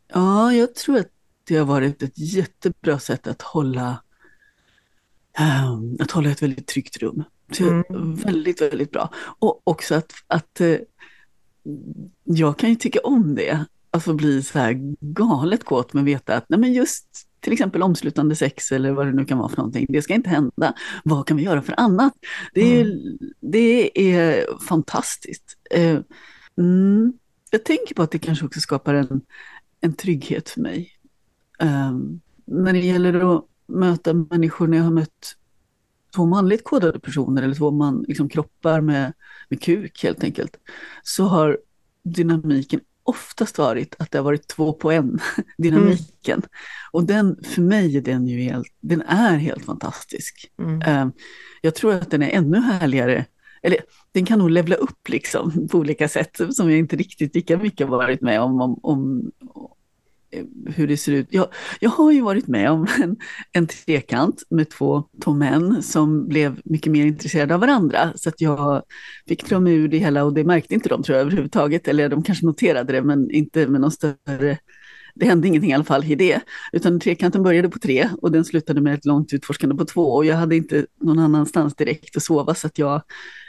Ja, 0.08 0.54
jag 0.54 0.76
tror 0.76 0.98
att 0.98 1.12
det 1.48 1.58
har 1.58 1.66
varit 1.66 2.04
ett 2.04 2.18
jättebra 2.18 3.00
sätt 3.00 3.28
att 3.28 3.42
hålla 3.42 4.02
um, 5.40 5.98
att 6.00 6.12
hålla 6.12 6.30
ett 6.30 6.42
väldigt 6.42 6.68
tryggt 6.68 6.98
rum. 6.98 7.24
Mm. 7.60 8.16
Väldigt, 8.16 8.62
väldigt 8.62 8.92
bra. 8.92 9.14
Och 9.40 9.62
också 9.64 9.96
att, 9.96 10.14
att 10.28 10.62
uh, 10.62 10.78
jag 12.24 12.58
kan 12.58 12.70
ju 12.70 12.76
tycka 12.76 13.00
om 13.04 13.36
det, 13.36 13.66
alltså 13.92 14.14
bli 14.14 14.44
så 14.44 14.60
här 14.60 14.96
galet 15.00 15.64
kåt 15.64 15.96
att 15.96 16.04
veta 16.04 16.36
att 16.36 16.50
nej 16.50 16.60
men 16.60 16.74
just 16.74 17.08
till 17.40 17.54
exempel 17.54 17.84
omslutande 17.84 18.36
sex 18.36 18.72
eller 18.72 18.92
vad 18.92 19.08
det 19.08 19.14
nu 19.14 19.26
kan 19.26 19.38
vara 19.38 19.50
för 19.50 19.58
någonting. 19.58 19.86
Det 19.90 20.02
ska 20.02 20.14
inte 20.14 20.30
hända. 20.30 20.74
Vad 21.04 21.28
kan 21.28 21.38
vi 21.38 21.44
göra 21.44 21.62
för 21.62 21.76
annat? 21.78 22.14
Det 22.54 22.80
är, 22.80 22.86
mm. 22.86 23.18
det 23.40 24.00
är 24.16 24.46
fantastiskt. 24.68 25.58
Uh, 25.78 26.00
mm, 26.58 27.14
jag 27.52 27.66
tänker 27.66 27.96
på 27.96 28.04
att 28.04 28.12
det 28.12 28.20
kanske 28.20 28.46
också 28.46 28.60
skapar 28.60 28.94
en, 28.94 29.22
en 29.82 29.94
trygghet 29.94 30.50
för 30.50 30.62
mig. 30.62 30.92
Um, 31.60 32.22
när 32.46 32.74
det 32.74 32.80
gäller 32.80 33.36
att 33.36 33.46
möta 33.68 34.14
människor, 34.14 34.68
när 34.68 34.78
jag 34.78 34.84
har 34.84 34.92
mött 34.92 35.36
två 36.16 36.26
manligt 36.26 36.64
kodade 36.64 37.00
personer 37.00 37.44
eller 37.44 37.56
två 37.56 37.72
man, 37.72 38.06
liksom 38.08 38.30
kroppar 38.30 38.82
med, 38.82 39.14
med 39.50 39.62
kuk 39.62 40.04
helt 40.04 40.24
enkelt, 40.24 40.58
så 41.04 41.24
har 41.24 41.60
dynamiken 42.04 42.80
oftast 43.06 43.58
varit 43.58 43.96
att 44.00 44.12
det 44.12 44.18
har 44.18 44.24
varit 44.24 44.48
två 44.48 44.74
på 44.74 44.92
en, 44.92 45.20
dynamiken. 45.58 46.38
Mm. 46.38 46.50
Och 46.92 47.04
den, 47.04 47.44
för 47.44 47.62
mig 47.62 47.98
är 47.98 48.02
den 48.02 48.28
ju 48.28 48.40
helt, 48.40 48.68
den 48.82 49.02
är 49.02 49.38
helt 49.38 49.66
fantastisk. 49.66 50.52
Mm. 50.60 51.02
Um, 51.02 51.14
jag 51.62 51.76
tror 51.76 51.94
att 51.94 52.12
den 52.12 52.24
är 52.24 52.30
ännu 52.30 52.60
härligare, 52.60 53.26
eller 53.64 53.80
den 54.12 54.26
kan 54.26 54.40
nog 54.40 54.50
levla 54.50 54.76
upp 54.76 55.10
liksom 55.10 55.68
på 55.72 55.78
olika 55.78 56.08
sätt 56.08 56.42
som 56.52 56.70
jag 56.70 56.80
inte 56.80 56.96
riktigt 56.96 57.36
lika 57.36 57.58
mycket 57.58 57.88
varit 57.88 58.22
med 58.22 58.42
om, 58.42 58.62
om, 58.62 58.80
om 58.84 59.32
hur 60.76 60.88
det 60.88 60.98
ser 60.98 61.12
ut. 61.12 61.28
Jag, 61.30 61.48
jag 61.80 61.90
har 61.90 62.12
ju 62.12 62.22
varit 62.22 62.48
med 62.48 62.72
om 62.72 62.88
en, 63.02 63.16
en 63.52 63.68
trekant 63.68 64.44
med 64.50 64.70
två, 64.70 65.04
två 65.24 65.34
män 65.34 65.84
som 65.84 66.28
blev 66.28 66.62
mycket 66.66 66.92
mer 66.92 67.06
intresserade 67.06 67.54
av 67.54 67.60
varandra. 67.60 68.14
Så 68.16 68.30
att 68.30 68.42
jag 68.42 68.84
fick 69.28 69.50
dra 69.50 69.60
mig 69.60 69.74
ur 69.74 69.88
det 69.88 69.98
hela 69.98 70.24
och 70.24 70.34
det 70.34 70.44
märkte 70.44 70.74
inte 70.74 70.90
de 70.90 71.04
tror 71.04 71.18
jag 71.18 71.22
överhuvudtaget. 71.26 71.88
Eller 71.88 72.10
de 72.10 72.24
kanske 72.24 72.46
noterade 72.46 72.94
det 72.94 73.02
men 73.02 73.32
inte 73.32 73.68
med 73.68 73.82
någon 73.82 73.92
större 73.92 74.58
det 75.16 75.26
hände 75.26 75.48
ingenting 75.48 75.72
i 75.72 75.74
alla 75.74 75.84
fall 75.84 76.04
i 76.04 76.16
det, 76.16 76.42
utan 76.72 77.00
trekanten 77.00 77.44
började 77.44 77.70
på 77.70 77.80
tre 77.80 78.10
och 78.22 78.32
den 78.32 78.46
slutade 78.46 78.82
med 78.82 78.94
ett 78.94 79.06
långt 79.06 79.34
utforskande 79.34 79.76
på 79.76 79.86
två 79.86 80.02
och 80.02 80.26
jag 80.26 80.36
hade 80.36 80.56
inte 80.56 80.86
någon 81.02 81.20
annanstans 81.20 81.76
direkt 81.76 82.18
att 82.18 82.24
sova 82.24 82.56
så 82.56 82.68
att 82.68 82.78
jag, 82.78 83.02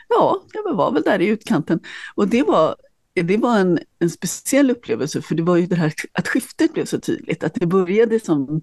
ja, 0.09 0.43
jag 0.53 0.76
var 0.76 0.93
väl 0.93 1.03
där 1.03 1.20
i 1.20 1.26
utkanten. 1.26 1.80
Och 2.14 2.28
det 2.28 2.43
var 2.43 2.76
det 3.22 3.36
var 3.36 3.58
en, 3.58 3.78
en 3.98 4.10
speciell 4.10 4.70
upplevelse, 4.70 5.22
för 5.22 5.34
det 5.34 5.42
var 5.42 5.56
ju 5.56 5.66
det 5.66 5.76
här 5.76 5.92
att 6.12 6.28
skiftet 6.28 6.72
blev 6.72 6.84
så 6.84 7.00
tydligt. 7.00 7.44
Att 7.44 7.54
det 7.54 7.66
började 7.66 8.20
som 8.20 8.62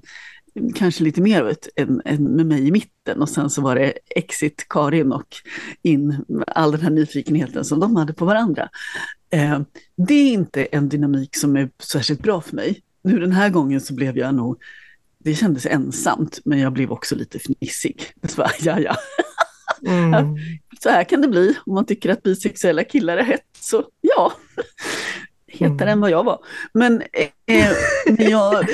kanske 0.75 1.03
lite 1.03 1.21
mer 1.21 1.45
ett, 1.45 1.67
en, 1.75 2.01
en 2.05 2.23
med 2.23 2.45
mig 2.45 2.67
i 2.67 2.71
mitten 2.71 3.21
och 3.21 3.29
sen 3.29 3.49
så 3.49 3.61
var 3.61 3.75
det 3.75 3.93
exit 4.15 4.65
Karin 4.69 5.11
och 5.11 5.27
in 5.81 6.25
all 6.47 6.71
den 6.71 6.81
här 6.81 6.89
nyfikenheten 6.89 7.65
som 7.65 7.79
de 7.79 7.95
hade 7.95 8.13
på 8.13 8.25
varandra. 8.25 8.69
Eh, 9.29 9.61
det 9.95 10.13
är 10.13 10.33
inte 10.33 10.65
en 10.65 10.89
dynamik 10.89 11.35
som 11.35 11.55
är 11.55 11.69
särskilt 11.83 12.21
bra 12.21 12.41
för 12.41 12.55
mig. 12.55 12.81
Nu 13.03 13.19
den 13.19 13.31
här 13.31 13.49
gången 13.49 13.81
så 13.81 13.93
blev 13.93 14.17
jag 14.17 14.35
nog, 14.35 14.57
det 15.17 15.35
kändes 15.35 15.65
ensamt, 15.65 16.39
men 16.45 16.59
jag 16.59 16.73
blev 16.73 16.91
också 16.91 17.15
lite 17.15 17.39
fnissig. 17.39 18.13
Så 18.27 18.35
bara, 18.37 18.51
ja, 18.59 18.79
ja. 18.79 18.95
Mm. 19.87 20.35
Så 20.79 20.89
här 20.89 21.03
kan 21.03 21.21
det 21.21 21.27
bli 21.27 21.57
om 21.65 21.73
man 21.73 21.85
tycker 21.85 22.09
att 22.09 22.23
bisexuella 22.23 22.83
killar 22.83 23.17
är 23.17 23.23
hett, 23.23 23.47
så 23.59 23.83
ja, 24.01 24.33
hetare 25.47 25.73
mm. 25.73 25.89
än 25.89 26.01
vad 26.01 26.11
jag 26.11 26.23
var. 26.23 26.39
Men 26.73 27.01
eh, 27.45 27.71
jag, 28.29 28.65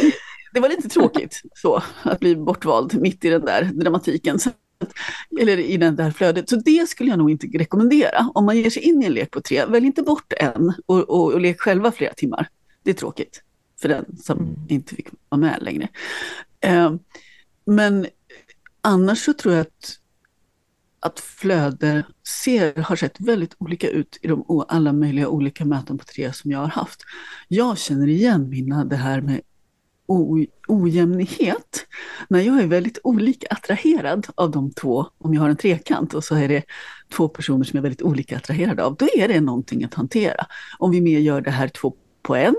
det 0.53 0.59
var 0.59 0.69
lite 0.69 0.89
tråkigt 0.89 1.41
så, 1.55 1.83
att 2.03 2.19
bli 2.19 2.35
bortvald 2.35 3.01
mitt 3.01 3.25
i 3.25 3.29
den 3.29 3.45
där 3.45 3.63
dramatiken. 3.63 4.39
Eller 5.41 5.57
i 5.57 5.77
det 5.77 5.91
där 5.91 6.11
flödet. 6.11 6.49
Så 6.49 6.55
det 6.55 6.89
skulle 6.89 7.09
jag 7.09 7.19
nog 7.19 7.31
inte 7.31 7.47
rekommendera. 7.47 8.31
Om 8.33 8.45
man 8.45 8.57
ger 8.57 8.69
sig 8.69 8.83
in 8.83 9.03
i 9.03 9.05
en 9.05 9.13
lek 9.13 9.31
på 9.31 9.41
tre, 9.41 9.65
välj 9.65 9.85
inte 9.85 10.03
bort 10.03 10.33
en 10.37 10.73
och, 10.85 11.09
och, 11.09 11.33
och 11.33 11.41
lek 11.41 11.61
själva 11.61 11.91
flera 11.91 12.13
timmar. 12.13 12.47
Det 12.83 12.89
är 12.89 12.93
tråkigt 12.93 13.41
för 13.81 13.89
den 13.89 14.05
som 14.23 14.37
mm. 14.37 14.55
inte 14.67 14.95
fick 14.95 15.07
vara 15.29 15.39
med 15.39 15.57
längre. 15.61 15.87
Eh, 16.61 16.93
men 17.65 18.07
annars 18.81 19.19
så 19.19 19.33
tror 19.33 19.53
jag 19.53 19.61
att 19.61 19.97
att 20.99 21.19
flöde 21.19 22.03
ser, 22.27 22.81
har 22.81 22.95
sett 22.95 23.19
väldigt 23.19 23.55
olika 23.57 23.89
ut 23.89 24.19
i 24.21 24.27
de 24.27 24.65
alla 24.67 24.93
möjliga 24.93 25.27
olika 25.27 25.65
möten 25.65 25.97
på 25.97 26.03
tre 26.03 26.33
som 26.33 26.51
jag 26.51 26.59
har 26.59 26.67
haft. 26.67 27.01
Jag 27.47 27.77
känner 27.77 28.07
igen 28.07 28.49
mina, 28.49 28.85
det 28.85 28.95
här 28.95 29.21
med 29.21 29.41
o, 30.07 30.45
ojämnhet. 30.67 31.85
När 32.29 32.39
jag 32.39 32.59
är 32.61 32.67
väldigt 32.67 32.99
olika 33.03 33.47
attraherad 33.49 34.27
av 34.35 34.51
de 34.51 34.71
två, 34.71 35.05
om 35.17 35.33
jag 35.33 35.41
har 35.41 35.49
en 35.49 35.57
trekant 35.57 36.13
och 36.13 36.23
så 36.23 36.35
är 36.35 36.47
det 36.47 36.63
två 37.13 37.27
personer 37.27 37.63
som 37.63 37.77
jag 37.77 37.81
är 37.81 37.89
väldigt 37.89 38.01
olika 38.01 38.37
attraherad 38.37 38.79
av, 38.79 38.95
då 38.95 39.07
är 39.15 39.27
det 39.27 39.41
någonting 39.41 39.83
att 39.83 39.93
hantera. 39.93 40.45
Om 40.79 40.91
vi 40.91 41.01
mer 41.01 41.19
gör 41.19 41.41
det 41.41 41.51
här 41.51 41.67
två 41.67 41.95
på 42.21 42.35
en, 42.35 42.55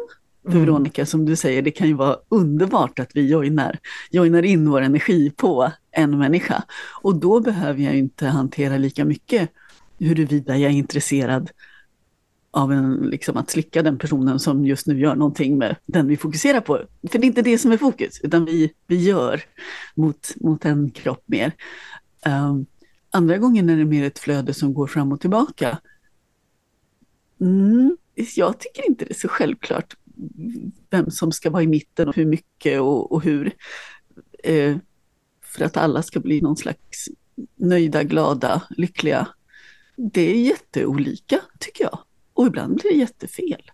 mm. 0.47 0.61
Veronica, 0.61 1.07
som 1.07 1.25
du 1.25 1.37
säger, 1.37 1.63
det 1.63 1.71
kan 1.71 1.89
ju 1.89 1.95
vara 1.95 2.17
underbart 2.29 2.99
att 2.99 3.11
vi 3.15 3.29
joinar, 3.29 3.79
joinar 4.11 4.43
in 4.43 4.71
vår 4.71 4.81
energi 4.81 5.31
på 5.31 5.73
en 5.91 6.19
människa. 6.19 6.65
Och 7.03 7.15
då 7.17 7.41
behöver 7.41 7.83
jag 7.83 7.97
inte 7.99 8.27
hantera 8.27 8.77
lika 8.77 9.05
mycket 9.05 9.51
huruvida 9.99 10.57
jag 10.57 10.71
är 10.73 10.77
intresserad 10.77 11.51
av 12.51 12.73
en, 12.73 12.95
liksom 12.95 13.37
att 13.37 13.51
slicka 13.51 13.83
den 13.83 13.99
personen 13.99 14.39
som 14.39 14.67
just 14.67 14.87
nu 14.87 15.01
gör 15.01 15.15
någonting 15.15 15.59
med 15.59 15.77
den 15.87 16.09
vi 16.09 16.17
fokuserar 16.17 16.61
på. 16.61 16.81
För 17.11 17.19
det 17.19 17.25
är 17.25 17.27
inte 17.27 17.43
det 17.43 17.59
som 17.59 17.73
är 17.73 17.77
fokus, 17.77 18.21
utan 18.23 18.45
vi, 18.45 18.73
vi 18.87 18.97
gör 18.97 19.43
mot, 19.95 20.35
mot 20.41 20.65
en 20.65 20.91
kropp 20.91 21.23
mer. 21.27 21.53
Um, 22.27 22.67
andra 23.11 23.39
gången 23.39 23.71
är 23.71 23.77
det 23.77 23.85
mer 23.85 24.05
ett 24.05 24.19
flöde 24.19 24.55
som 24.55 24.75
går 24.75 24.87
fram 24.87 25.13
och 25.13 25.21
tillbaka. 25.21 25.79
Mm, 27.41 27.97
jag 28.37 28.59
tycker 28.59 28.89
inte 28.89 29.05
det 29.05 29.13
är 29.13 29.19
så 29.21 29.29
självklart 29.29 29.97
vem 30.91 31.11
som 31.11 31.33
ska 31.33 31.51
vara 31.51 31.63
i 31.63 31.67
mitten 31.67 32.09
och 32.09 32.17
hur 32.17 32.27
mycket 32.27 32.81
och, 32.81 33.13
och 33.13 33.23
hur. 33.23 33.53
Eh, 34.45 34.77
för 35.43 35.65
att 35.65 35.77
alla 35.77 36.03
ska 36.03 36.21
bli 36.21 36.41
någon 36.41 36.57
slags 36.57 37.09
nöjda, 37.57 38.03
glada, 38.03 38.63
lyckliga. 38.71 39.29
Det 39.97 40.31
är 40.31 40.35
jätteolika 40.35 41.41
tycker 41.59 41.85
jag. 41.85 41.99
Och 42.35 42.47
ibland 42.47 42.81
blir 42.81 42.91
det 42.91 42.99
jättefel. 42.99 43.71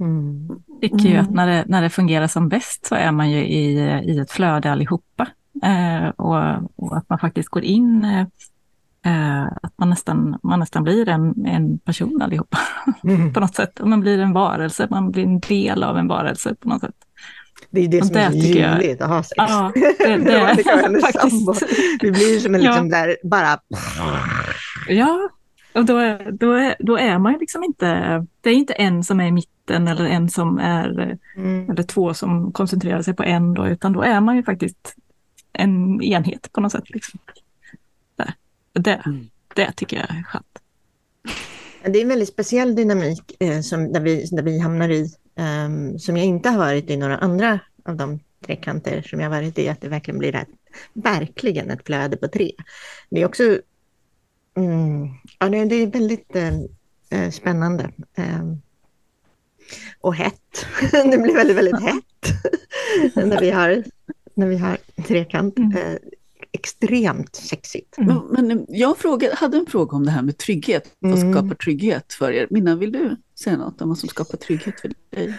Mm. 0.00 0.48
Jag 0.66 0.80
tycker 0.80 1.08
ju 1.08 1.16
att 1.16 1.30
när 1.30 1.46
det, 1.46 1.64
när 1.66 1.82
det 1.82 1.90
fungerar 1.90 2.26
som 2.26 2.48
bäst 2.48 2.86
så 2.86 2.94
är 2.94 3.12
man 3.12 3.30
ju 3.30 3.46
i, 3.46 3.74
i 4.04 4.18
ett 4.18 4.30
flöde 4.30 4.72
allihopa. 4.72 5.28
Eh, 5.62 6.08
och, 6.08 6.70
och, 6.76 6.96
att 6.96 7.08
man 7.08 7.18
faktiskt 7.18 7.48
går 7.48 7.64
in 7.64 8.04
eh, 8.04 8.26
Eh, 9.04 9.44
att 9.62 9.72
man 9.76 9.90
nästan, 9.90 10.38
man 10.42 10.60
nästan 10.60 10.82
blir 10.82 11.08
en, 11.08 11.46
en 11.46 11.78
person 11.78 12.22
allihopa 12.22 12.58
mm. 13.04 13.32
på 13.34 13.40
något 13.40 13.54
sätt. 13.54 13.80
Man 13.84 14.00
blir 14.00 14.18
en 14.18 14.32
varelse, 14.32 14.86
man 14.90 15.10
blir 15.10 15.24
en 15.24 15.40
del 15.40 15.82
av 15.82 15.98
en 15.98 16.08
varelse 16.08 16.54
på 16.54 16.68
något 16.68 16.80
sätt. 16.80 16.94
Det 17.70 17.80
är 17.80 17.88
det 17.88 18.00
och 18.00 18.06
som 18.06 18.14
det 18.14 18.20
är 18.20 18.30
ljuvligt 18.30 19.02
att 19.02 19.08
ha 19.08 19.22
sex. 19.22 19.34
Ja, 19.36 19.72
det, 19.74 19.80
det 19.98 20.32
är 20.32 21.00
faktiskt. 21.12 21.62
Vi 22.02 22.10
blir 22.10 22.40
som 22.40 22.54
en 22.54 22.60
liksom 22.60 22.90
ja. 22.90 22.96
där, 22.96 23.16
bara... 23.24 23.58
Ja, 24.88 25.28
och 25.74 25.84
då, 25.84 26.18
då, 26.32 26.52
är, 26.52 26.76
då 26.78 26.98
är 26.98 27.18
man 27.18 27.32
liksom 27.40 27.64
inte... 27.64 27.86
Det 28.40 28.50
är 28.50 28.54
inte 28.54 28.72
en 28.72 29.04
som 29.04 29.20
är 29.20 29.26
i 29.26 29.32
mitten 29.32 29.88
eller 29.88 30.04
en 30.04 30.30
som 30.30 30.58
är... 30.58 31.18
Mm. 31.36 31.70
Eller 31.70 31.82
två 31.82 32.14
som 32.14 32.52
koncentrerar 32.52 33.02
sig 33.02 33.14
på 33.14 33.22
en 33.22 33.54
då, 33.54 33.68
utan 33.68 33.92
då 33.92 34.02
är 34.02 34.20
man 34.20 34.36
ju 34.36 34.42
faktiskt 34.42 34.94
en 35.52 36.02
enhet 36.02 36.52
på 36.52 36.60
något 36.60 36.72
sätt. 36.72 36.90
Liksom. 36.90 37.20
Det, 38.74 39.02
mm. 39.06 39.28
det 39.54 39.72
tycker 39.72 39.96
jag 39.96 40.10
är 40.10 40.22
skönt. 40.22 40.58
Det 41.82 41.98
är 41.98 42.02
en 42.02 42.08
väldigt 42.08 42.28
speciell 42.28 42.74
dynamik 42.74 43.36
eh, 43.40 43.60
som, 43.60 43.92
där, 43.92 44.00
vi, 44.00 44.26
där 44.32 44.42
vi 44.42 44.58
hamnar 44.58 44.88
i, 44.88 45.10
um, 45.66 45.98
som 45.98 46.16
jag 46.16 46.26
inte 46.26 46.48
har 46.48 46.58
varit 46.58 46.90
i 46.90 46.96
några 46.96 47.18
andra 47.18 47.60
av 47.84 47.96
de 47.96 48.20
trekanter 48.46 49.02
som 49.02 49.20
jag 49.20 49.30
varit 49.30 49.58
i, 49.58 49.68
att 49.68 49.80
det 49.80 49.88
verkligen 49.88 50.18
blir 50.18 50.34
ett, 50.34 50.48
verkligen 50.92 51.70
ett 51.70 51.86
flöde 51.86 52.16
på 52.16 52.28
tre. 52.28 52.52
Det 53.10 53.20
är 53.20 53.26
också 53.26 53.58
mm, 54.56 55.08
ja, 55.38 55.48
det, 55.48 55.64
det, 55.64 55.74
är 55.74 55.86
väldigt 55.86 56.36
eh, 57.10 57.30
spännande. 57.30 57.90
Um, 58.16 58.62
och 60.00 60.14
hett. 60.14 60.66
det 60.92 61.18
blir 61.18 61.34
väldigt, 61.34 61.56
väldigt 61.56 61.82
hett 61.82 62.34
när 63.14 63.40
vi 63.40 63.50
har, 63.50 63.84
när 64.34 64.46
vi 64.46 64.56
har 64.56 64.76
trekant. 65.06 65.54
Mm. 66.54 66.60
Eh, 66.60 66.60
extremt 66.60 67.36
sexigt. 67.36 67.98
Mm. 67.98 68.20
Men, 68.30 68.46
men, 68.46 68.66
jag 68.68 68.98
frågade, 68.98 69.34
hade 69.34 69.56
en 69.56 69.66
fråga 69.66 69.96
om 69.96 70.04
det 70.04 70.10
här 70.10 70.22
med 70.22 70.38
trygghet. 70.38 70.96
Vad 70.98 71.18
mm. 71.18 71.32
skapar 71.32 71.54
trygghet 71.54 72.12
för 72.12 72.32
er? 72.32 72.46
Minna, 72.50 72.76
vill 72.76 72.92
du 72.92 73.16
säga 73.40 73.56
något 73.56 73.80
om 73.80 73.88
vad 73.88 73.98
som 73.98 74.08
skapar 74.08 74.38
trygghet 74.38 74.80
för 74.80 74.92
dig? 75.10 75.34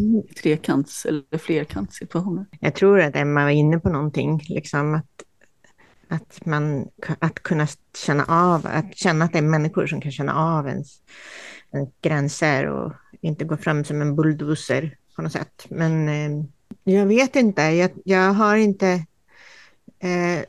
I 0.00 0.34
trekants 0.34 1.06
eller 1.06 1.38
flerkantssituationer? 1.38 2.46
Jag 2.60 2.74
tror 2.74 3.00
att 3.00 3.16
Emma 3.16 3.44
var 3.44 3.50
inne 3.50 3.78
på 3.78 3.88
någonting, 3.88 4.40
liksom 4.48 4.94
att, 4.94 5.22
att, 6.08 6.46
man, 6.46 6.88
att 7.18 7.42
kunna 7.42 7.66
känna 8.06 8.24
av, 8.24 8.66
att 8.66 8.96
känna 8.96 9.24
att 9.24 9.32
det 9.32 9.38
är 9.38 9.42
människor 9.42 9.86
som 9.86 10.00
kan 10.00 10.12
känna 10.12 10.34
av 10.34 10.68
ens, 10.68 11.00
ens 11.72 11.88
gränser 12.00 12.66
och 12.66 12.92
inte 13.20 13.44
gå 13.44 13.56
fram 13.56 13.84
som 13.84 14.02
en 14.02 14.16
bulldozer 14.16 14.96
på 15.16 15.22
något 15.22 15.32
sätt. 15.32 15.66
Men 15.68 16.08
eh, 16.08 16.44
jag 16.84 17.06
vet 17.06 17.36
inte, 17.36 17.62
jag, 17.62 17.90
jag 18.04 18.32
har 18.32 18.56
inte 18.56 19.04
Eh, 20.04 20.44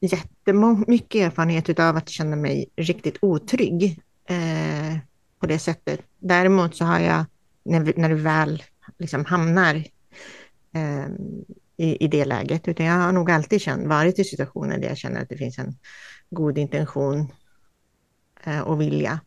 jättemycket 0.00 1.20
erfarenhet 1.20 1.78
av 1.78 1.96
att 1.96 2.08
känna 2.08 2.36
mig 2.36 2.70
riktigt 2.76 3.18
otrygg 3.20 4.00
eh, 4.28 4.98
på 5.40 5.46
det 5.46 5.58
sättet. 5.58 6.00
Däremot 6.18 6.76
så 6.76 6.84
har 6.84 6.98
jag, 6.98 7.24
när, 7.62 7.92
när 7.96 8.08
du 8.08 8.14
väl 8.14 8.62
liksom 8.98 9.24
hamnar 9.24 9.74
eh, 10.74 11.06
i, 11.76 12.04
i 12.04 12.08
det 12.08 12.24
läget, 12.24 12.68
utan 12.68 12.86
jag 12.86 12.94
har 12.94 13.12
nog 13.12 13.30
alltid 13.30 13.60
känt, 13.60 13.86
varit 13.86 14.18
i 14.18 14.24
situationer 14.24 14.78
där 14.78 14.88
jag 14.88 14.98
känner 14.98 15.22
att 15.22 15.28
det 15.28 15.36
finns 15.36 15.58
en 15.58 15.76
god 16.30 16.58
intention 16.58 17.32
eh, 18.44 18.60
och 18.60 18.80
vilja. 18.80 19.20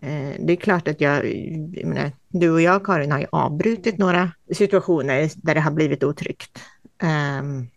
Eh, 0.00 0.34
det 0.40 0.52
är 0.52 0.56
klart 0.56 0.88
att 0.88 1.00
jag, 1.00 1.26
jag 1.72 1.88
menar, 1.88 2.12
du 2.28 2.50
och 2.50 2.60
jag 2.60 2.84
Karin 2.84 3.12
har 3.12 3.18
ju 3.18 3.26
avbrutit 3.32 3.98
några 3.98 4.32
situationer 4.52 5.30
där 5.34 5.54
det 5.54 5.60
har 5.60 5.70
blivit 5.70 6.04
otryggt. 6.04 6.58
Um, 7.02 7.68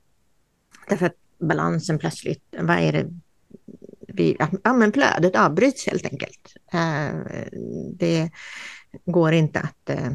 därför 0.90 1.06
att 1.06 1.16
balansen 1.40 2.00
plötsligt, 2.00 2.44
vad 2.60 2.78
är 2.78 2.92
det 2.92 3.10
vi, 4.08 4.38
ja 4.64 4.74
men 4.74 4.94
flödet 4.94 5.36
avbryts 5.36 5.88
helt 5.88 6.06
enkelt. 6.06 6.56
Uh, 6.74 7.22
det 7.94 8.30
går 9.06 9.32
inte 9.32 9.60
att 9.60 9.90
uh, 9.90 10.12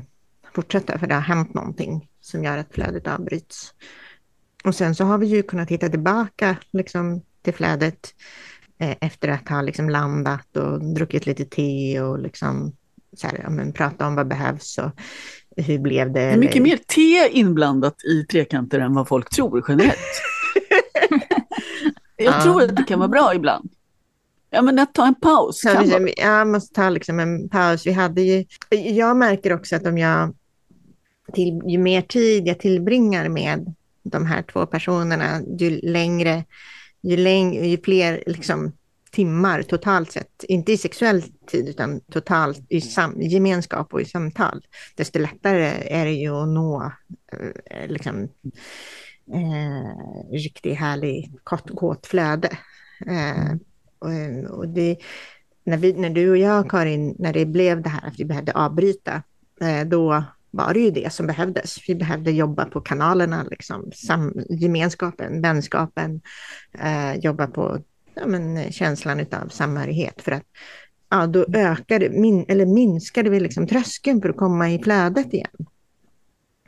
fortsätta 0.54 0.98
för 0.98 1.06
det 1.06 1.14
har 1.14 1.20
hänt 1.20 1.54
någonting 1.54 2.08
som 2.20 2.44
gör 2.44 2.58
att 2.58 2.74
flödet 2.74 3.06
avbryts. 3.06 3.74
Och 4.64 4.74
sen 4.74 4.94
så 4.94 5.04
har 5.04 5.18
vi 5.18 5.26
ju 5.26 5.42
kunnat 5.42 5.70
hitta 5.70 5.88
tillbaka 5.88 6.56
liksom, 6.72 7.22
till 7.42 7.54
flödet 7.54 8.14
eh, 8.78 8.96
efter 9.00 9.28
att 9.28 9.48
ha 9.48 9.62
liksom, 9.62 9.90
landat 9.90 10.56
och 10.56 10.94
druckit 10.94 11.26
lite 11.26 11.44
te 11.44 12.00
och 12.00 12.18
liksom, 12.18 12.76
så 13.16 13.26
här, 13.26 13.40
ja, 13.42 13.50
men, 13.50 13.72
prata 13.72 14.06
om 14.06 14.14
vad 14.14 14.28
behövs 14.28 14.78
och 14.78 14.90
hur 15.56 15.78
blev 15.78 16.12
det. 16.12 16.20
Det 16.20 16.26
är 16.26 16.36
mycket 16.36 16.62
mer 16.62 16.76
te 16.76 17.38
inblandat 17.38 18.04
i 18.04 18.24
trekanter 18.24 18.80
än 18.80 18.94
vad 18.94 19.08
folk 19.08 19.30
tror 19.30 19.64
generellt. 19.68 20.22
Jag 22.16 22.42
tror 22.42 22.62
att 22.62 22.76
det 22.76 22.82
kan 22.82 22.98
vara 22.98 23.08
bra 23.08 23.34
ibland. 23.34 23.70
Ja, 24.50 24.62
men 24.62 24.78
att 24.78 24.94
ta 24.94 25.06
en 25.06 25.14
paus. 25.14 25.60
Så, 25.60 25.80
liksom, 25.80 26.08
jag 26.16 26.48
måste 26.48 26.74
ta 26.74 26.90
liksom 26.90 27.20
en 27.20 27.48
paus. 27.48 27.86
Vi 27.86 27.92
hade 27.92 28.22
ju, 28.22 28.44
jag 28.70 29.16
märker 29.16 29.52
också 29.52 29.76
att 29.76 29.86
om 29.86 29.98
jag 29.98 30.34
till, 31.32 31.62
ju 31.66 31.78
mer 31.78 32.02
tid 32.02 32.46
jag 32.46 32.58
tillbringar 32.58 33.28
med 33.28 33.74
de 34.02 34.26
här 34.26 34.42
två 34.42 34.66
personerna, 34.66 35.40
ju 35.58 35.80
längre, 35.80 36.44
ju, 37.00 37.16
längre, 37.16 37.66
ju 37.66 37.78
fler 37.78 38.22
liksom, 38.26 38.72
timmar 39.10 39.62
totalt 39.62 40.12
sett, 40.12 40.44
inte 40.44 40.72
i 40.72 40.76
sexuell 40.76 41.22
tid 41.46 41.68
utan 41.68 42.00
totalt 42.00 42.60
i 42.68 42.80
sam, 42.80 43.22
gemenskap 43.22 43.94
och 43.94 44.00
i 44.00 44.04
samtal, 44.04 44.66
desto 44.94 45.18
lättare 45.18 45.72
är 45.86 46.04
det 46.04 46.12
ju 46.12 46.30
att 46.30 46.48
nå 46.48 46.92
eh, 47.32 47.88
liksom, 47.88 48.28
eh, 49.32 50.32
riktigt 50.32 50.78
härlig 50.78 51.32
kåt 51.44 52.06
flöde. 52.06 52.48
Eh, 53.06 53.56
och, 53.98 54.58
och 54.58 54.68
det, 54.68 54.96
när, 55.64 55.76
vi, 55.76 55.92
när 55.92 56.10
du 56.10 56.30
och 56.30 56.36
jag, 56.36 56.70
Karin, 56.70 57.16
när 57.18 57.32
det 57.32 57.46
blev 57.46 57.82
det 57.82 57.88
här 57.88 58.08
att 58.08 58.20
vi 58.20 58.24
behövde 58.24 58.52
avbryta, 58.52 59.22
eh, 59.60 59.86
då 59.86 60.24
var 60.50 60.74
det 60.74 60.80
ju 60.80 60.90
det 60.90 61.12
som 61.12 61.26
behövdes. 61.26 61.88
Vi 61.88 61.94
behövde 61.94 62.30
jobba 62.30 62.64
på 62.64 62.80
kanalerna, 62.80 63.44
liksom, 63.50 63.90
sam, 63.94 64.32
gemenskapen, 64.48 65.42
vänskapen, 65.42 66.20
eh, 66.78 67.14
jobba 67.14 67.46
på 67.46 67.78
ja, 68.14 68.26
men, 68.26 68.72
känslan 68.72 69.20
av 69.20 69.48
samhörighet. 69.48 70.22
För 70.22 70.32
att 70.32 70.44
ja, 71.10 71.26
då 71.26 71.46
ökade, 71.54 72.10
min, 72.10 72.44
eller 72.48 72.66
minskade 72.66 73.30
vi 73.30 73.40
liksom 73.40 73.66
tröskeln 73.66 74.22
för 74.22 74.28
att 74.28 74.36
komma 74.36 74.70
i 74.70 74.82
flödet 74.82 75.34
igen. 75.34 75.66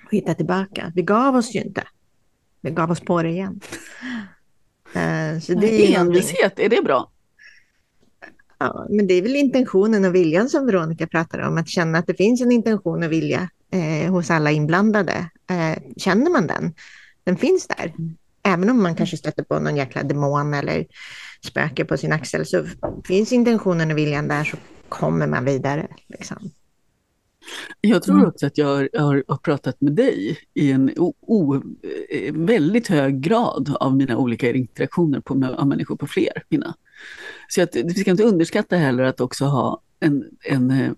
Och 0.06 0.12
hitta 0.12 0.34
tillbaka. 0.34 0.92
Vi 0.94 1.02
gav 1.02 1.36
oss 1.36 1.54
ju 1.54 1.60
inte. 1.60 1.82
Vi 2.60 2.70
gav 2.70 2.90
oss 2.90 3.00
på 3.00 3.22
det 3.22 3.28
igen. 3.28 3.60
Uh, 4.88 5.40
så 5.40 5.54
det 5.54 5.94
är 5.94 6.00
Envishet, 6.00 6.58
är 6.58 6.68
det 6.68 6.82
bra? 6.82 7.10
Ja, 8.58 8.86
men 8.90 9.06
det 9.06 9.14
är 9.14 9.22
väl 9.22 9.36
intentionen 9.36 10.04
och 10.04 10.14
viljan 10.14 10.48
som 10.48 10.66
Veronica 10.66 11.06
pratar 11.06 11.38
om, 11.38 11.58
att 11.58 11.68
känna 11.68 11.98
att 11.98 12.06
det 12.06 12.14
finns 12.14 12.40
en 12.40 12.52
intention 12.52 13.02
och 13.02 13.12
vilja 13.12 13.50
eh, 13.72 14.12
hos 14.12 14.30
alla 14.30 14.50
inblandade. 14.50 15.30
Eh, 15.50 15.82
känner 15.96 16.30
man 16.30 16.46
den? 16.46 16.74
Den 17.24 17.36
finns 17.36 17.66
där. 17.66 17.94
Även 18.42 18.70
om 18.70 18.82
man 18.82 18.94
kanske 18.94 19.16
stöter 19.16 19.42
på 19.42 19.58
någon 19.58 19.76
jäkla 19.76 20.02
demon 20.02 20.54
eller 20.54 20.86
spöke 21.46 21.84
på 21.84 21.96
sin 21.96 22.12
axel 22.12 22.46
så 22.46 22.64
finns 23.04 23.32
intentionen 23.32 23.90
och 23.90 23.98
viljan 23.98 24.28
där 24.28 24.44
så 24.44 24.56
kommer 24.88 25.26
man 25.26 25.44
vidare. 25.44 25.88
Liksom. 26.06 26.50
Jag 27.80 28.02
tror 28.02 28.14
mm. 28.14 28.28
också 28.28 28.46
att 28.46 28.58
jag 28.58 28.66
har, 28.66 28.90
har, 29.28 29.36
pratat 29.36 29.80
med 29.80 29.92
dig 29.92 30.38
i 30.54 30.72
en 30.72 30.92
o, 30.96 31.14
o, 31.20 31.54
eh, 32.10 32.34
väldigt 32.34 32.88
hög 32.88 33.20
grad 33.20 33.76
av 33.80 33.96
mina 33.96 34.16
olika 34.16 34.52
interaktioner 34.52 35.20
på, 35.20 35.46
av 35.56 35.66
människor 35.66 35.96
på 35.96 36.06
fler. 36.06 36.42
Mina. 36.48 36.74
Så 37.48 37.62
att, 37.62 37.76
vi 37.76 37.94
ska 37.94 38.10
inte 38.10 38.22
underskatta 38.22 38.76
heller 38.76 39.04
att 39.04 39.20
också 39.20 39.44
ha 39.44 39.82
en, 40.00 40.24
en 40.44 40.70
eh, 40.70 40.92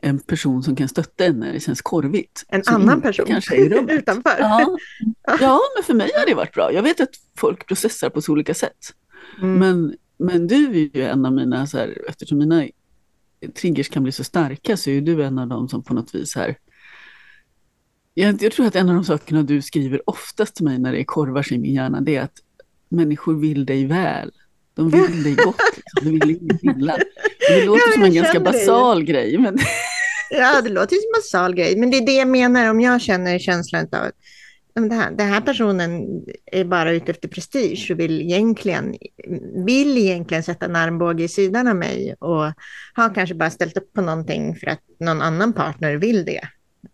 en 0.00 0.18
person 0.18 0.62
som 0.62 0.76
kan 0.76 0.88
stötta 0.88 1.24
en 1.24 1.40
när 1.40 1.52
det 1.52 1.60
känns 1.60 1.82
korvigt. 1.82 2.44
En 2.48 2.62
annan 2.66 3.00
person 3.00 3.26
kanske 3.26 3.56
i 3.56 3.68
rummet. 3.68 3.94
utanför? 3.94 4.36
Ja. 4.38 4.76
ja, 5.40 5.60
men 5.76 5.84
för 5.84 5.94
mig 5.94 6.10
har 6.18 6.26
det 6.26 6.34
varit 6.34 6.52
bra. 6.52 6.72
Jag 6.72 6.82
vet 6.82 7.00
att 7.00 7.10
folk 7.38 7.66
processar 7.66 8.10
på 8.10 8.22
så 8.22 8.32
olika 8.32 8.54
sätt. 8.54 8.94
Mm. 9.42 9.58
Men, 9.58 9.94
men 10.18 10.46
du 10.46 10.64
är 10.64 10.96
ju 10.96 11.02
en 11.02 11.26
av 11.26 11.32
mina, 11.32 11.66
så 11.66 11.78
här, 11.78 11.98
eftersom 12.08 12.38
mina 12.38 12.64
triggers 13.54 13.88
kan 13.88 14.02
bli 14.02 14.12
så 14.12 14.24
starka 14.24 14.76
så 14.76 14.90
är 14.90 15.00
du 15.00 15.24
en 15.24 15.38
av 15.38 15.48
dem 15.48 15.68
som 15.68 15.82
på 15.82 15.94
något 15.94 16.14
vis 16.14 16.36
här 16.36 16.56
jag, 18.18 18.42
jag 18.42 18.52
tror 18.52 18.66
att 18.66 18.76
en 18.76 18.88
av 18.88 18.94
de 18.94 19.04
sakerna 19.04 19.42
du 19.42 19.62
skriver 19.62 20.10
oftast 20.10 20.54
till 20.54 20.64
mig 20.64 20.78
när 20.78 20.92
det 20.92 21.00
är 21.00 21.04
korvar 21.04 21.52
i 21.52 21.58
min 21.58 21.74
hjärna, 21.74 22.00
det 22.00 22.16
är 22.16 22.22
att 22.22 22.36
människor 22.88 23.34
vill 23.40 23.66
dig 23.66 23.86
väl. 23.86 24.30
De 24.74 24.90
vill 24.90 25.22
dig 25.22 25.34
gott, 25.44 25.60
liksom. 25.76 26.04
de 26.04 26.10
vill 26.10 26.30
inget 26.30 26.62
illa. 26.62 26.96
Det 27.48 27.64
låter 27.64 27.82
ja, 27.86 27.92
som 27.92 28.02
en 28.02 28.14
ganska 28.14 28.40
basal 28.40 28.98
det. 28.98 29.12
grej. 29.12 29.38
Men... 29.38 29.58
Ja, 30.30 30.60
det 30.62 30.68
låter 30.70 30.96
som 30.96 31.10
en 31.14 31.20
basal 31.20 31.54
grej, 31.54 31.76
men 31.76 31.90
det 31.90 31.96
är 31.96 32.06
det 32.06 32.12
jag 32.12 32.28
menar 32.28 32.70
om 32.70 32.80
jag 32.80 33.00
känner 33.00 33.38
känslan 33.38 33.88
av 33.92 34.02
att 34.02 34.14
den 34.80 34.92
här, 34.92 35.10
den 35.10 35.28
här 35.28 35.40
personen 35.40 36.06
är 36.52 36.64
bara 36.64 36.92
ute 36.92 37.10
efter 37.12 37.28
prestige 37.28 37.90
och 37.90 38.00
vill 38.00 38.22
egentligen, 38.22 38.94
vill 39.66 39.98
egentligen 39.98 40.42
sätta 40.42 40.66
en 40.66 40.76
armbåge 40.76 41.24
i 41.24 41.28
sidan 41.28 41.68
av 41.68 41.76
mig 41.76 42.14
och 42.18 42.52
har 42.94 43.14
kanske 43.14 43.34
bara 43.34 43.50
ställt 43.50 43.76
upp 43.76 43.92
på 43.92 44.00
någonting 44.00 44.56
för 44.56 44.66
att 44.66 44.80
någon 45.00 45.22
annan 45.22 45.52
partner 45.52 45.96
vill 45.96 46.24
det. 46.24 46.48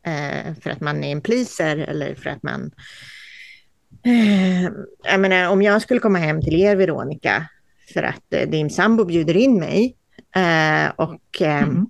Eh, 0.07 0.55
för 0.62 0.70
att 0.70 0.80
man 0.80 1.05
är 1.05 1.12
en 1.12 1.20
pleaser 1.20 1.76
eller 1.76 2.14
för 2.14 2.30
att 2.30 2.43
man... 2.43 2.70
Eh, 4.05 4.62
jag 5.03 5.20
menar, 5.20 5.49
om 5.49 5.62
jag 5.62 5.83
skulle 5.83 6.01
komma 6.01 6.18
hem 6.18 6.43
till 6.43 6.61
er, 6.61 6.76
Veronica, 6.76 7.47
för 7.95 8.03
att 8.03 8.33
eh, 8.35 8.49
din 8.49 8.70
sambo 8.70 9.05
bjuder 9.05 9.37
in 9.37 9.59
mig 9.59 9.97
eh, 10.37 10.93
och 10.97 11.41
mm 11.41 11.87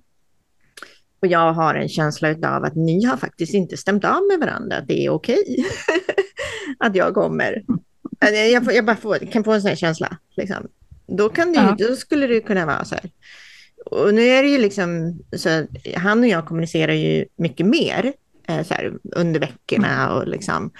och 1.23 1.27
jag 1.27 1.53
har 1.53 1.75
en 1.75 1.89
känsla 1.89 2.29
av 2.29 2.63
att 2.63 2.75
ni 2.75 3.05
har 3.05 3.17
faktiskt 3.17 3.53
inte 3.53 3.77
stämt 3.77 4.05
av 4.05 4.21
med 4.31 4.39
varandra, 4.39 4.77
att 4.77 4.87
det 4.87 5.05
är 5.05 5.09
okej 5.09 5.65
att 6.79 6.95
jag 6.95 7.13
kommer. 7.13 7.63
Jag, 8.51 8.63
får, 8.63 8.73
jag 8.73 8.85
bara 8.85 8.95
får, 8.95 9.31
kan 9.31 9.43
få 9.43 9.51
en 9.51 9.61
sån 9.61 9.69
här 9.69 9.75
känsla. 9.75 10.17
Liksom. 10.37 10.67
Då, 11.07 11.29
kan 11.29 11.53
det, 11.53 11.59
ja. 11.59 11.87
då 11.87 11.95
skulle 11.95 12.27
det 12.27 12.39
kunna 12.39 12.65
vara 12.65 12.85
så 12.85 12.95
här. 12.95 13.09
Och 13.85 14.13
nu 14.13 14.21
är 14.21 14.43
det 14.43 14.49
ju 14.49 14.57
liksom, 14.57 15.19
så 15.35 15.65
han 15.95 16.19
och 16.19 16.27
jag 16.27 16.45
kommunicerar 16.45 16.93
ju 16.93 17.25
mycket 17.35 17.65
mer 17.65 18.13
eh, 18.47 18.63
så 18.63 18.73
här, 18.73 18.93
under 19.15 19.39
veckorna 19.39 20.13
och 20.13 20.27
liksom. 20.27 20.71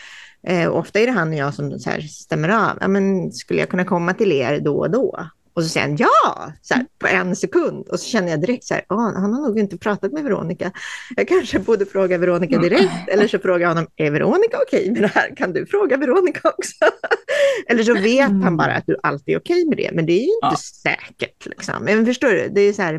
Eh, 0.47 0.71
ofta 0.71 0.99
är 0.99 1.05
det 1.05 1.11
han 1.11 1.29
och 1.29 1.35
jag 1.35 1.53
som 1.53 1.79
så 1.79 1.89
här, 1.89 2.01
stämmer 2.01 2.49
av. 2.49 2.77
Ja, 2.81 2.87
men 2.87 3.31
skulle 3.31 3.59
jag 3.59 3.69
kunna 3.69 3.85
komma 3.85 4.13
till 4.13 4.31
er 4.31 4.59
då 4.59 4.77
och 4.77 4.91
då? 4.91 5.27
Och 5.55 5.63
så 5.63 5.69
säger 5.69 5.87
han 5.87 5.97
ja, 5.97 6.51
så 6.61 6.73
här, 6.73 6.85
på 6.99 7.07
en 7.07 7.35
sekund. 7.35 7.87
Och 7.87 7.99
så 7.99 8.09
känner 8.09 8.29
jag 8.29 8.41
direkt 8.41 8.63
så 8.63 8.73
här, 8.73 8.85
oh, 8.89 9.13
han 9.13 9.33
har 9.33 9.41
nog 9.47 9.59
inte 9.59 9.77
pratat 9.77 10.11
med 10.11 10.23
Veronica. 10.23 10.71
Jag 11.15 11.27
kanske 11.27 11.59
borde 11.59 11.85
fråga 11.85 12.17
Veronica 12.17 12.57
direkt, 12.59 13.07
eller 13.07 13.27
så 13.27 13.39
frågar 13.39 13.59
jag 13.59 13.69
honom, 13.69 13.87
är 13.95 14.11
Veronica 14.11 14.57
okej 14.67 14.79
okay 14.79 14.91
med 14.91 15.01
det 15.01 15.07
här? 15.07 15.35
Kan 15.35 15.53
du 15.53 15.65
fråga 15.65 15.97
Veronica 15.97 16.49
också? 16.49 16.75
eller 17.67 17.83
så 17.83 17.93
vet 17.93 18.43
han 18.43 18.57
bara 18.57 18.73
att 18.73 18.85
du 18.87 18.97
alltid 19.03 19.35
är 19.35 19.39
okej 19.39 19.55
okay 19.55 19.69
med 19.69 19.77
det, 19.77 19.95
men 19.95 20.05
det 20.05 20.13
är 20.13 20.25
ju 20.25 20.33
inte 20.33 20.37
ja. 20.41 20.55
säkert. 20.57 21.45
Liksom. 21.45 21.83
Men 21.83 22.05
förstår 22.05 22.29
du, 22.29 22.49
det 22.49 22.61
är 22.61 22.73
så 22.73 22.81
här, 22.81 22.95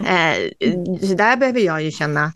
eh, 0.00 0.50
så 1.08 1.14
där 1.14 1.36
behöver 1.36 1.60
jag 1.60 1.82
ju 1.82 1.90
känna, 1.90 2.32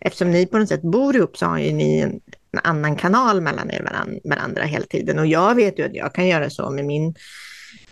eftersom 0.00 0.30
ni 0.30 0.46
på 0.46 0.58
något 0.58 0.68
sätt 0.68 0.82
bor 0.82 1.16
ihop 1.16 1.36
så 1.36 1.46
har 1.46 1.58
ju 1.58 1.72
ni 1.72 1.98
en, 1.98 2.20
en 2.52 2.60
annan 2.62 2.96
kanal 2.96 3.40
mellan 3.40 3.70
er 3.70 3.90
varandra 4.24 4.62
hela 4.62 4.84
tiden. 4.84 5.18
Och 5.18 5.26
jag 5.26 5.54
vet 5.54 5.78
ju 5.78 5.84
att 5.84 5.94
jag 5.94 6.14
kan 6.14 6.28
göra 6.28 6.50
så 6.50 6.70
med 6.70 6.84
min 6.84 7.14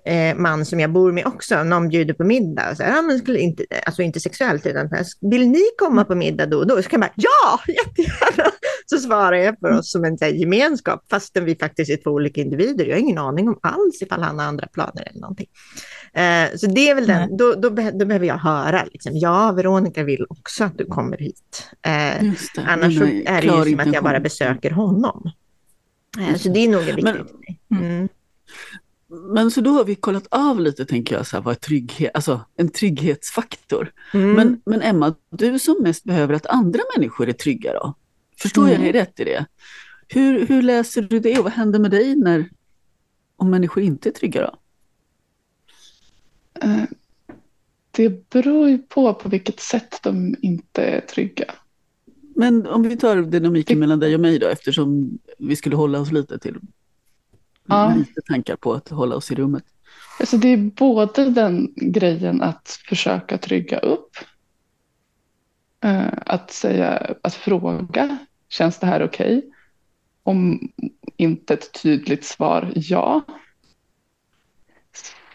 eh, 0.05 0.37
man 0.37 0.65
som 0.65 0.81
jag 0.81 0.93
bor 0.93 1.13
med 1.13 1.27
också, 1.27 1.65
någon 1.65 1.89
bjuder 1.89 2.15
på 2.15 2.25
middag. 2.25 2.71
Och 2.71 2.77
så 2.77 2.83
här, 2.83 2.97
ja, 2.97 3.03
men 3.03 3.19
skulle 3.19 3.39
inte, 3.39 3.65
alltså 3.87 4.03
inte 4.03 4.21
sexuellt, 4.21 4.67
utan 4.67 4.91
vill 5.21 5.49
ni 5.49 5.63
komma 5.79 6.05
på 6.05 6.15
middag 6.15 6.47
då 6.47 6.59
och 6.59 6.67
då? 6.67 6.83
Så 6.83 6.89
kan 6.89 7.01
jag 7.03 7.11
bara, 7.11 7.15
ja, 7.17 7.73
jättegärna! 7.73 8.51
Så 8.87 8.99
svarar 8.99 9.37
jag 9.37 9.59
för 9.59 9.71
oss 9.79 9.93
som 9.93 10.05
en 10.05 10.19
här, 10.21 10.29
gemenskap, 10.29 11.05
fastän 11.11 11.45
vi 11.45 11.57
faktiskt 11.57 11.91
är 11.91 11.97
två 11.97 12.11
olika 12.11 12.41
individer. 12.41 12.85
Jag 12.85 12.95
har 12.95 13.01
ingen 13.01 13.19
aning 13.19 13.49
om 13.49 13.59
alls 13.63 14.03
ifall 14.03 14.23
han 14.23 14.39
har 14.39 14.47
andra 14.47 14.67
planer 14.67 15.09
eller 15.11 15.21
någonting. 15.21 15.47
Eh, 16.15 16.57
så 16.57 16.67
det 16.67 16.91
är 16.91 16.95
väl 16.95 17.07
den, 17.07 17.37
då, 17.37 17.55
då, 17.55 17.69
då, 17.69 18.05
behöver 18.07 18.27
jag 18.27 18.39
höra, 18.39 18.85
liksom, 18.93 19.13
ja, 19.15 19.53
Veronica 19.53 20.03
vill 20.03 20.27
också 20.29 20.65
att 20.65 20.79
du 20.79 20.85
kommer 20.85 21.19
hit. 21.19 21.71
Eh, 21.83 22.33
annars 22.67 22.99
så 22.99 23.05
är 23.05 23.43
det 23.43 23.69
ju 23.69 23.77
som 23.77 23.81
att 23.81 23.95
jag 23.95 24.05
bara 24.05 24.21
besöker 24.21 24.71
honom. 24.71 25.31
Eh, 26.19 26.37
så 26.37 26.49
det 26.49 26.61
är 26.61 26.69
nog 26.69 26.89
en 26.89 26.97
viktig 26.97 27.25
men, 27.69 27.81
mm. 27.81 28.09
Men 29.13 29.51
så 29.51 29.61
då 29.61 29.71
har 29.71 29.85
vi 29.85 29.95
kollat 29.95 30.27
av 30.31 30.61
lite, 30.61 30.87
tänker 30.87 31.17
jag, 31.17 31.27
så 31.27 31.37
här, 31.37 31.43
vad 31.43 31.55
är 31.55 31.59
trygghet, 31.59 32.11
alltså 32.15 32.41
en 32.57 32.69
trygghetsfaktor. 32.69 33.93
Mm. 34.15 34.33
Men, 34.33 34.63
men 34.67 34.83
Emma, 34.83 35.15
du 35.31 35.59
som 35.59 35.77
mest 35.83 36.05
behöver 36.05 36.35
att 36.35 36.47
andra 36.47 36.81
människor 36.97 37.29
är 37.29 37.33
trygga 37.33 37.73
då? 37.73 37.95
Förstår 38.39 38.71
jag 38.71 38.81
dig 38.81 38.93
rätt 38.93 39.21
i 39.21 39.25
det? 39.25 39.47
Hur, 40.09 40.47
hur 40.47 40.63
läser 40.63 41.03
du 41.03 41.21
det 41.21 41.39
och 41.39 41.45
vad 41.45 41.53
händer 41.53 41.79
med 41.79 41.91
dig 41.91 42.17
när, 42.17 42.51
om 43.37 43.51
människor 43.51 43.83
inte 43.83 44.09
är 44.09 44.13
trygga 44.13 44.41
då? 44.41 44.59
Eh, 46.61 46.85
Det 47.91 48.31
beror 48.31 48.69
ju 48.69 48.79
på 48.79 49.15
på 49.15 49.29
vilket 49.29 49.61
sätt 49.61 49.99
de 50.03 50.37
inte 50.43 50.83
är 50.83 51.01
trygga. 51.01 51.55
Men 52.35 52.67
om 52.67 52.83
vi 52.83 52.97
tar 52.97 53.23
dynamiken 53.23 53.79
mellan 53.79 54.01
dig 54.01 54.15
och 54.15 54.21
mig 54.21 54.39
då, 54.39 54.47
eftersom 54.47 55.19
vi 55.39 55.57
skulle 55.57 55.77
hålla 55.77 56.01
oss 56.01 56.13
lite 56.13 56.39
till 56.39 56.57
Ja. 57.69 57.95
lite 57.97 58.21
tankar 58.21 58.57
på 58.57 58.73
att 58.73 58.89
hålla 58.89 59.17
oss 59.17 59.31
i 59.31 59.35
rummet. 59.35 59.65
Alltså 60.21 60.37
det 60.37 60.49
är 60.49 60.57
både 60.57 61.31
den 61.31 61.73
grejen 61.77 62.43
att 62.43 62.81
försöka 62.89 63.39
trygga 63.39 63.79
upp. 63.79 64.11
eh, 65.85 66.13
Att 66.27 66.51
säga, 66.51 67.15
att 67.23 67.35
fråga, 67.35 68.19
känns 68.49 68.79
det 68.79 68.87
här 68.87 69.03
okej? 69.05 69.43
Om 70.23 70.69
inte 71.17 71.55
ett 71.55 71.83
tydligt 71.83 72.25
svar 72.25 72.73
ja. 72.75 73.23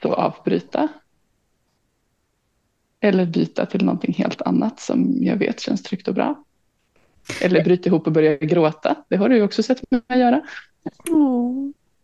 Så 0.02 0.14
avbryta. 0.14 0.88
Eller 3.00 3.26
byta 3.26 3.66
till 3.66 3.86
någonting 3.86 4.14
helt 4.14 4.42
annat 4.42 4.80
som 4.80 5.18
jag 5.24 5.36
vet 5.38 5.60
känns 5.60 5.84
tryggt 5.84 6.08
och 6.08 6.14
bra. 6.14 6.44
Eller 7.42 7.64
bryta 7.64 7.90
ihop 7.90 8.08
och 8.08 8.14
börja 8.14 8.36
gråta. 8.38 8.96
Det 9.10 9.16
har 9.18 9.30
du 9.30 9.42
också 9.42 9.64
sett 9.64 9.92
mig 9.92 10.20
göra. 10.20 10.42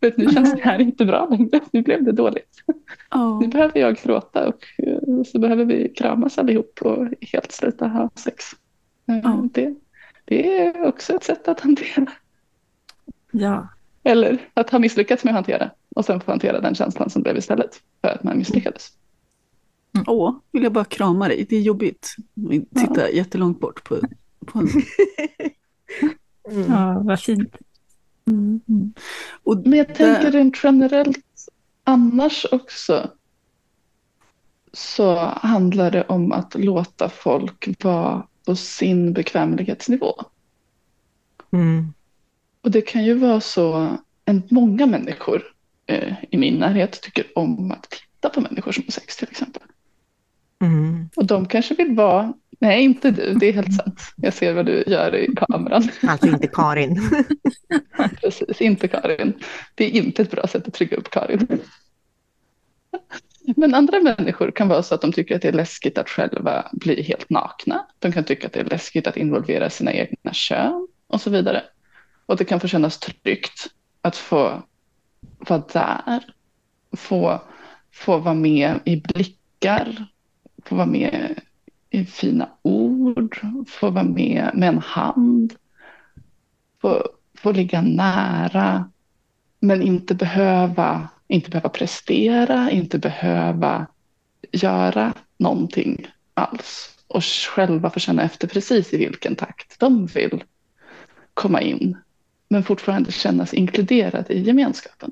För 0.04 0.08
att 0.08 0.18
nu 0.18 0.30
känns 0.30 0.54
det 0.54 0.62
här 0.62 0.82
inte 0.82 1.06
bra 1.06 1.28
längre. 1.30 1.60
Nu 1.72 1.82
blev 1.82 2.04
det 2.04 2.12
dåligt. 2.12 2.64
Ja. 3.10 3.40
Nu 3.40 3.48
behöver 3.48 3.80
jag 3.80 3.96
gråta 3.96 4.48
och 4.48 4.66
eh, 4.78 5.24
så 5.26 5.40
behöver 5.40 5.66
vi 5.66 5.90
kramas 5.90 6.38
allihop 6.38 6.80
och 6.82 7.08
helt 7.22 7.52
sluta 7.52 7.88
ha 7.88 8.10
sex. 8.16 8.46
Ja. 9.06 9.48
Det, 9.54 9.76
det 10.26 10.58
är 10.58 10.86
också 10.86 11.14
ett 11.14 11.24
sätt 11.24 11.48
att 11.48 11.60
hantera. 11.60 12.12
Ja, 13.32 13.68
Eller 14.04 14.50
att 14.54 14.70
ha 14.70 14.80
misslyckats 14.80 15.24
med 15.24 15.32
att 15.32 15.36
hantera 15.36 15.72
och 15.96 16.06
sen 16.06 16.22
få 16.22 16.32
hantera 16.32 16.60
den 16.60 16.76
känslan 16.76 17.10
som 17.10 17.22
blev 17.22 17.38
istället 17.38 17.82
för 18.02 18.08
att 18.08 18.24
man 18.24 18.38
misslyckades. 18.38 18.92
Åh, 20.08 20.36
vill 20.52 20.64
jag 20.64 20.74
bara 20.74 20.86
krama 20.86 21.28
dig. 21.28 21.46
Det 21.50 21.56
är 21.56 21.62
jobbigt. 21.62 22.16
Titta 22.76 23.10
jättelångt 23.10 23.60
bort 23.60 23.84
på, 23.84 24.00
på 24.46 24.60
en... 24.60 24.68
Mm. 26.52 26.72
ja 26.72 27.02
vad 27.06 27.20
fint. 27.20 27.56
Och 29.44 29.58
Men 29.58 29.78
jag 29.78 29.88
där- 29.88 29.94
tänker 29.96 30.32
rent 30.32 30.60
generellt 30.64 31.20
annars 31.84 32.46
också 32.52 33.12
så 34.74 35.16
handlar 35.26 35.92
det 35.92 36.04
om 36.04 36.32
att 36.32 36.56
låta 36.56 37.10
folk 37.10 37.84
vara 37.84 38.28
på 38.46 38.56
sin 38.56 39.14
bekvämlighetsnivå. 39.14 40.14
Mm. 41.52 41.94
Och 42.62 42.72
det 42.72 42.82
kan 42.82 43.06
ju 43.06 43.14
vara 43.14 43.42
så, 43.42 43.98
en, 44.26 44.44
många 44.50 44.86
människor 44.86 45.44
eh, 45.86 46.14
i 46.32 46.38
min 46.38 46.54
närhet 46.56 47.02
tycker 47.02 47.26
om 47.36 47.72
att 47.72 47.90
titta 47.90 48.30
på 48.30 48.42
människor 48.42 48.72
som 48.72 48.84
har 48.84 48.92
sex 48.92 49.18
till 49.18 49.28
exempel. 49.32 49.64
Mm. 50.62 51.10
Och 51.16 51.26
de 51.26 51.46
kanske 51.46 51.76
vill 51.76 51.96
vara, 51.96 52.34
nej 52.64 52.84
inte 52.84 53.12
du, 53.12 53.34
det 53.34 53.46
är 53.46 53.54
helt 53.54 53.74
sant. 53.74 54.02
Jag 54.16 54.34
ser 54.34 54.54
vad 54.54 54.66
du 54.66 54.84
gör 54.88 55.16
i 55.16 55.36
kameran. 55.36 55.90
Alltså 56.08 56.28
inte 56.28 56.48
Karin. 56.48 57.02
Precis, 58.22 58.62
inte 58.62 58.88
Karin. 58.88 59.34
Det 59.76 59.86
är 59.86 59.90
inte 59.90 60.22
ett 60.22 60.32
bra 60.32 60.48
sätt 60.48 60.68
att 60.68 60.74
trygga 60.74 60.98
upp 60.98 61.10
Karin. 61.10 61.48
Men 63.56 63.74
andra 63.76 64.00
människor 64.02 64.52
kan 64.52 64.68
vara 64.68 64.84
så 64.84 64.96
att 64.96 65.02
de 65.02 65.12
tycker 65.12 65.36
att 65.36 65.42
det 65.42 65.48
är 65.48 65.54
läskigt 65.54 65.98
att 65.98 66.10
själva 66.10 66.70
bli 66.72 67.02
helt 67.02 67.30
nakna. 67.30 67.88
De 68.00 68.12
kan 68.12 68.24
tycka 68.24 68.48
att 68.48 68.54
det 68.54 68.60
är 68.60 68.66
läskigt 68.66 69.08
att 69.08 69.18
involvera 69.18 69.70
sina 69.70 69.94
egna 69.94 70.34
kön 70.34 70.88
och 71.08 71.22
så 71.22 71.30
vidare. 71.30 71.64
Och 72.26 72.38
det 72.38 72.46
kan 72.46 72.60
få 72.60 72.68
kännas 72.68 73.00
tryggt 73.00 73.68
att 74.02 74.16
få 74.16 74.64
vara 75.38 75.64
där. 75.74 76.24
Få, 76.98 77.42
få 77.92 78.18
vara 78.18 78.36
med 78.36 78.80
i 78.86 78.96
blickar. 78.96 80.06
Få 80.66 80.76
vara 80.76 80.88
med 80.88 81.40
fina 82.06 82.50
ord. 82.62 83.40
Få 83.68 83.90
vara 83.90 84.04
med 84.04 84.52
med 84.54 84.70
en 84.70 84.78
hand. 84.78 85.54
Få, 86.82 87.10
få 87.38 87.52
ligga 87.52 87.82
nära. 87.82 88.90
Men 89.60 89.82
inte 89.82 90.16
behöva, 90.16 91.08
inte 91.28 91.50
behöva 91.50 91.70
prestera, 91.70 92.72
inte 92.72 93.00
behöva 93.00 93.88
göra 94.52 95.14
någonting 95.38 96.08
alls. 96.34 96.90
Och 97.08 97.24
själva 97.24 97.90
få 97.90 98.00
känna 98.00 98.24
efter 98.24 98.48
precis 98.48 98.94
i 98.94 98.98
vilken 98.98 99.36
takt 99.36 99.80
de 99.80 100.06
vill 100.06 100.44
komma 101.34 101.62
in. 101.62 101.98
Men 102.48 102.64
fortfarande 102.64 103.12
kännas 103.12 103.54
inkluderade 103.54 104.34
i 104.34 104.42
gemenskapen. 104.42 105.12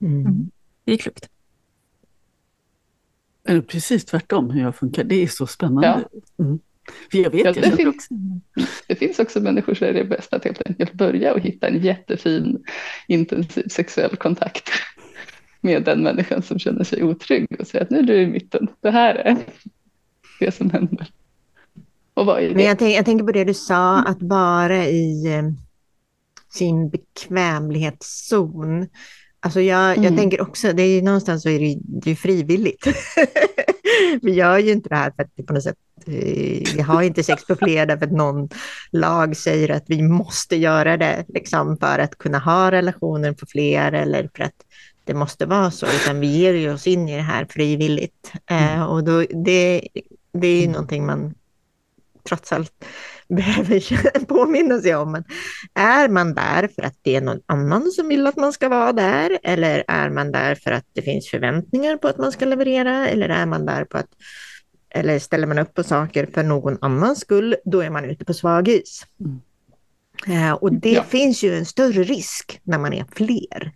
Mm. 0.00 0.50
Det 0.84 0.92
är 0.92 0.96
klokt. 0.96 1.30
Eller 3.48 3.60
precis 3.60 4.04
tvärtom 4.04 4.50
hur 4.50 4.62
jag 4.62 4.76
funkar. 4.76 5.04
Det 5.04 5.14
är 5.22 5.26
så 5.26 5.46
spännande. 5.46 6.04
Mm. 6.38 6.58
För 7.10 7.18
jag 7.18 7.30
vet, 7.30 7.40
Ja, 7.40 7.46
jag 7.46 7.54
det 7.54 7.62
känner 7.62 7.76
finns- 7.76 7.94
också. 7.94 8.14
Det 8.88 8.94
finns 8.94 9.18
också 9.18 9.40
människor 9.40 9.74
som 9.74 9.86
är 9.86 9.92
det 9.92 10.04
bäst 10.04 10.32
att 10.34 10.44
helt 10.44 10.62
enkelt 10.66 10.92
börja 10.92 11.32
och 11.34 11.40
hitta 11.40 11.68
en 11.68 11.80
jättefin 11.82 12.64
intensiv 13.08 13.68
sexuell 13.68 14.16
kontakt 14.16 14.68
med 15.60 15.84
den 15.84 16.02
människan 16.02 16.42
som 16.42 16.58
känner 16.58 16.84
sig 16.84 17.02
otrygg 17.02 17.56
och 17.60 17.66
säga 17.66 17.82
att 17.82 17.90
nu 17.90 17.98
är 17.98 18.02
du 18.02 18.22
i 18.22 18.26
mitten. 18.26 18.68
Det 18.80 18.90
här 18.90 19.14
är 19.14 19.36
det 20.40 20.52
som 20.52 20.70
händer. 20.70 21.06
Och 22.14 22.26
vad 22.26 22.42
är 22.42 22.48
Men 22.48 22.56
det? 22.56 22.62
jag, 22.64 22.78
tänk, 22.78 22.96
jag 22.96 23.04
tänker 23.04 23.24
på 23.24 23.32
det 23.32 23.44
du 23.44 23.54
sa, 23.54 23.98
att 24.02 24.22
vara 24.22 24.86
i 24.86 25.26
eh, 25.34 25.42
sin 26.52 26.90
bekvämlighetszon. 26.90 28.88
Alltså 29.42 29.60
jag, 29.60 29.96
jag 29.96 30.04
Mm. 30.04 30.16
tänker 30.16 30.40
också, 30.40 30.72
det 30.72 30.82
är 30.82 30.94
ju 30.94 31.02
någonstans 31.02 31.42
så 31.42 31.48
är 31.48 31.58
det, 31.58 31.78
det 31.84 32.10
är 32.10 32.14
frivilligt. 32.14 32.86
vi 34.22 34.32
gör 34.32 34.58
ju 34.58 34.72
inte 34.72 34.88
det 34.88 34.96
här 34.96 35.12
för 35.16 35.22
att 35.22 35.30
det 35.36 35.42
på 35.42 35.52
något 35.52 35.62
sätt, 35.62 35.76
eh, 36.06 36.12
vi 36.74 36.82
har 36.86 37.02
inte 37.02 37.22
sex 37.22 37.46
på 37.46 37.54
fredag 37.56 37.98
för 37.98 38.06
att 38.06 38.12
någon 38.12 38.48
lag 38.90 39.36
säger 39.36 39.68
att 39.70 39.84
vi 39.86 40.02
måste 40.02 40.56
göra 40.56 40.96
det 40.96 41.24
liksom 41.28 41.76
för 41.76 41.98
att 41.98 42.18
kunna 42.18 42.38
ha 42.38 42.70
relationer 42.70 43.32
på 43.32 43.46
fler 43.46 43.92
eller 43.92 44.30
för 44.36 44.44
att 44.44 44.54
det 45.04 45.14
måste 45.14 45.46
vara 45.46 45.70
så, 45.70 45.86
utan 45.86 46.20
vi 46.20 46.26
ger 46.26 46.54
ju 46.54 46.72
oss 46.72 46.86
in 46.86 47.08
i 47.08 47.16
det 47.16 47.22
här 47.22 47.46
frivilligt. 47.50 48.32
Eh, 48.50 48.82
och 48.82 49.04
då, 49.04 49.24
det, 49.44 49.88
det 50.32 50.46
är 50.46 50.60
ju 50.60 50.68
någonting 50.68 51.06
man 51.06 51.34
trots 52.28 52.52
allt 52.52 52.84
behöver 53.34 54.24
påminna 54.26 54.80
sig 54.80 54.94
om. 54.94 55.12
Men 55.12 55.24
är 55.74 56.08
man 56.08 56.34
där 56.34 56.68
för 56.68 56.82
att 56.82 56.98
det 57.02 57.16
är 57.16 57.20
någon 57.20 57.40
annan 57.46 57.90
som 57.90 58.08
vill 58.08 58.26
att 58.26 58.36
man 58.36 58.52
ska 58.52 58.68
vara 58.68 58.92
där? 58.92 59.38
Eller 59.42 59.84
är 59.88 60.10
man 60.10 60.32
där 60.32 60.54
för 60.54 60.70
att 60.70 60.84
det 60.92 61.02
finns 61.02 61.30
förväntningar 61.30 61.96
på 61.96 62.08
att 62.08 62.18
man 62.18 62.32
ska 62.32 62.44
leverera? 62.44 63.08
Eller 63.08 63.28
är 63.28 63.46
man 63.46 63.66
där 63.66 63.84
på 63.84 63.98
att 63.98 64.08
eller 64.94 65.18
ställer 65.18 65.46
man 65.46 65.58
upp 65.58 65.74
på 65.74 65.82
saker 65.82 66.26
för 66.34 66.42
någon 66.42 66.78
annans 66.80 67.20
skull, 67.20 67.56
då 67.64 67.80
är 67.80 67.90
man 67.90 68.04
ute 68.04 68.24
på 68.24 68.34
svag 68.34 68.68
is. 68.68 69.06
Eh, 70.26 70.52
och 70.52 70.72
det 70.72 70.92
Ja. 70.92 71.02
finns 71.02 71.42
ju 71.42 71.56
en 71.56 71.66
större 71.66 72.02
risk 72.02 72.60
när 72.62 72.78
man 72.78 72.92
är 72.92 73.04
fler. 73.12 73.72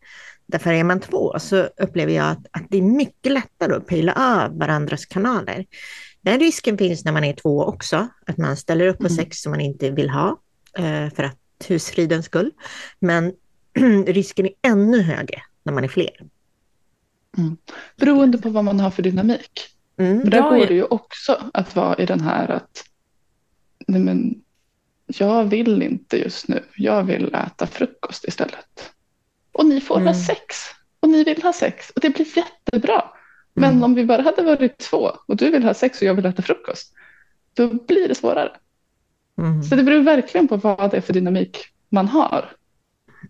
Därför 0.46 0.72
är 0.72 0.84
man 0.84 1.00
två 1.00 1.38
så 1.38 1.57
upplever 1.76 2.12
jag 2.12 2.26
att, 2.26 2.46
att 2.50 2.66
det 2.70 2.78
är 2.78 2.82
mycket 2.82 3.32
lättare 3.32 3.74
att 3.74 3.86
pejla 3.86 4.12
av 4.12 4.59
varandras 4.59 5.07
kanaler. 5.07 5.64
Den 6.25 6.41
risken 6.41 6.79
finns 6.79 7.05
när 7.05 7.12
man 7.12 7.25
är 7.25 7.33
två 7.33 7.64
också, 7.64 8.09
att 8.27 8.39
man 8.39 8.57
ställer 8.57 8.87
upp 8.87 8.99
på 8.99 9.07
Mm. 9.07 9.16
sex 9.16 9.39
som 9.43 9.51
man 9.51 9.61
inte 9.61 9.91
vill 9.91 10.11
ha 10.11 10.41
eh, 10.79 11.11
för 11.14 11.22
att 11.22 11.39
husfridens 11.68 12.27
skull. 12.27 12.51
Men 12.99 13.33
risken 14.07 14.47
är 14.47 14.53
ännu 14.62 15.03
högre 15.03 15.43
när 15.62 15.72
man 15.72 15.85
är 15.85 15.89
fler. 15.89 16.11
Beroende 17.97 18.39
på 18.39 18.49
vad 18.51 18.64
man 18.64 18.81
har 18.81 18.91
för 18.91 19.03
dynamik. 19.03 19.68
Mm. 19.99 20.31
Där 20.31 20.39
Ja, 20.39 20.51
går 20.51 20.66
det 20.66 20.75
ju 20.75 20.85
också 20.85 21.51
att 21.55 21.77
vara 21.77 21.97
i 21.99 22.07
den 22.07 22.20
här 22.20 22.49
att 22.51 22.85
nej 23.87 24.01
men, 24.01 24.35
jag 25.07 25.45
vill 25.45 25.83
inte 25.83 26.16
just 26.16 26.49
nu. 26.49 26.64
Jag 26.77 27.03
vill 27.05 27.35
äta 27.35 27.66
frukost 27.66 28.25
istället. 28.25 28.91
Och 29.53 29.66
ni 29.66 29.81
får 29.81 29.95
ha 29.95 30.01
Mm. 30.01 30.14
sex. 30.14 30.57
Och 31.01 31.09
ni 31.09 31.25
vill 31.25 31.43
ha 31.43 31.53
sex. 31.53 31.91
Och 31.91 32.01
det 32.01 32.11
blir 32.11 32.27
jättebra. 32.37 33.05
Men 33.55 33.70
Mm. 33.70 33.82
om 33.82 33.94
vi 33.94 34.05
bara 34.05 34.22
hade 34.22 34.42
varit 34.42 34.78
två 34.78 35.11
och 35.26 35.36
du 35.36 35.50
vill 35.50 35.64
ha 35.64 35.74
sex 35.74 36.00
och 36.00 36.07
jag 36.09 36.14
vill 36.14 36.26
äta 36.26 36.42
frukost. 36.42 36.92
Då 37.55 37.68
blir 37.68 38.09
det 38.09 38.14
svårare. 38.14 38.52
Mm. 39.38 39.62
Så 39.62 39.76
det 39.76 39.82
beror 39.82 40.02
verkligen 40.02 40.48
på 40.48 40.57
vad 40.57 40.90
det 40.90 40.96
är 40.96 41.00
för 41.00 41.12
dynamik 41.12 41.59
man 41.88 42.09
har. 42.09 42.44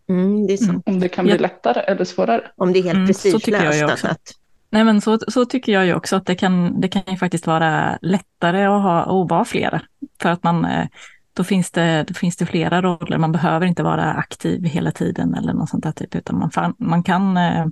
Mm, 0.08 0.46
det. 0.46 0.58
Om 0.86 1.00
det 1.00 1.08
kan 1.08 1.24
bli 1.24 1.34
Ja. 1.34 1.40
lättare 1.40 1.80
eller 1.80 2.04
svårare. 2.04 2.50
Om 2.56 2.72
det 2.72 2.78
är 2.78 2.82
helt 2.82 2.96
Mm, 2.96 3.14
så 3.14 3.38
tycker 3.38 3.52
jag 3.52 3.62
ju 3.62 3.68
prestigelöst. 3.68 3.92
också. 3.94 4.06
Att, 4.06 4.12
att, 4.12 4.32
Nej 4.70 4.84
men 4.84 5.00
så, 5.00 5.18
så 5.28 5.44
tycker 5.44 5.72
jag 5.72 5.86
ju 5.86 5.94
också 5.94 6.16
att 6.16 6.26
det 6.26 6.34
kan, 6.34 6.80
det 6.80 6.88
kan 6.88 7.02
ju 7.08 7.16
faktiskt 7.16 7.46
vara 7.46 7.98
lättare 8.02 8.64
att, 8.64 8.82
ha, 8.82 9.00
att 9.22 9.30
vara 9.30 9.44
flera. 9.44 9.82
För 10.22 10.28
att 10.28 10.42
man, 10.42 10.64
eh, 10.64 10.86
då 11.34 11.44
finns 11.44 11.70
det, 11.70 12.04
då 12.08 12.14
finns 12.14 12.36
det 12.36 12.46
flera 12.46 12.82
roller. 12.82 13.18
Man 13.18 13.32
behöver 13.32 13.66
inte 13.66 13.82
vara 13.82 14.12
aktiv 14.12 14.64
hela 14.64 14.90
tiden 14.90 15.34
eller 15.34 15.52
något 15.52 15.68
sånt 15.68 15.84
där 15.84 15.92
typ, 15.92 16.14
utan 16.14 16.38
man, 16.38 16.50
fan, 16.50 16.74
man 16.78 17.02
kan 17.02 17.36
eh, 17.36 17.66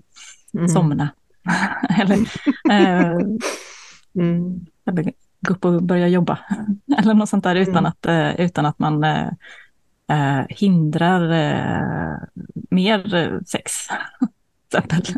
Mm. 0.54 0.68
somna. 0.68 1.08
eller, 2.00 2.18
eh, 2.70 3.18
Mm. 4.14 4.66
eller 4.86 5.12
gå 5.46 5.54
upp 5.54 5.64
och 5.64 5.82
börja 5.82 6.08
jobba. 6.08 6.38
eller 6.98 7.14
något 7.14 7.28
sånt 7.28 7.44
där 7.44 7.54
utan, 7.56 7.76
Mm. 7.76 7.84
att, 7.86 8.06
eh, 8.06 8.40
utan 8.46 8.66
att 8.66 8.78
man 8.78 9.04
eh, 9.04 9.28
eh, 10.08 10.46
hindrar 10.48 11.30
eh, 11.32 12.16
mer 12.70 13.40
sex. 13.46 13.72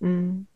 Mm. 0.00 0.46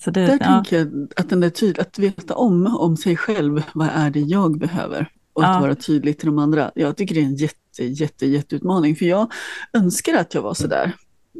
Så 0.00 0.10
det, 0.10 0.26
Där 0.26 0.38
ja, 0.40 0.46
tänker 0.46 0.78
jag 0.78 1.08
att 1.16 1.28
den 1.30 1.42
är 1.42 1.50
tydlig, 1.50 1.80
att 1.82 1.98
veta 1.98 2.34
om, 2.34 2.76
om 2.76 2.96
sig 2.96 3.16
själv, 3.16 3.62
vad 3.74 3.88
är 3.94 4.10
det 4.10 4.20
jag 4.20 4.58
behöver? 4.58 5.08
Och 5.32 5.44
att 5.44 5.54
Ja. 5.54 5.60
vara 5.60 5.74
tydlig 5.74 6.18
till 6.18 6.26
de 6.26 6.38
andra. 6.38 6.70
Jag 6.74 6.96
tycker 6.96 7.14
det 7.14 7.20
är 7.20 7.24
en 7.24 7.34
jätte, 7.36 7.84
jätte, 7.84 8.26
jätteutmaning. 8.26 8.96
För 8.96 9.04
jag 9.04 9.32
önskar 9.72 10.14
att 10.14 10.34
jag 10.34 10.42
var 10.42 10.54
sådär 10.54 10.92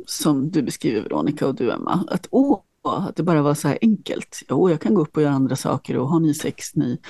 som 0.07 0.51
du 0.51 0.62
beskriver 0.62 1.03
Veronica 1.03 1.47
och 1.47 1.55
du 1.55 1.73
Emma. 1.73 2.05
Att 2.11 2.27
åh, 2.31 2.61
att 2.83 3.16
det 3.16 3.22
bara 3.22 3.43
var 3.43 3.55
så 3.55 3.68
här 3.68 3.78
enkelt. 3.83 4.43
Jo, 4.49 4.70
jag 4.70 4.81
kan 4.81 4.95
gå 4.95 5.03
upp 5.03 5.16
och 5.16 5.22
göra 5.22 5.33
andra 5.33 5.57
saker 5.57 5.97
och 5.97 6.09
har 6.09 6.20
ni 6.20 6.35
sex 6.35 6.74
ni. 6.74 7.01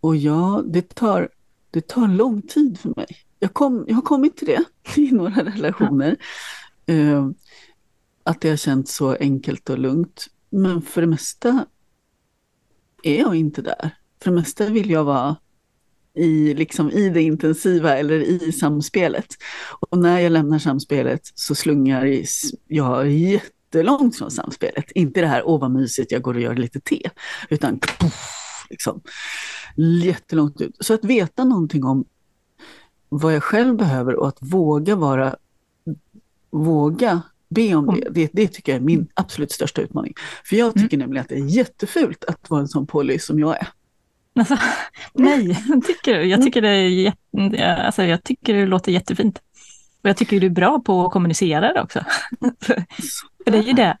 Och 0.00 0.16
ja, 0.16 0.62
det 0.66 0.94
tar, 0.94 1.28
det 1.70 1.88
tar 1.88 2.08
lång 2.08 2.42
tid 2.42 2.80
för 2.80 2.92
mig. 2.96 3.06
Jag, 3.38 3.54
kom, 3.54 3.84
jag 3.88 3.94
har 3.94 4.02
kommit 4.02 4.36
till 4.36 4.46
det 4.46 4.64
i 5.00 5.10
några 5.12 5.44
relationer. 5.44 6.16
Eh, 6.86 7.28
att 8.22 8.40
det 8.40 8.50
har 8.50 8.56
känts 8.56 8.94
så 8.94 9.14
enkelt 9.14 9.70
och 9.70 9.78
lugnt. 9.78 10.26
Men 10.50 10.82
för 10.82 11.00
det 11.00 11.06
mesta 11.06 11.66
är 13.02 13.18
jag 13.18 13.34
inte 13.34 13.62
där. 13.62 13.90
För 14.22 14.30
det 14.30 14.36
mesta 14.36 14.66
vill 14.66 14.90
jag 14.90 15.04
vara 15.04 15.36
i, 16.14 16.54
liksom, 16.54 16.90
i 16.90 17.08
det 17.08 17.22
intensiva 17.22 17.98
eller 17.98 18.20
i 18.20 18.52
samspelet. 18.52 19.26
Och 19.80 19.98
när 19.98 20.18
jag 20.18 20.32
lämnar 20.32 20.58
samspelet 20.58 21.20
så 21.34 21.54
slungar 21.54 22.22
jag 22.66 23.06
jättelångt 23.68 24.16
från 24.18 24.30
samspelet. 24.30 24.90
Inte 24.90 25.20
det 25.20 25.26
här, 25.26 25.42
åh 25.44 25.60
vad 25.60 25.70
mysigt, 25.70 26.12
jag 26.12 26.22
går 26.22 26.34
och 26.34 26.40
gör 26.40 26.54
lite 26.54 26.80
te. 26.80 27.10
Utan 27.48 27.78
puff, 27.78 28.66
liksom, 28.70 29.00
jättelångt 30.02 30.60
ut. 30.60 30.76
Så 30.80 30.94
att 30.94 31.04
veta 31.04 31.44
någonting 31.44 31.84
om 31.84 32.04
vad 33.08 33.34
jag 33.34 33.42
själv 33.42 33.76
behöver 33.76 34.14
och 34.14 34.28
att 34.28 34.38
våga 34.40 34.96
vara, 34.96 35.36
våga 36.50 37.22
be 37.48 37.74
om 37.74 37.86
det, 37.86 38.08
det, 38.10 38.30
det 38.32 38.48
tycker 38.48 38.72
jag 38.72 38.80
är 38.80 38.84
min 38.84 39.08
absolut 39.14 39.52
största 39.52 39.82
utmaning. 39.82 40.14
För 40.44 40.56
jag 40.56 40.74
tycker 40.74 40.96
nämligen 40.96 41.22
att 41.22 41.28
det 41.28 41.34
är 41.34 41.56
jättefult 41.56 42.24
att 42.24 42.50
vara 42.50 42.60
en 42.60 42.68
sån 42.68 42.86
poly 42.86 43.18
som 43.18 43.38
jag 43.38 43.56
är. 43.56 43.68
Alltså, 44.38 44.56
nej, 45.14 45.54
tycker 45.86 46.14
du? 46.14 46.24
Jag 46.24 46.42
tycker 46.42 46.62
det, 46.62 46.68
är 46.68 46.88
jätte, 46.88 47.66
alltså, 47.66 48.02
jag 48.02 48.24
tycker 48.24 48.54
det 48.54 48.66
låter 48.66 48.92
jättefint. 48.92 49.40
Och 50.08 50.10
jag 50.10 50.16
tycker 50.16 50.40
du 50.40 50.46
är 50.46 50.50
bra 50.50 50.80
på 50.80 51.06
att 51.06 51.12
kommunicera 51.12 51.72
det 51.72 51.80
också. 51.80 52.00
för, 52.60 52.84
det 53.44 53.58
är 53.58 53.62
ju 53.62 53.72
det, 53.72 53.98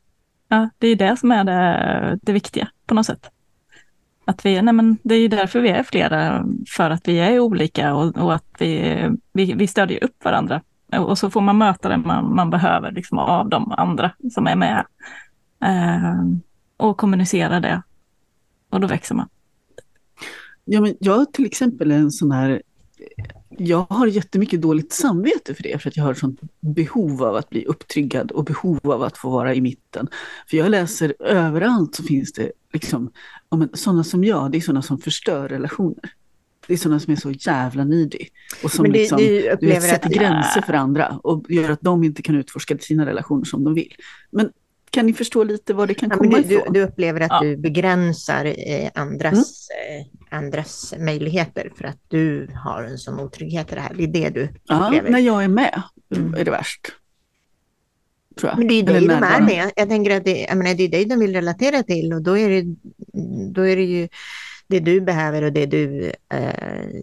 ja, 0.48 0.70
det, 0.78 0.88
är 0.88 0.96
det 0.96 1.16
som 1.16 1.32
är 1.32 1.44
det, 1.44 2.18
det 2.22 2.32
viktiga 2.32 2.68
på 2.86 2.94
något 2.94 3.06
sätt. 3.06 3.30
Att 4.24 4.46
vi, 4.46 4.62
nej 4.62 4.74
men 4.74 4.98
det 5.02 5.14
är 5.14 5.20
ju 5.20 5.28
därför 5.28 5.60
vi 5.60 5.68
är 5.68 5.82
flera, 5.82 6.44
för 6.76 6.90
att 6.90 7.08
vi 7.08 7.18
är 7.18 7.40
olika 7.40 7.94
och, 7.94 8.16
och 8.16 8.34
att 8.34 8.44
vi, 8.58 9.02
vi, 9.32 9.52
vi 9.52 9.66
stödjer 9.66 10.04
upp 10.04 10.24
varandra. 10.24 10.62
Och 10.98 11.18
så 11.18 11.30
får 11.30 11.40
man 11.40 11.58
möta 11.58 11.88
det 11.88 11.96
man, 11.96 12.34
man 12.34 12.50
behöver 12.50 12.92
liksom, 12.92 13.18
av 13.18 13.48
de 13.48 13.72
andra 13.72 14.10
som 14.32 14.46
är 14.46 14.56
med. 14.56 14.84
Eh, 15.64 16.22
och 16.76 16.96
kommunicera 16.96 17.60
det. 17.60 17.82
Och 18.70 18.80
då 18.80 18.86
växer 18.86 19.14
man. 19.14 19.28
Ja, 20.64 20.80
men 20.80 20.94
jag 21.00 21.32
till 21.32 21.46
exempel 21.46 21.90
en 21.90 22.10
sån 22.10 22.32
här, 22.32 22.62
jag 23.58 23.86
har 23.90 24.06
jättemycket 24.06 24.62
dåligt 24.62 24.92
samvete 24.92 25.54
för 25.54 25.62
det, 25.62 25.82
för 25.82 25.88
att 25.88 25.96
jag 25.96 26.04
har 26.04 26.12
ett 26.12 26.18
sånt 26.18 26.40
behov 26.60 27.22
av 27.24 27.36
att 27.36 27.50
bli 27.50 27.64
upptryggad 27.64 28.30
och 28.30 28.44
behov 28.44 28.80
av 28.90 29.02
att 29.02 29.18
få 29.18 29.30
vara 29.30 29.54
i 29.54 29.60
mitten. 29.60 30.08
För 30.50 30.56
jag 30.56 30.70
läser 30.70 31.14
överallt 31.20 31.94
så 31.94 32.02
finns 32.02 32.32
det 32.32 32.52
liksom, 32.72 33.10
men 33.56 33.68
sådana 33.74 34.04
som 34.04 34.24
jag, 34.24 34.52
det 34.52 34.58
är 34.58 34.60
sådana 34.62 34.82
som 34.82 34.98
förstör 34.98 35.48
relationer. 35.48 36.10
Det 36.66 36.72
är 36.74 36.78
sådana 36.78 37.00
som 37.00 37.12
är 37.12 37.16
så 37.16 37.30
jävla 37.30 37.84
needy. 37.84 38.18
Och 38.64 38.70
som 38.70 38.82
Men 38.82 38.92
det- 38.92 38.98
liksom, 38.98 39.18
du 39.60 39.66
vet, 39.66 39.82
sätter 39.82 40.06
att- 40.08 40.14
gränser 40.14 40.60
för 40.62 40.72
andra 40.72 41.20
och 41.22 41.44
gör 41.48 41.70
att 41.70 41.80
de 41.80 42.04
inte 42.04 42.22
kan 42.22 42.34
utforska 42.36 42.78
sina 42.78 43.06
relationer 43.06 43.44
som 43.44 43.64
de 43.64 43.74
vill. 43.74 43.92
Men 44.30 44.50
kan 44.90 45.06
ni 45.06 45.12
förstå 45.12 45.44
lite 45.44 45.74
var 45.74 45.86
det 45.86 45.94
kan 45.94 46.08
Ja, 46.10 46.16
komma 46.16 46.38
du, 46.38 46.54
ifrån? 46.54 46.72
du 46.72 46.82
upplever 46.82 47.20
att 47.20 47.28
Ja. 47.30 47.40
du 47.42 47.56
begränsar 47.56 48.44
eh, 48.44 48.90
andras, 48.94 49.68
eh, 49.70 50.17
andras 50.30 50.94
möjligheter 50.98 51.72
för 51.76 51.84
att 51.84 51.98
du 52.08 52.48
har 52.64 52.82
en 52.82 52.98
sån 52.98 53.20
otrygghet 53.20 53.72
i 53.72 53.74
det 53.74 53.80
här. 53.80 53.94
Det 53.94 54.02
är 54.04 54.08
det 54.08 54.28
du 54.30 54.48
ja, 54.64 54.86
upplever. 54.86 55.10
när 55.10 55.18
jag 55.18 55.44
är 55.44 55.48
med 55.48 55.82
Mm. 56.16 56.34
är 56.34 56.44
det 56.44 56.50
värst. 56.50 56.80
Tror 58.40 58.50
jag. 58.50 58.58
Men 58.58 58.68
det 58.68 58.74
är 58.74 58.82
dig 58.82 59.00
de 59.06 59.10
är 59.10 59.40
med. 59.40 59.70
Jag 59.76 59.88
tänker 59.88 60.16
att 60.16 60.24
det, 60.24 60.38
jag 60.40 60.56
menar, 60.58 60.74
det 60.74 60.82
är 60.82 60.88
dig 60.88 61.04
de 61.04 61.18
vill 61.18 61.32
relatera 61.34 61.82
till 61.82 62.12
och 62.12 62.22
då 62.22 62.38
är 62.38 62.48
det, 62.50 62.76
då 63.52 63.66
är 63.66 63.76
det 63.76 63.82
ju 63.84 64.08
det 64.66 64.80
du 64.80 65.00
behöver 65.00 65.42
och 65.42 65.52
det 65.52 65.66
du... 65.66 66.12
Eh, 66.32 67.00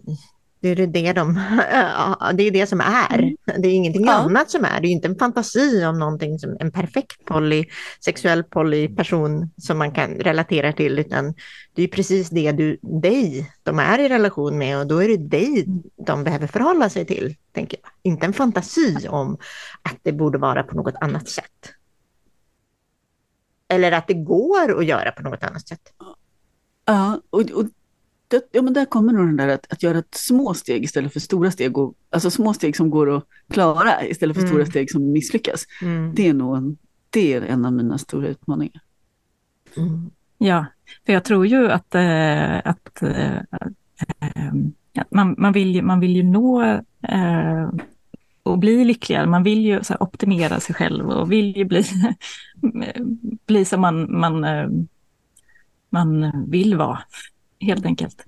det 0.74 0.82
är 0.82 0.86
det, 0.86 1.12
de, 1.12 1.34
det 2.34 2.42
är 2.42 2.50
det 2.50 2.66
som 2.66 2.80
är. 2.80 3.34
Det 3.58 3.68
är 3.68 3.72
ingenting 3.72 4.04
Ja. 4.06 4.12
annat 4.12 4.50
som 4.50 4.64
är. 4.64 4.80
Det 4.80 4.88
är 4.88 4.90
inte 4.90 5.08
en 5.08 5.18
fantasi 5.18 5.84
om 5.84 5.98
någonting 5.98 6.38
som 6.38 6.56
en 6.60 6.72
perfekt 6.72 7.24
poly, 7.24 7.64
sexuell 8.04 8.44
polyperson 8.44 9.50
som 9.56 9.78
man 9.78 9.92
kan 9.92 10.10
relatera 10.10 10.72
till, 10.72 10.98
utan 10.98 11.34
det 11.74 11.82
är 11.82 11.88
precis 11.88 12.30
det 12.30 12.52
du, 12.52 12.78
dig 12.82 13.50
de 13.62 13.78
är 13.78 13.98
i 13.98 14.08
relation 14.08 14.58
med 14.58 14.78
och 14.78 14.86
då 14.86 15.02
är 15.02 15.08
det 15.08 15.16
dig 15.16 15.64
de 16.06 16.24
behöver 16.24 16.46
förhålla 16.46 16.90
sig 16.90 17.06
till, 17.06 17.34
tänker 17.52 17.78
jag. 17.82 17.90
Inte 18.02 18.26
en 18.26 18.32
fantasi 18.32 19.08
om 19.08 19.38
att 19.82 19.96
det 20.02 20.12
borde 20.12 20.38
vara 20.38 20.62
på 20.62 20.76
något 20.76 20.94
annat 21.00 21.28
sätt. 21.28 21.72
Eller 23.68 23.92
att 23.92 24.06
det 24.08 24.14
går 24.14 24.78
att 24.78 24.86
göra 24.86 25.12
på 25.12 25.22
något 25.22 25.44
annat 25.44 25.68
sätt. 25.68 25.92
Ja, 26.84 27.20
och, 27.30 27.40
och 27.40 27.64
det, 28.28 28.48
ja, 28.52 28.62
men 28.62 28.72
där 28.72 28.84
kommer 28.84 29.12
nog 29.12 29.26
den 29.26 29.36
där 29.36 29.48
att, 29.48 29.72
att 29.72 29.82
göra 29.82 29.98
ett 29.98 30.14
små 30.14 30.54
steg 30.54 30.84
istället 30.84 31.12
för 31.12 31.20
stora 31.20 31.50
steg. 31.50 31.78
Och, 31.78 31.94
alltså 32.10 32.30
små 32.30 32.52
steg 32.54 32.76
som 32.76 32.90
går 32.90 33.16
att 33.16 33.24
klara 33.50 34.04
istället 34.06 34.36
för 34.36 34.42
Mm. 34.42 34.52
stora 34.54 34.66
steg 34.66 34.90
som 34.90 35.12
misslyckas. 35.12 35.64
Det 36.14 36.28
är 36.28 36.34
nog 36.34 36.56
en, 36.56 36.76
det 37.10 37.32
är 37.34 37.42
en 37.42 37.64
av 37.64 37.72
mina 37.72 37.98
stora 37.98 38.28
utmaningar. 38.28 38.80
Mm. 39.76 40.10
Ja, 40.38 40.64
för 41.06 41.12
jag 41.12 41.24
tror 41.24 41.46
ju 41.46 41.70
att, 41.70 41.94
eh, 41.94 42.56
att 42.58 43.02
ja, 44.92 45.04
man, 45.10 45.34
man, 45.38 45.52
vill, 45.52 45.74
ju- 45.74 45.82
man 45.82 46.00
vill 46.00 46.16
ju 46.16 46.22
nå 46.22 46.80
och 48.42 48.58
bli 48.58 48.84
lyckligare. 48.84 49.26
Man 49.26 49.42
vill 49.42 49.64
ju 49.64 49.84
så 49.84 49.92
här, 49.92 50.02
optimera 50.02 50.60
sig 50.60 50.74
själv 50.74 51.08
och 51.10 51.32
vill 51.32 51.56
ju 51.56 51.64
bli, 51.64 51.84
bli 53.46 53.64
som 53.64 53.80
man, 53.80 54.18
man, 54.20 54.44
man 55.90 56.32
vill 56.50 56.76
vara, 56.76 56.98
helt 57.60 57.86
enkelt. 57.86 58.24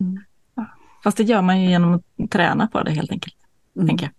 Mm. 0.00 0.22
Ja. 0.54 0.66
Fast 1.04 1.16
det 1.16 1.22
gör 1.22 1.42
man 1.42 1.62
ju 1.62 1.70
genom 1.70 1.94
att 1.94 2.30
träna 2.30 2.66
på 2.66 2.82
det 2.82 2.90
helt 2.90 3.10
enkelt, 3.10 3.36
Mm. 3.76 3.88
tänker 3.88 4.04
jag. 4.06 4.12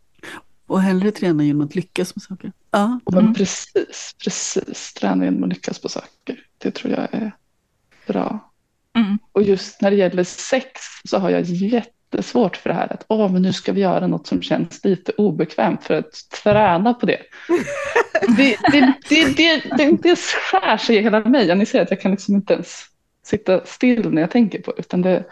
Och 0.68 0.82
hellre 0.82 1.12
träna 1.12 1.44
genom 1.44 1.62
att 1.62 1.76
lyckas 1.76 2.16
med 2.16 2.24
saker. 2.24 2.52
Ja, 2.72 3.00
Men 3.12 3.20
Mm. 3.20 3.34
precis, 3.34 4.16
precis. 4.24 4.94
Träna 4.94 5.26
genom 5.26 5.44
att 5.44 5.50
lyckas 5.50 5.80
på 5.80 5.90
saker. 5.90 6.40
Det 6.58 6.72
tror 6.72 6.94
jag 6.94 7.08
är 7.14 7.32
bra. 8.08 8.52
Mm. 8.96 9.18
Och 9.32 9.44
just 9.44 9.82
när 9.82 9.92
det 9.92 9.98
gäller 9.98 10.24
sex 10.24 10.82
så 11.06 11.18
har 11.18 11.30
jag 11.30 11.42
jättesvårt 11.44 12.58
för 12.58 12.70
det 12.70 12.76
här 12.76 12.94
att 12.94 13.06
åh, 13.08 13.32
men 13.32 13.42
nu 13.42 13.54
ska 13.54 13.72
vi 13.74 13.82
göra 13.82 14.08
något 14.08 14.28
som 14.28 14.42
känns 14.42 14.84
lite 14.86 15.12
obekvämt 15.12 15.84
för 15.84 15.94
att 15.94 16.12
träna 16.44 16.94
på 16.94 17.06
det. 17.06 17.22
Det, 18.38 18.58
det, 18.72 18.94
det, 19.10 19.26
det, 19.38 19.64
det, 19.78 19.92
det 20.04 20.16
skär 20.20 20.78
sig 20.78 20.96
i 20.98 21.02
hela 21.02 21.20
mig. 21.20 21.56
Ni 21.56 21.66
ser 21.66 21.82
att 21.82 21.92
jag 21.92 22.02
kan 22.02 22.12
liksom 22.12 22.36
inte 22.36 22.54
ens 22.54 22.86
sitta 23.32 23.66
still 23.66 24.10
när 24.10 24.22
jag 24.22 24.32
tänker 24.32 24.62
på 24.62 24.72
det, 24.72 24.80
utan 24.80 25.02
det, 25.02 25.26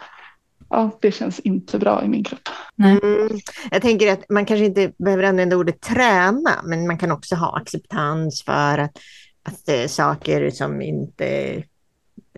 ja, 0.70 0.98
det 1.00 1.12
känns 1.12 1.40
inte 1.40 1.78
bra 1.78 2.04
i 2.04 2.08
min 2.08 2.24
kropp. 2.24 2.48
Nej. 2.74 2.98
Mm. 3.02 3.38
Jag 3.70 3.82
tänker 3.82 4.12
att 4.12 4.28
man 4.28 4.46
kanske 4.46 4.64
inte 4.64 4.92
behöver 4.98 5.22
använda 5.22 5.56
ordet 5.56 5.80
träna, 5.80 6.62
men 6.64 6.86
man 6.86 6.98
kan 6.98 7.12
också 7.12 7.34
ha 7.34 7.56
acceptans 7.56 8.42
för 8.42 8.78
att, 8.78 8.98
att 9.42 9.66
det 9.66 9.82
är 9.82 9.88
saker 9.88 10.50
som 10.50 10.82
inte 10.82 11.24
är 11.24 11.64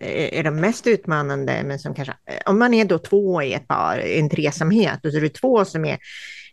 är 0.04 0.44
de 0.44 0.56
mest 0.56 0.86
utmanande, 0.86 1.62
men 1.64 1.78
som 1.78 1.94
kanske, 1.94 2.14
om 2.46 2.58
man 2.58 2.74
är 2.74 2.84
då 2.84 2.98
två 2.98 3.42
i 3.42 3.54
ett 3.54 3.68
par, 3.68 3.98
i 3.98 4.20
en 4.20 4.30
tresamhet, 4.30 5.04
och 5.04 5.10
så 5.12 5.16
är 5.16 5.20
det 5.20 5.28
två 5.34 5.64
som 5.64 5.84
är, 5.84 5.98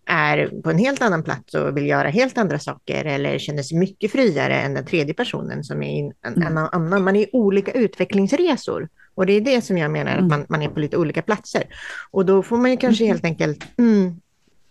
är 0.05 0.61
på 0.63 0.69
en 0.69 0.77
helt 0.77 1.01
annan 1.01 1.23
plats 1.23 1.53
och 1.53 1.77
vill 1.77 1.87
göra 1.87 2.09
helt 2.09 2.37
andra 2.37 2.59
saker 2.59 3.05
eller 3.05 3.39
känner 3.39 3.63
sig 3.63 3.77
mycket 3.77 4.11
friare 4.11 4.55
än 4.55 4.73
den 4.73 4.85
tredje 4.85 5.13
personen 5.13 5.63
som 5.63 5.83
är 5.83 5.99
i 5.99 5.99
en, 5.99 6.43
en 6.43 6.57
annan. 6.57 7.03
Man 7.03 7.15
är 7.15 7.21
i 7.21 7.29
olika 7.33 7.71
utvecklingsresor 7.71 8.89
och 9.19 9.25
det 9.25 9.33
är 9.33 9.41
det 9.41 9.61
som 9.61 9.77
jag 9.77 9.91
menar, 9.91 10.17
att 10.17 10.27
man, 10.29 10.45
man 10.49 10.61
är 10.61 10.69
på 10.69 10.79
lite 10.79 10.97
olika 10.97 11.21
platser. 11.21 11.63
Och 12.11 12.25
då 12.25 12.43
får 12.43 12.57
man 12.57 12.71
ju 12.71 12.77
kanske 12.77 13.05
helt 13.05 13.23
enkelt 13.25 13.65
mm, 13.77 14.19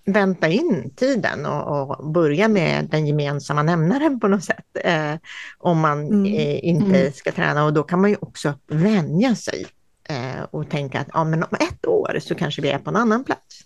vänta 0.06 0.48
in 0.48 0.90
tiden 0.96 1.46
och, 1.46 1.90
och 1.98 2.10
börja 2.12 2.48
med 2.48 2.88
den 2.90 3.06
gemensamma 3.06 3.62
nämnaren 3.62 4.20
på 4.20 4.28
något 4.28 4.44
sätt. 4.44 4.64
Eh, 4.84 5.14
om 5.58 5.80
man 5.80 6.06
Mm. 6.06 6.24
eh, 6.26 6.64
inte 6.64 6.98
Mm. 7.00 7.12
ska 7.12 7.32
träna 7.32 7.64
och 7.64 7.72
då 7.72 7.82
kan 7.82 8.00
man 8.00 8.10
ju 8.10 8.16
också 8.20 8.54
vänja 8.68 9.34
sig 9.34 9.66
eh, 10.08 10.42
och 10.50 10.70
tänka 10.70 11.00
att 11.00 11.08
ja, 11.12 11.24
men 11.24 11.42
om 11.42 11.56
ett 11.60 11.86
år 11.86 12.18
så 12.20 12.34
kanske 12.34 12.62
vi 12.62 12.68
är 12.70 12.78
på 12.78 12.90
en 12.90 12.96
annan 12.96 13.24
plats. 13.24 13.60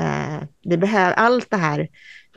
Eh, 0.00 0.42
det 0.64 0.76
behöver 0.76 1.12
allt 1.12 1.50
det 1.50 1.56
här 1.56 1.88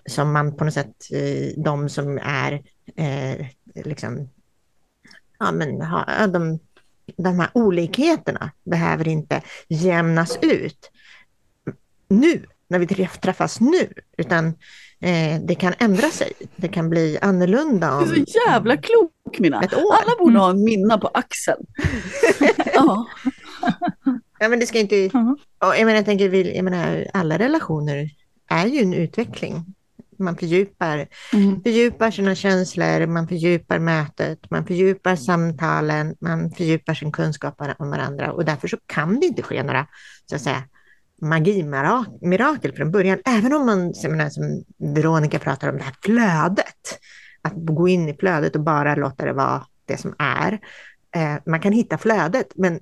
som 0.06 0.34
man 0.34 0.56
på 0.58 0.64
något 0.66 0.74
sätt, 0.74 0.96
eh, 1.14 1.64
de 1.64 1.90
som 1.90 2.18
är 2.24 2.54
eh, 2.96 3.46
liksom, 3.86 4.30
ja 5.40 5.52
men 5.52 5.82
ha, 5.82 6.28
de, 6.28 6.60
de 7.18 7.40
här 7.40 7.50
olikheterna 7.54 8.52
behöver 8.64 9.08
inte 9.08 9.42
jämnas 9.68 10.38
ut 10.42 10.92
nu, 12.08 12.46
när 12.68 12.80
vi 12.80 12.88
träffas 13.08 13.60
nu, 13.60 13.94
utan 14.18 14.48
eh, 15.00 15.42
det 15.44 15.56
kan 15.56 15.74
ändra 15.80 16.10
sig. 16.10 16.32
Det 16.56 16.68
kan 16.68 16.90
bli 16.90 17.18
annorlunda. 17.22 17.98
Om, 17.98 18.06
du 18.06 18.22
är 18.22 18.26
så 18.26 18.40
jävla 18.48 18.78
klok 18.78 19.40
Minna. 19.40 19.58
Alla 19.58 20.16
borde 20.20 20.40
ha 20.40 20.50
en 20.50 20.64
Minna 20.64 20.98
på 20.98 21.08
axeln. 21.08 21.66
ja. 22.74 23.08
ja, 24.40 24.50
men 24.50 24.60
det 24.60 24.66
ska 24.66 24.80
inte... 24.80 24.96
Jag, 24.96 25.14
menar, 25.60 25.96
jag, 25.96 26.06
tänker, 26.06 26.56
jag 26.56 26.64
menar, 26.64 27.08
alla 27.14 27.40
relationer 27.40 28.10
är 28.50 28.66
ju 28.66 28.82
en 28.82 28.94
utveckling. 28.94 29.66
Man 30.24 30.38
fördjupar, 30.38 31.08
mm. 31.34 31.62
fördjupar 31.64 32.12
sina 32.12 32.36
känslor, 32.36 33.08
man 33.08 33.28
fördjupar 33.28 33.80
mötet, 33.80 34.52
man 34.52 34.66
fördjupar 34.66 35.16
samtalen, 35.16 36.16
man 36.22 36.52
fördjupar 36.52 36.94
sin 36.94 37.12
kunskap 37.12 37.62
om 37.78 37.90
varandra 37.90 38.32
och 38.32 38.46
därför 38.46 38.68
så 38.68 38.78
kan 38.86 39.20
det 39.20 39.26
inte 39.26 39.42
ske 39.42 39.64
några 39.64 39.88
så 40.26 40.36
att 40.36 40.42
säga, 40.42 40.64
magimirakel 41.22 42.76
från 42.76 42.92
början, 42.92 43.20
även 43.26 43.54
om 43.54 43.66
man, 43.66 43.94
menar, 44.10 44.30
som 44.30 44.64
Veronica 44.78 45.40
pratar 45.40 45.70
om, 45.70 45.78
det 45.78 45.84
här 45.84 45.96
flödet, 46.04 47.00
att 47.42 47.54
gå 47.56 47.88
in 47.88 48.10
i 48.10 48.18
flödet 48.20 48.56
och 48.56 48.62
bara 48.62 48.96
låta 48.96 49.26
det 49.26 49.34
vara 49.34 49.66
det 49.86 49.98
som 49.98 50.16
är. 50.18 50.60
Eh, 51.16 51.36
man 51.46 51.60
kan 51.60 51.74
hitta 51.74 51.98
flödet, 51.98 52.48
men 52.56 52.80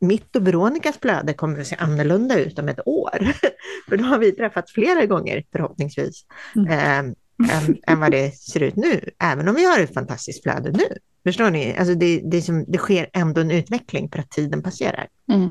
mitt 0.00 0.36
och 0.36 0.46
Veronicas 0.46 0.98
flöde 0.98 1.34
kommer 1.34 1.60
att 1.60 1.66
se 1.66 1.76
annorlunda 1.76 2.38
ut 2.38 2.58
om 2.58 2.68
ett 2.68 2.86
år. 2.86 3.32
För 3.88 3.96
då 3.96 4.04
har 4.04 4.18
vi 4.18 4.32
träffats 4.32 4.72
flera 4.72 5.06
gånger 5.06 5.44
förhoppningsvis, 5.52 6.24
mm. 6.56 6.70
eh, 6.70 6.98
än, 6.98 7.76
än, 7.86 8.00
vad 8.00 8.10
det 8.10 8.36
ser 8.36 8.62
ut 8.62 8.76
nu, 8.76 9.10
även 9.18 9.48
om 9.48 9.54
vi 9.54 9.64
har 9.64 9.80
ett 9.80 9.94
fantastiskt 9.94 10.42
flöde 10.42 10.70
nu. 10.70 10.98
Förstår 11.24 11.50
ni? 11.50 11.76
Alltså 11.78 11.94
det, 11.94 12.20
det, 12.24 12.42
som, 12.42 12.64
det 12.68 12.78
sker 12.78 13.10
ändå 13.12 13.40
en 13.40 13.50
utveckling 13.50 14.08
för 14.10 14.18
att 14.18 14.30
tiden 14.30 14.62
passerar. 14.62 15.08
Mm. 15.32 15.50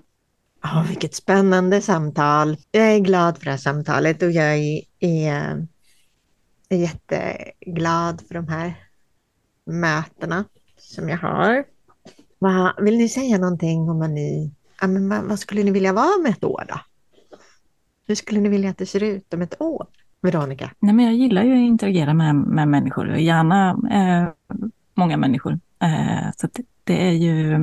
Oh, 0.63 0.87
vilket 0.87 1.15
spännande 1.15 1.81
samtal. 1.81 2.57
Jag 2.71 2.87
är 2.87 2.99
glad 2.99 3.37
för 3.37 3.45
det 3.45 3.51
här 3.51 3.57
samtalet 3.57 4.21
och 4.21 4.31
jag 4.31 4.55
är, 4.55 4.81
är, 4.99 5.67
är 6.69 6.77
jätteglad 6.77 8.21
för 8.27 8.33
de 8.33 8.47
här 8.47 8.73
mötena 9.65 10.45
som 10.77 11.09
jag 11.09 11.17
har. 11.17 11.63
Va, 12.39 12.73
vill 12.77 12.97
ni 12.97 13.09
säga 13.09 13.37
någonting 13.37 13.89
om 13.89 13.99
vad 13.99 14.09
ni, 14.09 14.51
ja, 14.81 14.87
men 14.87 15.09
vad, 15.09 15.23
vad, 15.23 15.39
skulle 15.39 15.63
ni 15.63 15.71
vilja 15.71 15.93
vara 15.93 16.15
om 16.19 16.25
ett 16.25 16.43
år 16.43 16.65
då? 16.67 16.79
Hur 18.07 18.15
skulle 18.15 18.39
ni 18.39 18.49
vilja 18.49 18.69
att 18.69 18.77
det 18.77 18.85
ser 18.85 19.03
ut 19.03 19.33
om 19.33 19.41
ett 19.41 19.61
år? 19.61 19.87
Veronica? 20.21 20.71
Nej, 20.79 20.93
men 20.93 21.05
jag 21.05 21.13
gillar 21.13 21.43
ju 21.43 21.53
att 21.53 21.67
interagera 21.69 22.13
med, 22.13 22.35
med 22.35 22.67
människor, 22.67 23.15
gärna 23.15 23.69
eh, 23.91 24.55
många 24.93 25.17
människor. 25.17 25.59
Eh, 25.79 26.31
så 26.37 26.47
det, 26.53 26.63
det, 26.83 27.07
är 27.07 27.11
ju 27.11 27.53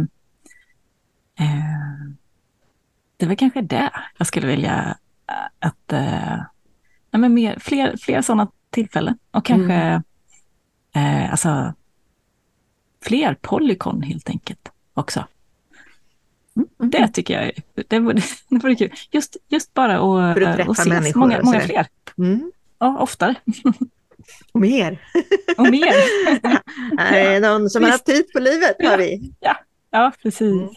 eh, 1.38 2.04
det 3.16 3.24
är 3.24 3.28
väl 3.28 3.36
kanske 3.36 3.62
det 3.62 3.90
jag 4.18 4.26
skulle 4.26 4.46
vilja 4.46 4.96
eh, 5.30 5.68
att... 5.68 5.92
Eh, 5.92 6.36
nej 7.10 7.20
men 7.20 7.34
mer, 7.34 7.58
fler, 7.58 7.96
fler 7.96 8.22
sådana 8.22 8.48
tillfällen 8.70 9.18
och 9.30 9.44
kanske 9.44 9.74
mm. 9.74 10.02
eh, 10.94 11.30
alltså, 11.30 11.74
fler 13.04 13.34
Polycon 13.40 14.02
helt 14.02 14.28
enkelt 14.28 14.68
också. 14.94 15.24
Mm. 16.56 16.90
Det 16.90 17.08
tycker 17.08 17.42
jag 17.42 17.52
det 17.88 17.98
vore, 17.98 18.14
det 18.48 18.58
vore 18.58 18.74
kul. 18.74 18.92
Just, 19.10 19.36
just 19.48 19.74
bara 19.74 19.98
att, 19.98 20.42
att, 20.42 20.68
att 20.68 20.78
ses 20.78 21.14
många, 21.14 21.42
många 21.42 21.60
fler. 21.60 21.86
Mm. 22.18 22.52
Ja, 22.78 22.98
oftare. 22.98 23.34
Och 24.52 24.60
mer. 24.60 24.98
Och 25.56 25.70
mer. 25.70 25.92
är 26.98 27.40
det 27.40 27.48
någon 27.48 27.70
som 27.70 27.80
Visst. 27.80 27.86
har 27.86 27.90
haft 27.90 28.06
tid 28.06 28.32
på 28.32 28.40
livet, 28.40 28.76
har 28.84 28.98
vi. 28.98 29.32
Ja, 29.40 29.56
ja 29.90 30.12
precis. 30.22 30.52
Mm. 30.52 30.68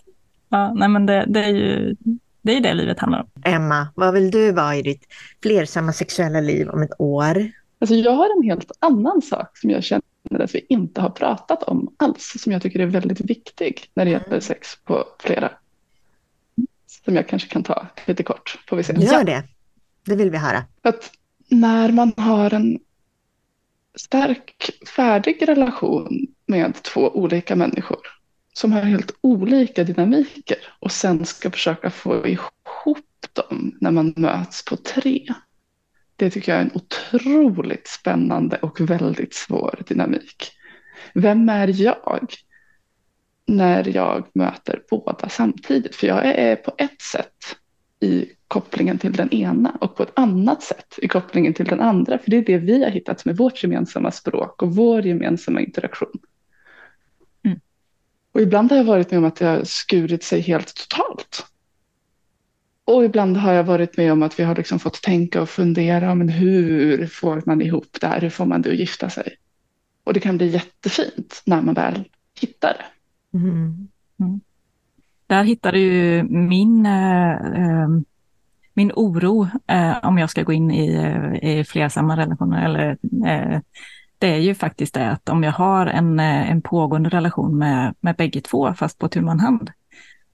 Ja, 0.49 0.73
nej, 0.73 0.89
men 0.89 1.05
det, 1.05 1.25
det 1.27 1.43
är 1.43 1.49
ju 1.49 1.95
det 2.41 2.57
är 2.57 2.61
det 2.61 2.73
livet 2.73 2.99
handlar 2.99 3.19
om. 3.19 3.27
Emma, 3.43 3.87
vad 3.95 4.13
vill 4.13 4.31
du 4.31 4.51
vara 4.51 4.75
i 4.75 4.81
ditt 4.81 5.03
flersamma 5.43 5.93
sexuella 5.93 6.41
liv 6.41 6.69
om 6.69 6.81
ett 6.81 6.93
år? 6.97 7.51
Alltså 7.79 7.95
jag 7.95 8.11
har 8.11 8.37
en 8.37 8.43
helt 8.43 8.71
annan 8.79 9.21
sak 9.21 9.57
som 9.57 9.69
jag 9.69 9.83
känner 9.83 10.03
att 10.35 10.55
vi 10.55 10.65
inte 10.69 11.01
har 11.01 11.09
pratat 11.09 11.63
om 11.63 11.95
alls, 11.97 12.35
som 12.39 12.51
jag 12.51 12.61
tycker 12.61 12.79
är 12.79 12.85
väldigt 12.85 13.21
viktig 13.21 13.89
när 13.93 14.05
det 14.05 14.11
gäller 14.11 14.39
sex 14.39 14.77
på 14.83 15.05
flera. 15.19 15.51
Som 17.05 17.15
jag 17.15 17.27
kanske 17.27 17.49
kan 17.49 17.63
ta 17.63 17.87
lite 18.05 18.23
kort, 18.23 18.59
får 18.69 18.77
vi 18.77 18.83
se. 18.83 18.93
Gör 18.93 19.23
det, 19.23 19.43
det 20.05 20.15
vill 20.15 20.31
vi 20.31 20.37
höra. 20.37 20.65
Att 20.81 21.11
när 21.49 21.91
man 21.91 22.13
har 22.17 22.53
en 22.53 22.79
stark, 23.95 24.71
färdig 24.95 25.47
relation 25.47 26.27
med 26.45 26.83
två 26.83 27.09
olika 27.09 27.55
människor 27.55 27.99
som 28.53 28.71
har 28.71 28.81
helt 28.81 29.11
olika 29.21 29.83
dynamiker 29.83 30.57
och 30.79 30.91
sen 30.91 31.25
ska 31.25 31.51
försöka 31.51 31.89
få 31.89 32.27
ihop 32.27 32.47
dem 33.33 33.77
när 33.81 33.91
man 33.91 34.13
möts 34.17 34.65
på 34.65 34.75
tre. 34.75 35.33
Det 36.17 36.29
tycker 36.29 36.51
jag 36.51 36.61
är 36.61 36.65
en 36.65 36.71
otroligt 36.75 37.87
spännande 37.87 38.57
och 38.57 38.81
väldigt 38.81 39.33
svår 39.33 39.79
dynamik. 39.87 40.51
Vem 41.13 41.49
är 41.49 41.81
jag 41.81 42.33
när 43.47 43.87
jag 43.87 44.27
möter 44.33 44.81
båda 44.89 45.29
samtidigt? 45.29 45.95
För 45.95 46.07
jag 46.07 46.25
är 46.25 46.55
på 46.55 46.73
ett 46.77 47.01
sätt 47.01 47.57
i 47.99 48.25
kopplingen 48.47 48.97
till 48.97 49.13
den 49.13 49.33
ena 49.33 49.77
och 49.81 49.95
på 49.95 50.03
ett 50.03 50.19
annat 50.19 50.63
sätt 50.63 50.99
i 51.01 51.07
kopplingen 51.07 51.53
till 51.53 51.65
den 51.65 51.81
andra. 51.81 52.17
För 52.17 52.31
det 52.31 52.37
är 52.37 52.45
det 52.45 52.57
vi 52.57 52.83
har 52.83 52.91
hittat 52.91 53.25
med 53.25 53.37
vårt 53.37 53.63
gemensamma 53.63 54.11
språk 54.11 54.61
och 54.61 54.75
vår 54.75 55.01
gemensamma 55.01 55.61
interaktion. 55.61 56.19
Och 58.31 58.41
ibland 58.41 58.71
har 58.71 58.77
jag 58.77 58.83
varit 58.83 59.11
med 59.11 59.17
om 59.17 59.25
att 59.25 59.35
det 59.35 59.45
har 59.45 59.63
skurit 59.63 60.23
sig 60.23 60.41
helt 60.41 60.75
totalt. 60.75 61.45
Och 62.87 63.05
ibland 63.05 63.37
har 63.37 63.53
jag 63.53 63.63
varit 63.63 63.97
med 63.97 64.11
om 64.11 64.23
att 64.23 64.39
vi 64.39 64.43
har 64.43 64.55
liksom 64.55 64.79
fått 64.79 65.01
tänka 65.01 65.41
och 65.41 65.49
fundera, 65.49 66.15
men 66.15 66.29
hur 66.29 67.07
får 67.07 67.43
man 67.45 67.61
ihop 67.61 67.97
det 68.01 68.07
här? 68.07 68.21
Hur 68.21 68.29
får 68.29 68.45
man 68.45 68.61
det 68.61 68.69
att 68.69 68.77
gifta 68.77 69.09
sig? 69.09 69.35
Och 70.03 70.13
det 70.13 70.19
kan 70.19 70.37
bli 70.37 70.47
jättefint 70.47 71.41
när 71.45 71.61
man 71.61 71.73
väl 71.73 72.03
hittar 72.39 72.73
det. 72.73 73.37
Mm. 73.37 73.87
Mm. 74.19 74.39
Där 75.27 75.43
hittar 75.43 75.71
du 75.71 76.23
min, 76.29 76.85
äh, 76.85 77.31
äh, 77.31 77.89
min 78.73 78.91
oro 78.95 79.47
äh, 79.67 79.97
om 80.03 80.17
jag 80.17 80.29
ska 80.29 80.43
gå 80.43 80.53
in 80.53 80.71
i, 80.71 80.87
i 81.41 81.63
flersamma 81.63 82.17
relationer 82.17 82.65
eller 82.65 82.97
det 84.19 84.27
är 84.27 84.39
ju 84.39 84.55
faktiskt 84.55 84.93
det 84.93 85.09
att 85.09 85.29
om 85.29 85.43
jag 85.43 85.51
har 85.51 85.85
en, 85.85 86.19
eh, 86.19 86.51
en 86.51 86.61
pågående 86.61 87.09
relation 87.09 87.57
med, 87.57 87.95
med 87.99 88.15
bägge 88.15 88.41
två, 88.41 88.73
fast 88.73 88.99
på 88.99 89.07
tu 89.07 89.25
hand, 89.25 89.71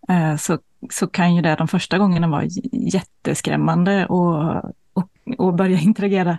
eh, 0.10 0.36
så, 0.36 0.58
så 0.89 1.07
kan 1.07 1.36
ju 1.36 1.41
det 1.41 1.55
de 1.55 1.67
första 1.67 1.97
gångerna 1.97 2.27
vara 2.27 2.43
jätteskrämmande 2.71 4.05
och, 4.05 4.55
och, 4.93 5.09
och 5.38 5.53
börja 5.53 5.79
interagera. 5.81 6.38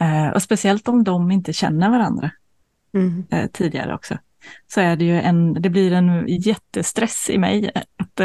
Eh, 0.00 0.28
och 0.28 0.42
speciellt 0.42 0.88
om 0.88 1.04
de 1.04 1.30
inte 1.30 1.52
känner 1.52 1.90
varandra 1.90 2.30
mm. 2.94 3.24
tidigare 3.52 3.94
också. 3.94 4.18
Så 4.68 4.80
är 4.80 4.96
det 4.96 5.04
ju 5.04 5.20
en, 5.20 5.52
det 5.52 5.70
blir 5.70 5.92
en 5.92 6.24
jättestress 6.28 7.30
i 7.30 7.38
mig 7.38 7.70
att, 7.74 8.20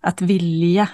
att 0.00 0.20
vilja 0.20 0.88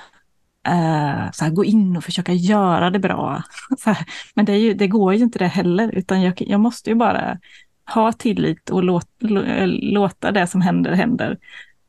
eh, 0.67 1.31
så 1.33 1.45
här, 1.45 1.51
gå 1.51 1.65
in 1.65 1.97
och 1.97 2.05
försöka 2.05 2.33
göra 2.33 2.91
det 2.91 2.99
bra. 2.99 3.43
Men 4.35 4.45
det, 4.45 4.59
ju, 4.59 4.75
det, 4.75 4.89
går 4.89 5.15
ju 5.15 5.23
inte 5.23 5.39
det 5.39 5.47
heller, 5.47 5.91
utan 5.95 6.23
jag, 6.23 6.35
jag 6.47 6.61
måste 6.61 6.91
ju 6.91 6.97
bara 6.97 7.39
ha 7.95 8.13
tillit 8.13 8.71
och 8.71 8.85
låt, 8.85 9.09
låta 9.67 10.33
det 10.33 10.47
som 10.47 10.61
händer 10.61 10.93
händer 10.93 11.39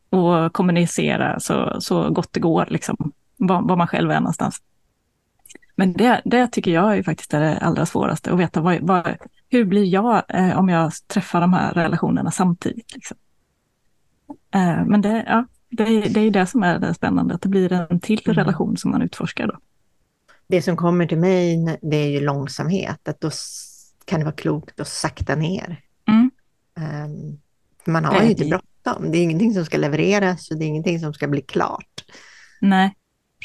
och 0.09 0.53
kommunicera 0.53 1.39
så, 1.39 1.81
så 1.81 2.09
gott 2.09 2.33
det 2.33 2.39
går, 2.39 2.65
liksom, 2.69 3.11
var, 3.37 3.61
var 3.61 3.75
man 3.75 3.87
själv 3.87 4.11
är 4.11 4.19
någonstans. 4.19 4.61
Men 5.75 5.93
det, 5.93 6.21
det 6.25 6.47
tycker 6.47 6.71
jag 6.71 6.97
är 6.97 7.03
faktiskt 7.03 7.33
är 7.33 7.41
det 7.41 7.57
allra 7.57 7.85
svåraste, 7.85 8.31
att 8.31 8.39
veta 8.39 8.61
vad, 8.61 8.81
vad, 8.81 9.17
hur 9.49 9.65
blir 9.65 9.85
jag 9.85 10.23
eh, 10.29 10.59
om 10.59 10.69
jag 10.69 10.91
träffar 11.07 11.41
de 11.41 11.53
här 11.53 11.73
relationerna 11.73 12.31
samtidigt. 12.31 12.93
Liksom. 12.93 13.17
Eh, 14.53 14.85
men 14.85 15.01
det, 15.01 15.23
ja, 15.27 15.45
det 15.69 15.83
är, 15.83 16.09
det 16.09 16.19
är 16.19 16.31
det 16.31 16.45
som 16.45 16.63
är 16.63 16.79
det 16.79 16.93
spännande, 16.93 17.35
att 17.35 17.41
det 17.41 17.49
blir 17.49 17.73
en 17.73 17.99
till 17.99 18.21
mm. 18.25 18.35
relation 18.35 18.77
som 18.77 18.91
man 18.91 19.01
utforskar. 19.01 19.47
Då. 19.47 19.57
Det 20.47 20.61
som 20.61 20.77
kommer 20.77 21.05
till 21.05 21.17
mig, 21.17 21.77
det 21.81 21.97
är 21.97 22.09
ju 22.09 22.19
långsamhet. 22.19 23.07
Att 23.07 23.21
då 23.21 23.29
kan 24.05 24.19
det 24.19 24.25
vara 24.25 24.35
klokt 24.35 24.79
att 24.79 24.87
sakta 24.87 25.35
ner. 25.35 25.81
Mm. 26.07 26.31
Um, 26.75 27.39
man 27.85 28.05
har 28.05 28.23
ju 28.23 28.29
inte 28.29 28.45
bråttom. 28.45 28.67
Det 28.95 29.17
är 29.17 29.23
ingenting 29.23 29.53
som 29.53 29.65
ska 29.65 29.77
levereras 29.77 30.51
och 30.51 30.57
det 30.57 30.65
är 30.65 30.67
ingenting 30.67 30.99
som 30.99 31.13
ska 31.13 31.27
bli 31.27 31.41
klart. 31.41 32.03
Nej, 32.61 32.95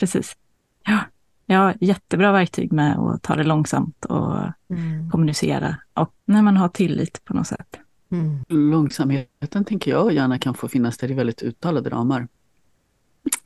precis. 0.00 0.36
Ja, 0.84 0.98
ja 1.46 1.74
jättebra 1.80 2.32
verktyg 2.32 2.72
med 2.72 2.98
att 2.98 3.22
ta 3.22 3.36
det 3.36 3.44
långsamt 3.44 4.04
och 4.04 4.36
mm. 4.70 5.10
kommunicera. 5.10 5.76
Och 5.94 6.14
när 6.24 6.42
man 6.42 6.56
har 6.56 6.68
tillit 6.68 7.24
på 7.24 7.34
något 7.34 7.46
sätt. 7.46 7.78
Mm. 8.12 8.44
Långsamheten 8.48 9.64
tänker 9.64 9.90
jag 9.90 10.12
gärna 10.12 10.38
kan 10.38 10.54
få 10.54 10.68
finnas 10.68 10.98
där 10.98 11.10
i 11.10 11.14
väldigt 11.14 11.42
uttalade 11.42 11.90
ramar. 11.90 12.28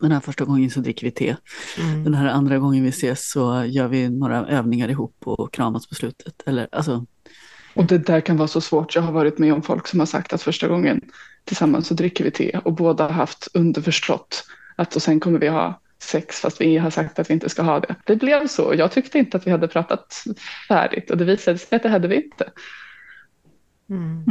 Den 0.00 0.12
här 0.12 0.20
första 0.20 0.44
gången 0.44 0.70
så 0.70 0.80
dricker 0.80 1.06
vi 1.06 1.10
te. 1.10 1.36
Mm. 1.78 2.04
Den 2.04 2.14
här 2.14 2.26
andra 2.26 2.58
gången 2.58 2.82
vi 2.82 2.88
ses 2.88 3.30
så 3.30 3.64
gör 3.64 3.88
vi 3.88 4.10
några 4.10 4.46
övningar 4.46 4.88
ihop 4.88 5.16
och 5.24 5.52
kramas 5.52 5.86
på 5.86 5.94
slutet. 5.94 6.42
Eller, 6.46 6.68
alltså, 6.72 7.06
Och 7.74 7.86
det 7.86 7.98
där 7.98 8.20
kan 8.20 8.36
vara 8.36 8.48
så 8.48 8.60
svårt. 8.60 8.94
Jag 8.94 9.02
har 9.02 9.12
varit 9.12 9.38
med 9.38 9.52
om 9.52 9.62
folk 9.62 9.86
som 9.86 9.98
har 9.98 10.06
sagt 10.06 10.32
att 10.32 10.42
första 10.42 10.68
gången 10.68 11.00
tillsammans 11.46 11.86
så 11.86 11.94
dricker 11.94 12.24
vi 12.24 12.30
te 12.30 12.58
och 12.64 12.72
båda 12.72 13.04
har 13.04 13.10
haft 13.10 13.48
underförstått 13.54 14.44
att 14.76 14.96
och 14.96 15.02
sen 15.02 15.20
kommer 15.20 15.38
vi 15.38 15.48
ha 15.48 15.80
sex 16.02 16.40
fast 16.40 16.60
vi 16.60 16.76
har 16.76 16.90
sagt 16.90 17.18
att 17.18 17.30
vi 17.30 17.34
inte 17.34 17.48
ska 17.48 17.62
ha 17.62 17.80
det. 17.80 17.94
Det 18.06 18.16
blev 18.16 18.46
så. 18.46 18.74
Jag 18.76 18.92
tyckte 18.92 19.18
inte 19.18 19.36
att 19.36 19.46
vi 19.46 19.50
hade 19.50 19.68
pratat 19.68 20.24
färdigt 20.68 21.10
och 21.10 21.16
det 21.16 21.24
visade 21.24 21.58
sig 21.58 21.76
att 21.76 21.82
det 21.82 21.88
hade 21.88 22.08
vi 22.08 22.16
inte. 22.16 22.50
Mm. 23.90 24.24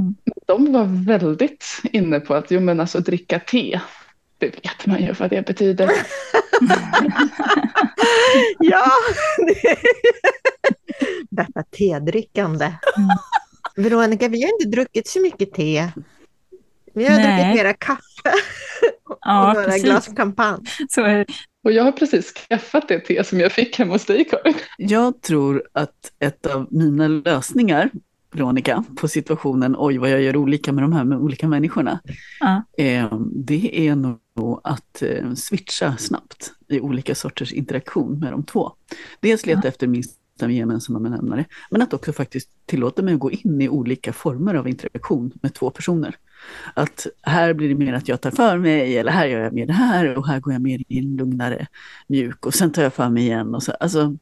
De 0.46 0.74
var 0.74 1.06
väldigt 1.06 1.66
inne 1.84 2.20
på 2.20 2.34
att 2.34 2.52
jo 2.52 2.60
men 2.60 2.80
alltså 2.80 3.00
dricka 3.00 3.40
te, 3.40 3.80
det 4.38 4.48
vet 4.48 4.86
man 4.86 5.02
ju 5.02 5.14
vad 5.14 5.30
det 5.30 5.46
betyder. 5.48 5.90
Ja, 8.60 8.86
det- 9.38 9.78
detta 11.30 11.64
tedrickande. 11.64 12.66
Mm. 12.66 13.10
Veronica, 13.76 14.28
vi 14.28 14.44
har 14.44 14.50
inte 14.50 14.70
druckit 14.78 15.08
så 15.08 15.22
mycket 15.22 15.54
te. 15.54 15.88
Vi 16.96 17.06
har 17.06 17.18
Nej. 17.18 17.44
druckit 17.44 17.64
mera 17.64 17.74
kaffe 17.74 18.02
och 19.10 19.18
Ja, 19.22 19.54
några 19.54 19.66
precis. 19.66 19.84
glas 19.84 20.10
champagne. 20.18 20.64
Så 20.90 21.02
är 21.02 21.18
det. 21.18 21.26
Och 21.64 21.72
jag 21.72 21.84
har 21.84 21.92
precis 21.92 22.34
skaffat 22.34 22.88
det 22.88 23.00
te 23.00 23.24
som 23.24 23.40
jag 23.40 23.52
fick 23.52 23.80
hemma 23.80 23.94
hos 23.94 24.06
dig 24.06 24.26
Karin. 24.26 24.56
jag 24.78 25.22
tror 25.22 25.64
att 25.74 26.12
ett 26.20 26.46
av 26.46 26.68
mina 26.72 27.08
lösningar, 27.08 27.90
Veronica, 28.34 28.84
på 28.98 29.08
situationen, 29.08 29.76
oj 29.78 29.98
vad 29.98 30.10
jag 30.10 30.22
gör 30.22 30.36
olika 30.36 30.72
med 30.72 30.84
de 30.84 30.94
här 30.94 31.04
med 31.04 31.18
olika 31.18 31.48
människorna, 31.48 32.00
Ja. 32.40 32.64
eh, 32.78 33.20
det 33.32 33.88
är 33.88 33.96
nog 33.96 34.62
att 34.64 35.02
eh, 35.02 35.34
switcha 35.34 35.98
snabbt 35.98 36.52
i 36.68 36.80
olika 36.80 37.16
sorters 37.16 37.54
interaktion 37.54 38.20
med 38.20 38.32
de 38.32 38.44
två. 38.44 38.72
Dels 39.20 39.46
leta 39.46 39.68
efter 39.68 39.88
minsta 40.36 40.52
gemensamma 40.52 41.00
benämnare, 41.00 41.46
men 41.72 41.82
att 41.82 41.94
också 41.94 42.14
faktiskt 42.14 42.50
tillåta 42.66 43.02
mig 43.02 43.14
att 43.14 43.20
gå 43.20 43.32
in 43.32 43.62
i 43.62 43.70
olika 43.70 44.14
former 44.14 44.56
av 44.56 44.68
interaktion 44.68 45.32
med 45.42 45.54
två 45.54 45.70
personer. 45.70 46.16
Att 46.74 47.08
här 47.22 47.54
blir 47.54 47.70
det 47.70 47.76
mer 47.76 47.94
att 47.94 48.08
jag 48.08 48.22
tar 48.22 48.32
för 48.32 48.58
mig, 48.58 48.98
eller 48.98 49.12
här 49.12 49.28
gör 49.28 49.40
jag 49.40 49.54
mer 49.54 49.66
det 49.66 49.74
här, 49.74 50.18
och 50.18 50.28
här 50.28 50.40
går 50.40 50.54
jag 50.54 50.62
mer 50.62 50.84
i 50.88 51.00
en 51.00 51.16
lugnare, 51.16 51.68
mjuk, 52.08 52.46
och 52.46 52.54
sen 52.54 52.72
tar 52.72 52.84
jag 52.84 52.94
för 52.94 53.10
mig 53.10 53.24
igen. 53.24 53.56
Och 53.56 53.64
så, 53.64 53.72
alltså, 53.72 54.18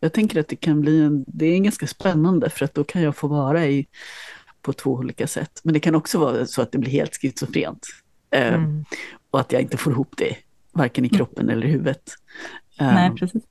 jag 0.00 0.12
tänker 0.12 0.40
att 0.40 0.48
det 0.48 0.56
kan 0.56 0.80
bli 0.80 1.00
en, 1.02 1.24
det 1.28 1.46
är 1.46 1.58
ganska 1.58 1.86
spännande, 1.86 2.50
för 2.50 2.64
att 2.64 2.74
då 2.74 2.84
kan 2.84 3.02
jag 3.02 3.16
få 3.16 3.28
vara 3.28 3.66
i, 3.66 3.86
på 4.62 4.72
två 4.72 4.90
olika 4.90 5.26
sätt. 5.26 5.60
Men 5.64 5.74
det 5.74 5.80
kan 5.80 5.94
också 5.94 6.18
vara 6.18 6.46
så 6.46 6.62
att 6.62 6.72
det 6.72 6.78
blir 6.78 6.90
helt 6.90 7.14
schizofrent. 7.22 7.86
Eh, 8.30 8.54
Mm. 8.54 8.84
och 9.30 9.40
att 9.40 9.52
jag 9.52 9.62
inte 9.62 9.76
får 9.76 9.92
ihop 9.92 10.14
det, 10.16 10.36
varken 10.72 11.04
i 11.04 11.08
kroppen 11.08 11.50
eller 11.50 11.66
i 11.66 11.70
huvudet. 11.70 12.02
Eh, 12.80 12.94
Nej, 12.94 13.10
precis. 13.18 13.42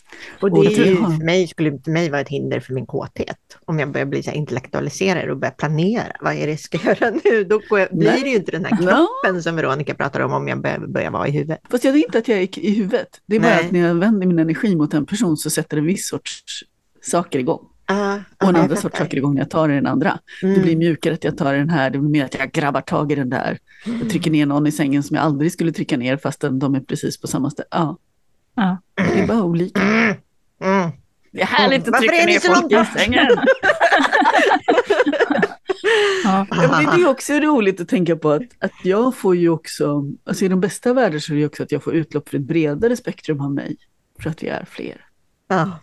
Och 0.42 0.52
det 0.52 0.70
det- 0.70 0.76
ju, 0.90 0.96
för 0.96 1.26
mig, 1.26 1.48
skulle 1.48 1.80
för 1.84 1.92
mig 1.92 2.10
vara 2.10 2.22
ett 2.22 2.30
hinder 2.30 2.60
för 2.60 2.74
min 2.74 2.86
kåthet. 2.86 3.38
Om 3.66 3.80
jag 3.80 3.92
börjar 3.92 4.06
bli 4.06 4.24
så 4.24 4.32
intellektualiserad 4.32 5.30
och 5.30 5.38
börjar 5.38 5.52
planera. 5.54 6.04
Vad 6.22 6.34
är 6.34 6.46
det 6.46 6.52
jag 6.52 6.60
ska 6.60 6.78
göra 6.84 7.10
nu? 7.24 7.44
Då 7.44 7.62
jag, 7.70 7.88
blir 7.92 8.12
det 8.24 8.30
ju 8.30 8.36
inte 8.36 8.52
den 8.52 8.66
här 8.66 8.78
kroppen 8.78 9.44
som 9.44 9.56
Veronica 9.56 9.94
pratar 9.96 10.20
om, 10.20 10.34
om 10.34 10.48
jag 10.48 10.62
börjar, 10.62 10.80
börjar 10.80 11.12
vara 11.12 11.28
i 11.28 11.32
huvudet. 11.32 11.60
Fast 11.70 11.84
jag 11.84 11.96
är 11.96 12.06
inte 12.06 12.18
att 12.18 12.28
jag 12.28 12.38
är 12.42 12.60
i 12.60 12.76
huvudet. 12.76 13.22
Det 13.26 13.36
är 13.36 13.40
bara 13.40 13.56
Nej. 13.56 13.66
att 13.66 13.72
när 13.72 13.80
jag 13.80 13.96
vänder 13.96 14.28
min 14.28 14.40
energi 14.40 14.76
mot 14.76 14.94
en 14.94 15.06
person 15.06 15.38
så 15.38 15.50
sätter 15.50 15.78
en 15.78 15.86
viss 15.86 16.08
sorts 16.08 16.44
saker 17.02 17.40
igång. 17.40 17.66
Ah, 17.92 18.14
Och 18.14 18.50
en 18.50 18.56
jag 18.56 18.58
andra 18.58 18.76
sorts 18.76 18.98
saker 18.98 19.18
igång 19.18 19.34
när 19.34 19.42
jag 19.42 19.50
tar 19.50 19.70
i 19.70 19.76
den 19.76 19.88
andra. 19.88 20.20
Det 20.42 20.48
Mm. 20.48 20.62
blir 20.62 20.76
mjukare 20.76 21.14
att 21.14 21.24
jag 21.24 21.38
tar 21.38 21.54
i 21.54 21.58
den 21.58 21.70
här, 21.70 21.90
det 21.90 21.98
blir 22.00 22.10
mer 22.10 22.26
att 22.26 22.36
jag 22.40 22.52
grabbar 22.52 22.82
tag 22.82 23.12
i 23.12 23.16
den 23.16 23.30
där. 23.30 23.58
Jag 24.02 24.10
trycker 24.10 24.32
ner 24.32 24.46
någon 24.46 24.68
i 24.68 24.72
sängen 24.72 25.04
som 25.04 25.16
jag 25.16 25.26
aldrig 25.26 25.52
skulle 25.52 25.72
trycka 25.72 25.98
ner 25.98 26.18
fastän 26.18 26.60
de 26.60 26.76
är 26.76 26.80
precis 26.80 27.22
på 27.22 27.28
samma 27.28 27.50
ställe. 27.50 27.68
Ja, 27.72 27.98
Ja. 28.60 28.78
det 28.96 29.20
är 29.20 29.28
bara 29.28 29.44
olika. 29.44 29.82
Mm. 29.82 30.16
Mm. 30.62 30.92
Det 31.32 31.42
är 31.42 31.46
härligt 31.46 31.82
att 31.82 31.90
Varför 31.90 32.08
trycka 32.08 32.26
ner 32.26 32.56
folk 32.56 32.72
i 32.72 33.00
sängen. 33.00 33.28
Ja. 36.24 36.48
Ja, 36.50 36.68
men 36.72 36.86
det 36.86 37.04
är 37.04 37.10
också 37.10 37.34
roligt 37.34 37.82
att 37.82 37.88
tänka 37.88 38.16
på 38.16 38.30
att, 38.32 38.42
att 38.60 38.72
jag 38.84 39.16
får 39.16 39.36
ju 39.36 39.50
också, 39.50 40.12
alltså 40.24 40.46
i 40.46 40.48
de 40.48 40.60
bästa 40.60 40.94
världar 40.94 41.20
så 41.20 41.34
är 41.34 41.38
det 41.38 41.46
också 41.46 41.64
att 41.64 41.72
jag 41.72 41.84
får 41.84 41.96
utlopp 41.96 42.30
för 42.30 42.38
ett 42.38 42.44
bredare 42.44 42.96
spektrum 42.96 43.42
av 43.42 43.52
mig. 43.52 43.78
För 44.20 44.30
att 44.30 44.44
vi 44.44 44.48
är 44.48 44.66
fler. 44.66 45.06
Ja. 45.48 45.80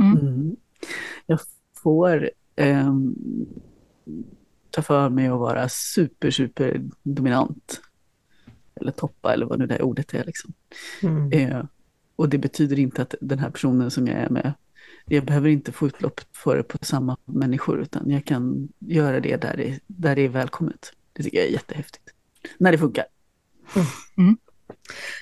Mm. 0.00 0.18
Mm. 0.18 0.56
Jag 1.26 1.40
får 1.82 2.30
ehm, 2.56 3.14
ta 4.70 4.82
för 4.82 5.08
mig 5.08 5.26
att 5.26 5.38
vara 5.38 5.68
super, 5.68 6.30
super 6.30 6.82
dominant. 7.02 7.80
Eller 8.80 8.92
toppa 8.92 9.34
eller 9.34 9.46
vad 9.46 9.58
nu 9.58 9.66
det 9.66 9.82
ordet 9.82 10.14
är. 10.14 10.24
Liksom. 10.24 10.52
Mm. 11.02 11.32
Eh, 11.32 11.64
och 12.16 12.28
det 12.28 12.38
betyder 12.38 12.78
inte 12.78 13.02
att 13.02 13.14
den 13.20 13.38
här 13.38 13.50
personen 13.50 13.90
som 13.90 14.06
jag 14.06 14.16
är 14.18 14.28
med, 14.28 14.52
jag 15.04 15.24
behöver 15.24 15.48
inte 15.48 15.72
få 15.72 15.86
utlopp 15.86 16.20
för 16.32 16.56
det 16.56 16.62
på 16.62 16.78
samma 16.80 17.16
människor, 17.24 17.80
utan 17.82 18.10
jag 18.10 18.24
kan 18.24 18.68
göra 18.78 19.20
det 19.20 19.36
där 19.36 19.56
det, 19.56 19.78
där 19.86 20.16
det 20.16 20.22
är 20.22 20.28
välkommet. 20.28 20.92
Det 21.12 21.22
tycker 21.22 21.38
jag 21.38 21.46
är 21.46 21.50
jättehäftigt. 21.52 22.04
När 22.58 22.72
det 22.72 22.78
funkar. 22.78 23.04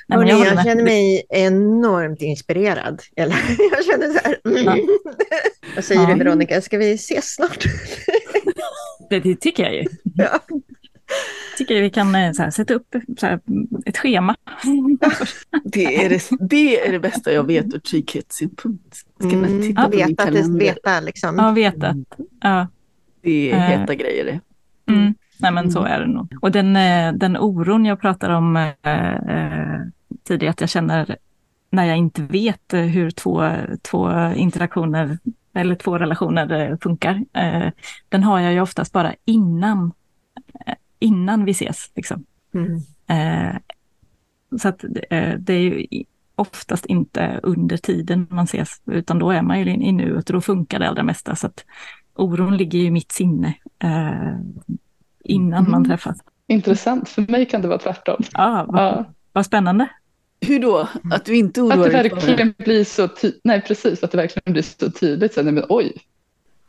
Nej, 0.06 0.18
men 0.18 0.28
jag 0.28 0.46
jag, 0.46 0.64
känner 0.64 0.84
mig 0.84 1.26
enormt 1.28 2.22
inspirerad. 2.22 3.02
Eller, 3.16 3.36
jag 3.72 3.84
känner 3.84 4.12
så 4.12 4.18
här. 4.24 4.40
Mm. 4.44 4.64
Ja. 4.64 4.76
Vad 5.74 5.84
säger 5.84 6.00
Ja. 6.00 6.14
du 6.14 6.24
Veronica, 6.24 6.60
ska 6.60 6.78
vi 6.78 6.92
ses 6.92 7.34
snart? 7.34 7.64
Det, 9.10 9.20
det 9.20 9.36
tycker 9.36 9.62
jag 9.62 9.74
ju. 9.74 9.84
ja. 10.14 10.40
Tycker 11.58 11.74
jag 11.74 11.82
vi 11.82 11.90
kan 11.90 12.14
eh, 12.14 12.32
så 12.32 12.42
här, 12.42 12.50
sätta 12.50 12.74
upp 12.74 12.94
så 13.18 13.26
här, 13.26 13.40
ett 13.86 13.98
schema. 13.98 14.36
Det 15.64 16.04
är 16.04 16.08
det, 16.08 16.22
det 16.40 16.86
är 16.88 16.92
det 16.92 17.00
bästa 17.00 17.32
jag 17.32 17.46
vet 17.46 17.74
ur 17.74 17.78
trygghetssynpunkt. 17.78 18.96
Ska 18.96 19.28
Mm, 19.28 19.44
mm, 19.44 19.62
titta 19.62 19.88
min 19.88 19.98
veta, 19.98 20.22
att 20.22 20.32
det, 20.32 20.58
veta 20.58 21.00
liksom. 21.00 21.36
Ja, 21.38 21.50
veta. 21.50 21.94
Ja. 22.40 22.66
Det 23.22 23.50
är 23.52 23.54
Eh. 23.56 23.78
heta 23.80 23.94
grejer 23.94 24.24
det. 24.24 24.40
Mm. 24.92 25.14
Nej 25.38 25.52
men 25.52 25.70
så 25.70 25.82
är 25.84 26.00
det 26.00 26.06
nog. 26.06 26.34
Och 26.40 26.50
den, 26.50 26.76
eh, 26.76 27.12
den 27.12 27.36
oron 27.36 27.84
jag 27.84 28.00
pratade 28.00 28.34
om 28.34 28.56
eh, 28.56 28.72
tidigare, 30.24 30.50
att 30.50 30.60
jag 30.60 30.70
känner 30.70 31.16
när 31.70 31.84
jag 31.84 31.96
inte 31.96 32.22
vet 32.22 32.72
hur 32.72 33.10
två, 33.10 33.50
två 33.82 34.32
interaktioner 34.36 35.18
eller 35.54 35.74
två 35.74 35.98
relationer 35.98 36.78
funkar. 36.82 37.24
Eh, 37.32 37.68
den 38.08 38.22
har 38.22 38.40
jag 38.40 38.52
ju 38.52 38.60
oftast 38.60 38.92
bara 38.92 39.14
innan, 39.24 39.92
innan 41.00 41.44
vi 41.44 41.50
ses. 41.50 41.90
Liksom. 41.96 42.24
Mm. 42.54 42.76
Eh, 43.06 43.56
så 44.58 44.68
att 44.68 44.84
eh, 44.84 45.34
det 45.38 45.52
är 45.52 45.60
ju 45.60 45.86
oftast 46.34 46.86
inte 46.86 47.40
under 47.42 47.76
tiden 47.76 48.26
man 48.30 48.44
ses, 48.44 48.80
utan 48.86 49.18
då 49.18 49.30
är 49.30 49.42
man 49.42 49.60
ju 49.60 49.70
i 49.70 49.92
nuet 49.92 50.30
och 50.30 50.34
då 50.34 50.40
funkar 50.40 50.78
det 50.78 50.88
allra 50.88 51.02
mesta. 51.02 51.36
Så 51.36 51.46
att 51.46 51.64
oron 52.14 52.56
ligger 52.56 52.78
ju 52.78 52.84
i 52.84 52.90
mitt 52.90 53.12
sinne 53.12 53.54
eh, 53.82 54.38
innan 55.24 55.64
man 55.70 55.74
Mm. 55.74 55.84
träffas. 55.84 56.18
Intressant, 56.46 57.08
för 57.08 57.22
mig 57.32 57.46
kan 57.46 57.62
det 57.62 57.68
vara 57.68 57.78
tvärtom. 57.78 58.22
Ja, 58.32 58.64
vad, 58.68 58.82
Ja. 58.82 59.04
vad 59.32 59.46
spännande. 59.46 59.88
Hur 60.40 60.60
då? 60.60 60.88
Att 61.12 61.24
du 61.24 61.36
inte 61.36 61.60
Att 61.60 61.66
oroar 61.66 61.76
det 61.88 62.02
dig 62.02 62.10
för 62.10 62.16
verkligen 62.16 62.54
blir 62.58 62.84
så 62.84 63.08
tydligt, 63.08 63.40
nej 63.44 63.60
precis, 63.66 64.04
att 64.04 64.10
det 64.10 64.16
verkligen 64.16 64.52
blir 64.52 64.62
så 64.62 64.90
tydligt. 64.90 65.34
Så, 65.34 65.42
nej, 65.42 65.52
men, 65.52 65.64
oj, 65.68 65.92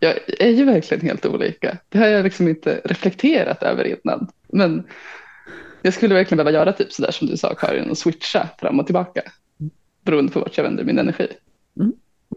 jag 0.04 0.20
är 0.40 0.50
ju 0.50 0.66
verkligen 0.66 1.06
helt 1.06 1.26
olika. 1.26 1.78
Det 1.90 1.98
har 1.98 2.08
jag 2.08 2.24
liksom 2.24 2.48
inte 2.48 2.82
reflekterat 2.86 3.64
över 3.64 3.84
innan. 3.84 4.28
Men 4.48 4.84
jag 5.82 5.94
skulle 5.94 6.16
verkligen 6.16 6.38
behöva 6.38 6.58
göra 6.58 6.74
typ 6.74 6.92
sådär 6.92 7.12
som 7.12 7.28
du 7.28 7.38
sa 7.38 7.56
Karin 7.56 7.90
och 7.90 7.98
switcha 7.98 8.50
fram 8.60 8.80
och 8.80 8.86
tillbaka. 8.86 9.22
Beroende 10.06 10.32
på 10.32 10.40
vart 10.40 10.58
jag 10.58 10.64
vänder 10.64 10.84
min 10.84 11.00
energi. 11.00 11.28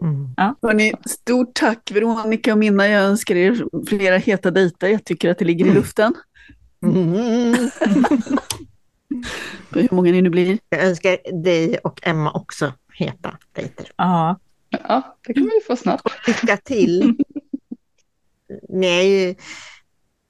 Mm. 0.01 0.29
Hörrni, 0.61 0.93
stort 1.05 1.53
tack 1.53 1.91
Veronica 1.93 2.51
och 2.51 2.57
Minna. 2.57 2.87
Jag 2.87 3.03
önskar 3.03 3.35
er 3.35 3.65
flera 3.87 4.17
heta 4.17 4.51
dejter. 4.51 4.87
Jag 4.87 5.05
tycker 5.05 5.29
att 5.29 5.39
det 5.39 5.45
ligger 5.45 5.65
i 5.65 5.73
luften. 5.73 6.13
Mm. 6.83 7.69
Hur 9.69 9.95
många 9.95 10.11
ni 10.11 10.21
nu 10.21 10.29
blir. 10.29 10.57
Jag 10.69 10.83
önskar 10.83 11.43
dig 11.43 11.77
och 11.77 11.99
Emma 12.03 12.31
också 12.31 12.73
heta 12.93 13.37
dejter. 13.53 13.91
Ja, 13.95 14.39
Ja, 14.69 15.17
det 15.27 15.33
kan 15.33 15.43
ju 15.43 15.61
få 15.67 15.75
snabbt. 15.75 16.27
Lycka 16.27 16.57
till! 16.57 17.17
Ni 18.69 18.87
är 18.87 19.01
ju 19.01 19.35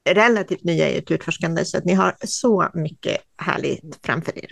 relativt 0.10 0.64
nya 0.64 0.90
i 0.90 0.98
ert 0.98 1.12
utforskande 1.12 1.66
så 1.66 1.78
att 1.78 1.86
ni 1.86 1.94
har 1.94 2.16
så 2.26 2.70
mycket 2.74 3.18
härligt 3.38 4.00
framför 4.04 4.44
er. 4.44 4.52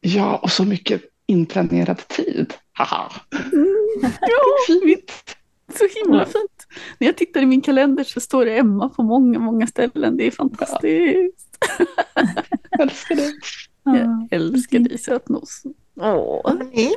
Ja, 0.00 0.36
och 0.36 0.50
så 0.50 0.64
mycket 0.64 1.02
inplanerad 1.26 2.08
tid. 2.08 2.54
Haha. 2.72 3.12
Ja, 4.20 4.40
fint. 4.66 5.12
Så 5.78 5.86
himla 5.98 6.24
fint. 6.24 6.66
När 6.98 7.06
jag 7.06 7.16
tittar 7.16 7.42
i 7.42 7.46
min 7.46 7.60
kalender 7.60 8.04
så 8.04 8.20
står 8.20 8.44
det 8.44 8.58
Emma 8.58 8.88
på 8.88 9.02
många, 9.02 9.38
många 9.38 9.66
ställen. 9.66 10.16
Det 10.16 10.26
är 10.26 10.30
fantastiskt. 10.30 11.58
Jag 12.70 12.80
älskar 12.80 13.16
det. 13.16 13.32
ja. 13.84 13.96
Jag 13.96 14.28
älskar 14.30 14.78
dig 14.78 14.98
sötnos. 14.98 15.62
Åh. 16.00 16.40
Hörrni, 16.44 16.94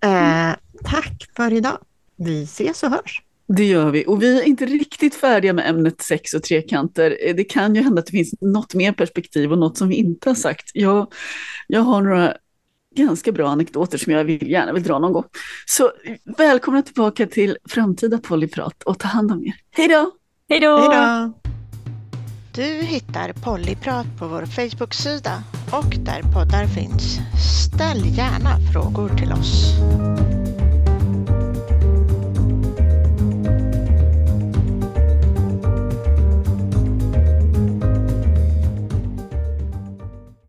eh, 0.00 0.56
tack 0.84 1.30
för 1.36 1.52
idag. 1.52 1.78
Vi 2.16 2.42
ses 2.42 2.82
och 2.82 2.90
hörs. 2.90 3.22
Det 3.46 3.64
gör 3.64 3.90
vi. 3.90 4.04
Och 4.06 4.22
vi 4.22 4.38
är 4.38 4.42
inte 4.42 4.66
riktigt 4.66 5.14
färdiga 5.14 5.52
med 5.52 5.70
ämnet 5.70 6.02
sex 6.02 6.34
och 6.34 6.42
trekanter. 6.42 7.16
Eh, 7.26 7.34
Det 7.34 7.44
kan 7.44 7.74
ju 7.74 7.82
hända 7.82 8.00
att 8.00 8.06
det 8.06 8.12
finns 8.12 8.34
något 8.40 8.74
mer 8.74 8.92
perspektiv 8.92 9.52
och 9.52 9.58
något 9.58 9.78
som 9.78 9.88
vi 9.88 9.94
inte 9.94 10.30
har 10.30 10.34
sagt. 10.34 10.70
Jag, 10.74 11.12
jag 11.66 11.80
har 11.80 12.02
några 12.02 12.34
ganska 12.96 13.32
bra 13.32 13.48
anekdoter 13.48 13.98
som 13.98 14.12
jag 14.12 14.24
vill, 14.24 14.50
gärna 14.50 14.72
vill 14.72 14.82
dra 14.82 14.98
någon 14.98 15.12
gång. 15.12 15.24
Så 15.66 15.92
välkomna 16.38 16.82
tillbaka 16.82 17.26
till 17.26 17.56
framtida 17.68 18.18
Polyprat 18.18 18.82
och 18.82 18.98
ta 18.98 19.08
hand 19.08 19.32
om 19.32 19.44
er. 19.46 19.54
Hej 19.70 19.88
då! 19.88 20.10
Hej 20.48 20.60
då! 20.60 20.78
Hej 20.78 20.88
då! 20.88 21.32
Du 22.54 22.62
hittar 22.62 23.32
Pollyprat 23.32 24.06
på 24.18 24.26
vår 24.28 24.46
Facebook-sida 24.46 25.42
och 25.72 25.94
där 25.98 26.22
poddar 26.22 26.66
finns. 26.66 27.18
Ställ 27.66 28.16
gärna 28.16 28.72
frågor 28.72 29.08
till 29.08 29.32
oss. 29.32 29.74